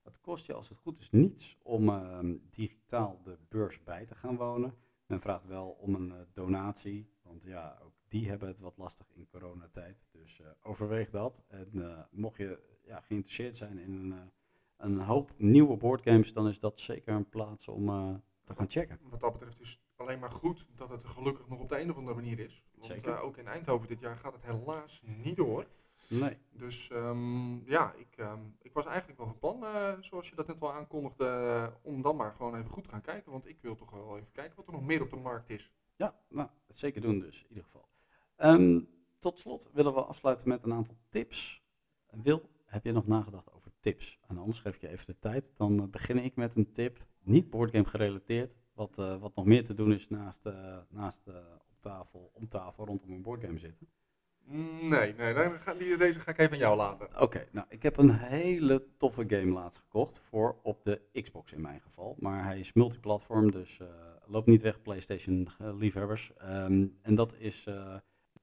Het 0.04 0.22
kost 0.22 0.46
je 0.46 0.54
als 0.54 0.70
het 0.70 0.78
goed 0.78 1.00
is 1.00 1.10
niets 1.10 1.60
om 1.64 1.90
ehm, 1.90 2.36
digitaal 2.50 3.22
de 3.24 3.38
beurs 3.50 3.84
bij 3.84 4.06
te 4.06 4.16
gaan 4.16 4.36
wonen. 4.36 4.76
Men 5.06 5.22
vraagt 5.22 5.46
wel 5.46 5.70
om 5.70 5.96
een 5.96 6.12
eh, 6.12 6.18
donatie, 6.34 7.10
want 7.22 7.44
ja, 7.44 7.80
ook 7.84 7.94
die 8.08 8.30
hebben 8.30 8.48
het 8.48 8.60
wat 8.60 8.78
lastig 8.78 9.12
in 9.14 9.28
coronatijd. 9.28 10.06
Dus 10.12 10.40
eh, 10.40 10.48
overweeg 10.62 11.10
dat. 11.10 11.44
En 11.48 12.08
mocht 12.12 12.38
je 12.38 12.73
ja, 12.86 13.00
geïnteresseerd 13.02 13.58
zijn 13.58 13.78
in 13.78 13.94
een, 13.94 14.12
eh, 14.12 14.20
een 14.78 15.00
hoop 15.00 15.32
nieuwe 15.38 15.78
boardgames, 15.78 16.34
dan 16.34 16.48
is 16.48 16.60
dat 16.60 16.80
zeker 16.80 17.14
een 17.14 17.30
plaats 17.30 17.68
om 17.68 17.90
eh, 17.90 18.14
te 18.44 18.56
gaan 18.56 18.70
checken. 18.70 19.00
Wat 19.02 19.20
dat 19.20 19.34
betreft 19.34 19.60
is 19.60 19.70
het 19.70 19.80
alleen 19.96 20.20
maar 20.20 20.32
goed 20.32 20.66
dat 20.76 20.90
het 20.90 21.06
gelukkig 21.06 21.48
nog 21.48 21.60
op 21.60 21.70
de 21.70 21.80
een 21.80 21.90
of 21.90 21.98
andere 21.98 22.16
manier 22.16 22.40
is. 22.40 22.64
Want 22.74 22.86
Zeker. 22.86 23.14
eh, 23.14 23.24
ook 23.24 23.38
in 23.38 23.48
Eindhoven 23.48 23.88
dit 23.88 24.00
jaar 24.00 24.18
gaat 24.18 24.34
het 24.34 24.44
helaas 24.44 25.04
niet 25.24 25.36
door. 25.36 25.66
Nee. 26.08 26.38
Dus 26.52 26.90
ehm, 26.90 27.70
ja, 27.70 27.94
ik, 27.94 28.18
ehm, 28.18 28.40
ik 28.62 28.74
was 28.74 28.86
eigenlijk 28.86 29.18
wel 29.20 29.28
van 29.28 29.40
plan, 29.40 29.64
zoals 30.04 30.30
je 30.30 30.36
dat 30.36 30.48
net 30.48 30.62
al 30.62 30.74
aankondigde, 30.74 31.72
om 31.82 32.02
dan 32.02 32.16
maar 32.16 32.34
gewoon 32.34 32.56
even 32.56 32.70
goed 32.70 32.84
te 32.84 32.90
gaan 32.90 33.02
kijken. 33.02 33.32
Want 33.32 33.48
ik 33.48 33.58
wil 33.62 33.76
toch 33.76 33.92
wel 33.92 34.18
even 34.18 34.32
kijken 34.32 34.56
wat 34.56 34.68
er 34.68 34.74
nog 34.74 34.84
meer 34.84 35.02
op 35.02 35.10
de 35.10 35.16
markt 35.16 35.50
is. 35.50 35.72
Ja, 35.96 36.16
nou, 36.28 36.50
dat 36.68 36.76
zeker 36.78 37.02
doen 37.02 37.20
dus, 37.20 37.42
in 37.42 37.48
ieder 37.50 37.64
geval. 37.64 37.88
Ehm, 38.36 38.80
tot 39.20 39.40
slot 39.40 39.70
willen 39.74 39.94
we 39.94 40.04
afsluiten 40.04 40.48
met 40.48 40.64
een 40.64 40.74
aantal 40.74 40.98
tips. 41.10 41.64
Wil, 42.10 42.50
heb 42.74 42.86
je 42.86 42.92
nog 42.92 43.08
nagedacht 43.08 43.54
over 43.54 43.72
tips? 43.80 44.20
En 44.28 44.38
anders 44.38 44.60
geef 44.60 44.76
ik 44.76 44.82
je 44.82 44.88
even 44.88 45.06
de 45.06 45.20
tijd. 45.20 45.52
Dan 45.58 45.80
eh, 45.82 45.88
begin 45.88 46.18
ik 46.18 46.36
met 46.36 46.56
een 46.56 46.72
tip, 46.72 47.06
niet 47.24 47.50
boardgame 47.50 47.86
gerelateerd. 47.86 48.58
Wat, 48.74 48.98
eh, 48.98 49.18
wat 49.18 49.36
nog 49.36 49.46
meer 49.46 49.64
te 49.64 49.74
doen 49.74 49.94
is 49.94 50.10
naast, 50.10 50.46
eh, 50.46 50.78
naast 50.90 51.28
op 51.70 51.80
tafel, 51.80 52.32
om 52.34 52.48
tafel 52.48 52.86
rondom 52.86 53.12
een 53.12 53.22
boardgame 53.22 53.60
zitten. 53.60 53.88
Mm, 54.46 54.90
Nee, 54.90 55.14
nee, 55.14 55.34
die, 55.78 55.98
deze 55.98 56.20
ga 56.20 56.32
ik 56.32 56.38
even 56.38 56.52
aan 56.52 56.58
jou 56.58 56.78
laten. 56.78 57.22
Oké, 57.22 57.48
nou, 57.52 57.68
ik 57.70 57.84
heb 57.84 57.98
een 57.98 58.14
hele 58.14 58.88
toffe 58.98 59.24
game 59.28 59.52
laatst 59.52 59.80
gekocht 59.80 60.20
voor 60.20 60.60
op 60.64 60.84
de 60.84 61.02
Xbox 61.22 61.52
in 61.52 61.62
mijn 61.62 61.82
geval. 61.82 62.16
Maar 62.20 62.44
hij 62.44 62.60
is 62.60 62.74
multiplatform, 62.74 63.52
dus 63.52 63.80
eh 63.80 63.88
loop 64.26 64.46
niet 64.46 64.62
weg, 64.62 64.82
PlayStation 64.82 65.48
liefhebbers. 65.58 66.34
Ehm, 66.38 66.88
en 67.02 67.16
dat 67.16 67.36
is 67.38 67.68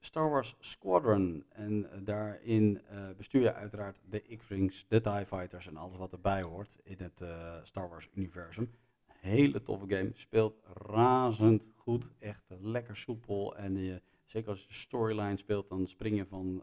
Star 0.00 0.30
Wars 0.30 0.56
Squadron. 0.58 1.44
En 1.48 1.90
eh, 1.90 1.98
daarin 2.02 2.80
eh, 2.88 3.08
bestuur 3.16 3.40
je 3.40 3.54
uiteraard 3.54 4.00
de 4.08 4.36
X-Wings, 4.36 4.86
de 4.88 5.00
TIE 5.00 5.26
Fighters 5.26 5.66
en 5.66 5.76
alles 5.76 5.96
wat 5.96 6.12
erbij 6.12 6.42
hoort 6.42 6.78
in 6.82 6.96
het 6.98 7.20
eh, 7.20 7.56
Star 7.62 7.88
Wars 7.88 8.08
universum. 8.14 8.70
Hele 9.06 9.62
toffe 9.62 9.88
game, 9.88 10.10
speelt 10.14 10.60
razend 10.64 11.68
goed, 11.74 12.10
echt 12.18 12.44
lekker 12.60 12.96
soepel 12.96 13.56
en 13.56 13.76
je 13.76 14.02
Zeker 14.24 14.48
als 14.48 14.62
je 14.62 14.68
de 14.68 14.74
storyline 14.74 15.36
speelt, 15.36 15.68
dan 15.68 15.86
spring 15.86 16.16
je 16.16 16.26
van 16.26 16.62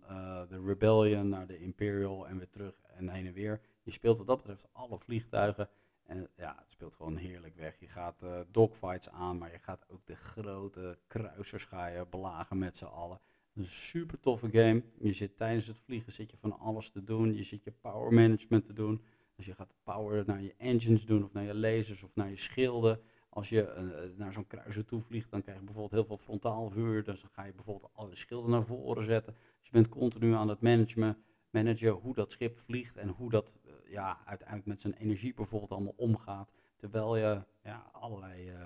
de 0.50 0.64
Rebellion 0.66 1.30
naar 1.30 1.48
de 1.48 1.60
Imperial 1.60 2.28
en 2.28 2.38
weer 2.38 2.50
terug 2.50 2.82
en 2.96 3.10
heen 3.10 3.28
en 3.28 3.34
weer. 3.34 3.62
Je 3.84 3.92
speelt 3.92 4.18
wat 4.18 4.28
dat 4.28 4.38
betreft 4.38 4.68
alle 4.72 5.00
vliegtuigen. 5.00 5.70
En 6.08 6.30
ja, 6.36 6.56
het 6.60 6.72
speelt 6.72 6.96
gewoon 6.96 7.16
heerlijk 7.16 7.56
weg. 7.56 7.80
Je 7.80 7.88
gaat 7.88 8.24
eh, 8.24 8.40
dogfights 8.52 9.10
aan, 9.10 9.38
maar 9.38 9.52
je 9.52 9.60
gaat 9.60 9.86
ook 9.90 10.06
de 10.06 10.16
grote 10.16 10.98
kruisers 11.08 11.66
ga 11.66 12.06
belagen 12.06 12.58
met 12.58 12.78
z'n 12.78 12.86
allen. 12.86 13.20
Een 13.54 13.66
super 13.66 14.20
toffe 14.20 14.50
game. 14.52 14.84
Je 15.00 15.14
zit 15.14 15.38
tijdens 15.38 15.68
het 15.68 15.80
vliegen 15.80 16.12
zit 16.12 16.32
je 16.32 16.38
van 16.38 16.60
alles 16.60 16.90
te 16.90 17.04
doen. 17.04 17.36
Je 17.36 17.44
zit 17.44 17.64
je 17.64 17.72
power 17.72 18.14
management 18.14 18.66
te 18.66 18.74
doen. 18.74 19.02
Als 19.36 19.46
je 19.46 19.54
gaat 19.54 19.76
power 19.84 20.24
naar 20.26 20.42
je 20.42 20.54
engines 20.58 21.06
doen 21.06 21.24
of 21.24 21.34
naar 21.34 21.44
je 21.44 21.56
lasers 21.56 22.04
of 22.04 22.16
naar 22.16 22.30
je 22.30 22.36
schilden. 22.36 23.02
Als 23.30 23.50
je 23.50 23.62
eh, 23.62 23.84
naar 24.16 24.34
zo'n 24.34 24.48
kruiser 24.48 24.86
toe 24.86 25.02
vliegt, 25.02 25.32
dan 25.32 25.42
krijg 25.42 25.58
je 25.58 25.64
bijvoorbeeld 25.64 25.94
heel 25.94 26.06
veel 26.06 26.26
frontaal 26.26 26.70
vuur. 26.70 27.04
Dus 27.04 27.22
dan 27.22 27.30
ga 27.34 27.44
je 27.44 27.54
bijvoorbeeld 27.54 27.94
alle 27.94 28.16
schilden 28.16 28.50
naar 28.52 28.64
voren 28.64 29.04
zetten. 29.04 29.34
Dus 29.34 29.66
je 29.66 29.72
bent 29.72 29.90
continu 29.90 30.34
aan 30.34 30.50
het 30.50 30.62
managen, 30.62 31.18
managen 31.50 31.92
hoe 31.92 32.14
dat 32.14 32.32
schip 32.32 32.58
vliegt 32.58 32.98
en 32.98 33.10
hoe 33.10 33.30
dat 33.30 33.56
ja, 33.90 34.18
uiteindelijk 34.26 34.68
met 34.68 34.82
zijn 34.82 34.94
energie 34.94 35.34
bijvoorbeeld 35.34 35.72
allemaal 35.72 35.94
omgaat. 35.98 36.56
Terwijl 36.76 37.18
je 37.18 37.44
ja, 37.64 37.90
allerlei 37.92 38.52
uh, 38.52 38.58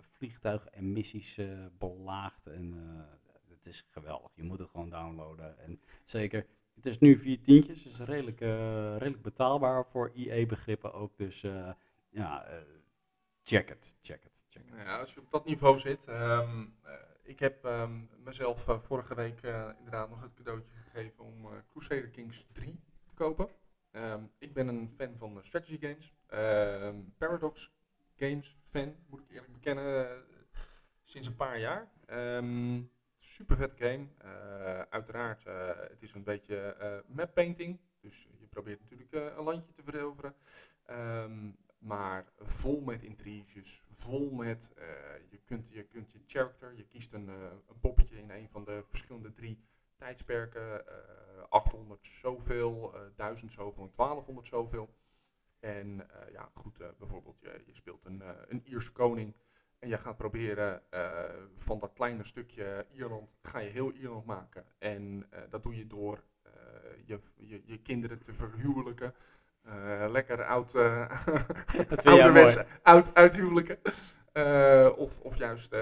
vliegtuigen 0.00 0.72
en 0.72 0.92
missies 0.92 1.38
belaagt. 1.78 2.46
En 2.46 2.74
het 3.48 3.66
is 3.66 3.86
geweldig. 3.90 4.30
Je 4.34 4.42
moet 4.42 4.58
het 4.58 4.68
gewoon 4.70 4.90
downloaden. 4.90 5.58
En 5.58 5.80
zeker, 6.04 6.46
het 6.74 6.86
is 6.86 6.98
nu 6.98 7.16
vier 7.16 7.42
tientjes. 7.42 7.86
Is 7.86 7.98
redelijk, 7.98 8.40
redelijk 8.98 9.22
betaalbaar 9.22 9.86
voor 9.86 10.10
IE-begrippen 10.14 10.92
ook. 10.92 11.16
Dus 11.16 11.44
ja 12.08 12.46
check 13.42 13.68
het, 13.68 13.96
check 14.00 14.22
het, 14.22 14.46
check 14.48 14.70
het. 14.70 14.82
Ja, 14.82 14.98
als 14.98 15.14
je 15.14 15.20
op 15.20 15.30
dat 15.30 15.44
niveau 15.44 15.78
zit. 15.78 16.04
Uh, 16.08 16.66
ik 17.22 17.38
heb 17.38 17.64
um, 17.64 18.08
mezelf 18.24 18.66
vorige 18.82 19.14
week 19.14 19.42
inderdaad 19.78 20.10
nog 20.10 20.20
het 20.20 20.34
cadeautje 20.34 20.72
gegeven 20.72 21.24
om 21.24 21.48
Crusader 21.70 22.08
Kings 22.08 22.46
3 22.52 22.80
te 23.06 23.14
kopen. 23.14 23.48
Um, 23.92 24.30
ik 24.38 24.52
ben 24.52 24.68
een 24.68 24.90
fan 24.96 25.16
van 25.16 25.44
strategy 25.44 25.78
games. 25.80 26.14
Paradox 27.18 27.72
Games 28.16 28.56
fan, 28.70 28.96
moet 29.06 29.20
ik 29.20 29.30
eerlijk 29.30 29.52
bekennen, 29.52 30.22
sinds 31.04 31.26
een 31.28 31.36
paar 31.36 31.58
jaar. 31.58 31.90
super 33.18 33.56
vet 33.56 33.72
game. 33.76 34.06
uiteraard, 34.90 35.44
het 35.90 36.02
is 36.02 36.14
een 36.14 36.24
beetje 36.24 37.04
map 37.06 37.34
painting. 37.34 37.80
Dus 38.00 38.28
je 38.38 38.46
probeert 38.46 38.80
natuurlijk 38.80 39.12
een 39.12 39.44
landje 39.44 39.72
te 39.72 39.82
veroveren. 39.82 40.34
Maar 41.82 42.32
vol 42.38 42.80
met 42.80 43.02
intriges, 43.02 43.82
vol 43.92 44.30
met, 44.30 44.72
uh, 44.78 44.84
je, 45.30 45.40
kunt, 45.44 45.68
je 45.68 45.82
kunt 45.82 46.12
je 46.12 46.20
character, 46.26 46.76
je 46.76 46.86
kiest 46.86 47.12
een, 47.12 47.28
uh, 47.28 47.34
een, 47.68 47.80
poppetje 47.80 48.18
in 48.18 48.30
een 48.30 48.48
van 48.48 48.64
de 48.64 48.84
verschillende 48.88 49.32
drie 49.32 49.58
tijdsperken, 50.02 50.84
uh, 50.88 51.42
800 51.48 52.06
zoveel, 52.06 52.94
1000 53.16 53.52
zoveel 53.52 53.82
en 53.82 53.92
1200 53.96 54.46
zoveel. 54.46 54.94
En 55.60 56.06
ja, 56.32 56.50
goed, 56.54 56.78
bijvoorbeeld 56.98 57.40
je, 57.40 57.62
je 57.66 57.74
speelt 57.74 58.04
een, 58.04 58.22
een 58.48 58.62
Ierse 58.64 58.92
koning 58.92 59.34
en 59.78 59.88
je 59.88 59.98
gaat 59.98 60.16
proberen 60.16 60.82
van 61.56 61.78
dat 61.78 61.92
kleine 61.92 62.24
stukje 62.24 62.86
Ierland, 62.92 63.36
ga 63.42 63.58
je 63.58 63.70
heel 63.70 63.92
Ierland 63.92 64.24
maken. 64.24 64.64
En 64.78 65.28
dat 65.50 65.62
doe 65.62 65.76
je 65.76 65.86
door 65.86 66.22
je, 67.06 67.20
je, 67.36 67.62
je 67.64 67.78
kinderen 67.78 68.18
te 68.18 68.34
verhuwelijken. 68.34 69.14
Uh, 69.66 70.06
lekker 70.10 70.44
oud, 70.44 70.74
uh, 70.76 71.10
ouderwets 72.02 72.58
oud, 72.82 73.14
uithuwelijken. 73.14 73.78
Uh, 74.32 74.92
of, 74.96 75.20
of 75.20 75.36
juist, 75.36 75.72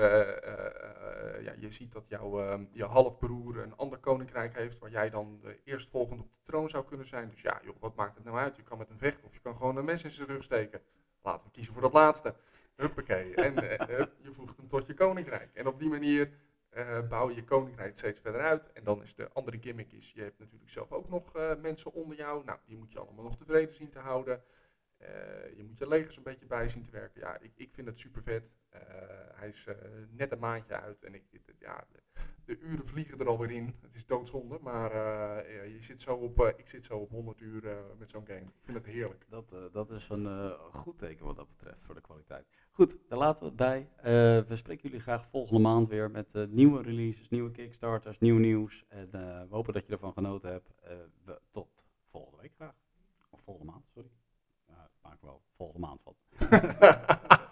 ja, 1.41 1.53
je 1.59 1.71
ziet 1.71 1.93
dat 1.93 2.09
jouw 2.09 2.59
je 2.73 2.85
halfbroer 2.85 3.59
een 3.59 3.77
ander 3.77 3.99
koninkrijk 3.99 4.55
heeft, 4.55 4.79
waar 4.79 4.91
jij 4.91 5.11
dan 5.11 5.39
de 5.43 5.61
eerstvolgende 5.65 6.23
op 6.23 6.31
de 6.33 6.43
troon 6.45 6.69
zou 6.69 6.85
kunnen 6.85 7.07
zijn. 7.07 7.31
Dus 7.31 7.43
ja, 7.43 7.61
joh, 7.65 7.77
wat 7.81 7.95
maakt 7.95 8.15
het 8.15 8.25
nou 8.25 8.39
uit? 8.39 8.57
Je 8.57 8.63
kan 8.63 8.79
met 8.79 8.89
hem 8.89 8.99
vechten 8.99 9.25
of 9.25 9.35
je 9.35 9.41
kan 9.41 9.57
gewoon 9.57 9.77
een 9.77 9.85
mes 9.85 10.05
in 10.05 10.11
zijn 10.11 10.29
rug 10.29 10.43
steken. 10.43 10.81
Laten 11.23 11.47
we 11.47 11.53
kiezen 11.53 11.73
voor 11.73 11.83
dat 11.83 11.93
laatste. 11.93 12.35
Huppakee. 12.77 13.35
En 13.35 13.55
je 14.23 14.31
voegt 14.33 14.57
hem 14.57 14.69
tot 14.69 14.87
je 14.87 14.95
koninkrijk. 14.95 15.51
En 15.55 15.67
op 15.67 15.79
die 15.79 15.89
manier 15.89 16.31
bouw 17.09 17.31
je 17.31 17.45
koninkrijk 17.45 17.97
steeds 17.97 18.21
verder 18.21 18.41
uit. 18.41 18.73
En 18.73 18.85
dan 18.85 19.03
is 19.03 19.15
de 19.15 19.29
andere 19.33 19.59
gimmick 19.61 19.93
is, 19.93 20.13
je 20.13 20.23
hebt 20.23 20.39
natuurlijk 20.39 20.71
zelf 20.71 20.93
ook 20.93 21.09
nog 21.09 21.33
mensen 21.61 21.93
onder 21.93 22.17
jou. 22.17 22.45
Nou, 22.45 22.59
die 22.67 22.77
moet 22.77 22.93
je 22.93 22.99
allemaal 22.99 23.25
nog 23.25 23.37
tevreden 23.37 23.75
zien 23.75 23.91
te 23.91 23.99
houden. 23.99 24.43
Uh, 25.03 25.57
je 25.57 25.65
moet 25.65 25.79
je 25.79 25.89
legers 25.89 26.17
een 26.17 26.23
beetje 26.23 26.47
bij 26.47 26.69
zien 26.69 26.85
te 26.85 26.91
werken. 26.91 27.21
Ja, 27.21 27.39
ik, 27.41 27.53
ik 27.55 27.75
vind 27.75 27.87
het 27.87 27.99
super 27.99 28.23
vet. 28.23 28.53
hij 29.35 29.49
is 29.49 29.67
net 30.11 30.33
een 30.33 30.39
maandje 30.39 30.81
uit 30.81 31.05
en 31.05 31.15
ik, 31.15 31.23
ja, 31.59 31.87
de 32.45 32.59
uren 32.59 32.87
vliegen 32.87 33.19
er 33.19 33.29
alweer 33.29 33.51
in. 33.51 33.75
Het 33.81 33.95
is 33.95 34.07
doodzonde, 34.07 34.59
maar 34.61 34.93
je 35.69 35.77
zit 35.83 36.03
zo 36.03 36.15
op, 36.15 36.55
ik 36.57 36.69
zit 36.69 36.85
zo 36.85 36.99
op 36.99 37.11
100 37.11 37.41
uur 37.41 37.63
met 37.99 38.11
zo'n 38.11 38.27
game. 38.27 38.41
Ik 38.41 38.65
vind 38.65 38.77
het 38.77 38.87
heerlijk. 38.87 39.25
Dat, 39.29 39.71
dat 39.73 39.91
is 39.91 40.09
een 40.09 40.51
goed 40.73 40.99
teken 40.99 41.25
wat 41.25 41.37
dat 41.37 41.49
betreft 41.49 41.85
voor 41.85 41.95
de 41.95 42.01
kwaliteit. 42.01 42.47
Goed, 42.71 42.99
daar 43.09 43.19
laten 43.19 43.43
we 43.43 43.47
het 43.47 43.57
bij. 43.57 43.89
we 44.49 44.57
spreken 44.57 44.83
jullie 44.83 45.01
graag 45.01 45.29
volgende 45.29 45.61
maand 45.61 45.89
weer 45.89 46.11
met 46.11 46.35
nieuwe 46.49 46.83
releases, 46.83 47.29
nieuwe 47.29 47.51
kickstarters, 47.51 48.19
nieuw 48.19 48.39
nieuws. 48.39 48.85
En 48.89 49.11
we 49.11 49.47
hopen 49.51 49.73
dat 49.73 49.87
je 49.87 49.93
ervan 49.93 50.13
genoten 50.13 50.51
hebt. 50.51 50.73
Tot 51.51 51.87
volgende 52.07 52.43
week 52.43 52.55
graag. 52.55 52.75
Of 53.31 53.41
volgende 53.41 53.73
maand, 53.73 53.89
sorry 53.89 54.20
volgende 55.61 55.87
maand 55.87 56.01
van. 56.05 56.15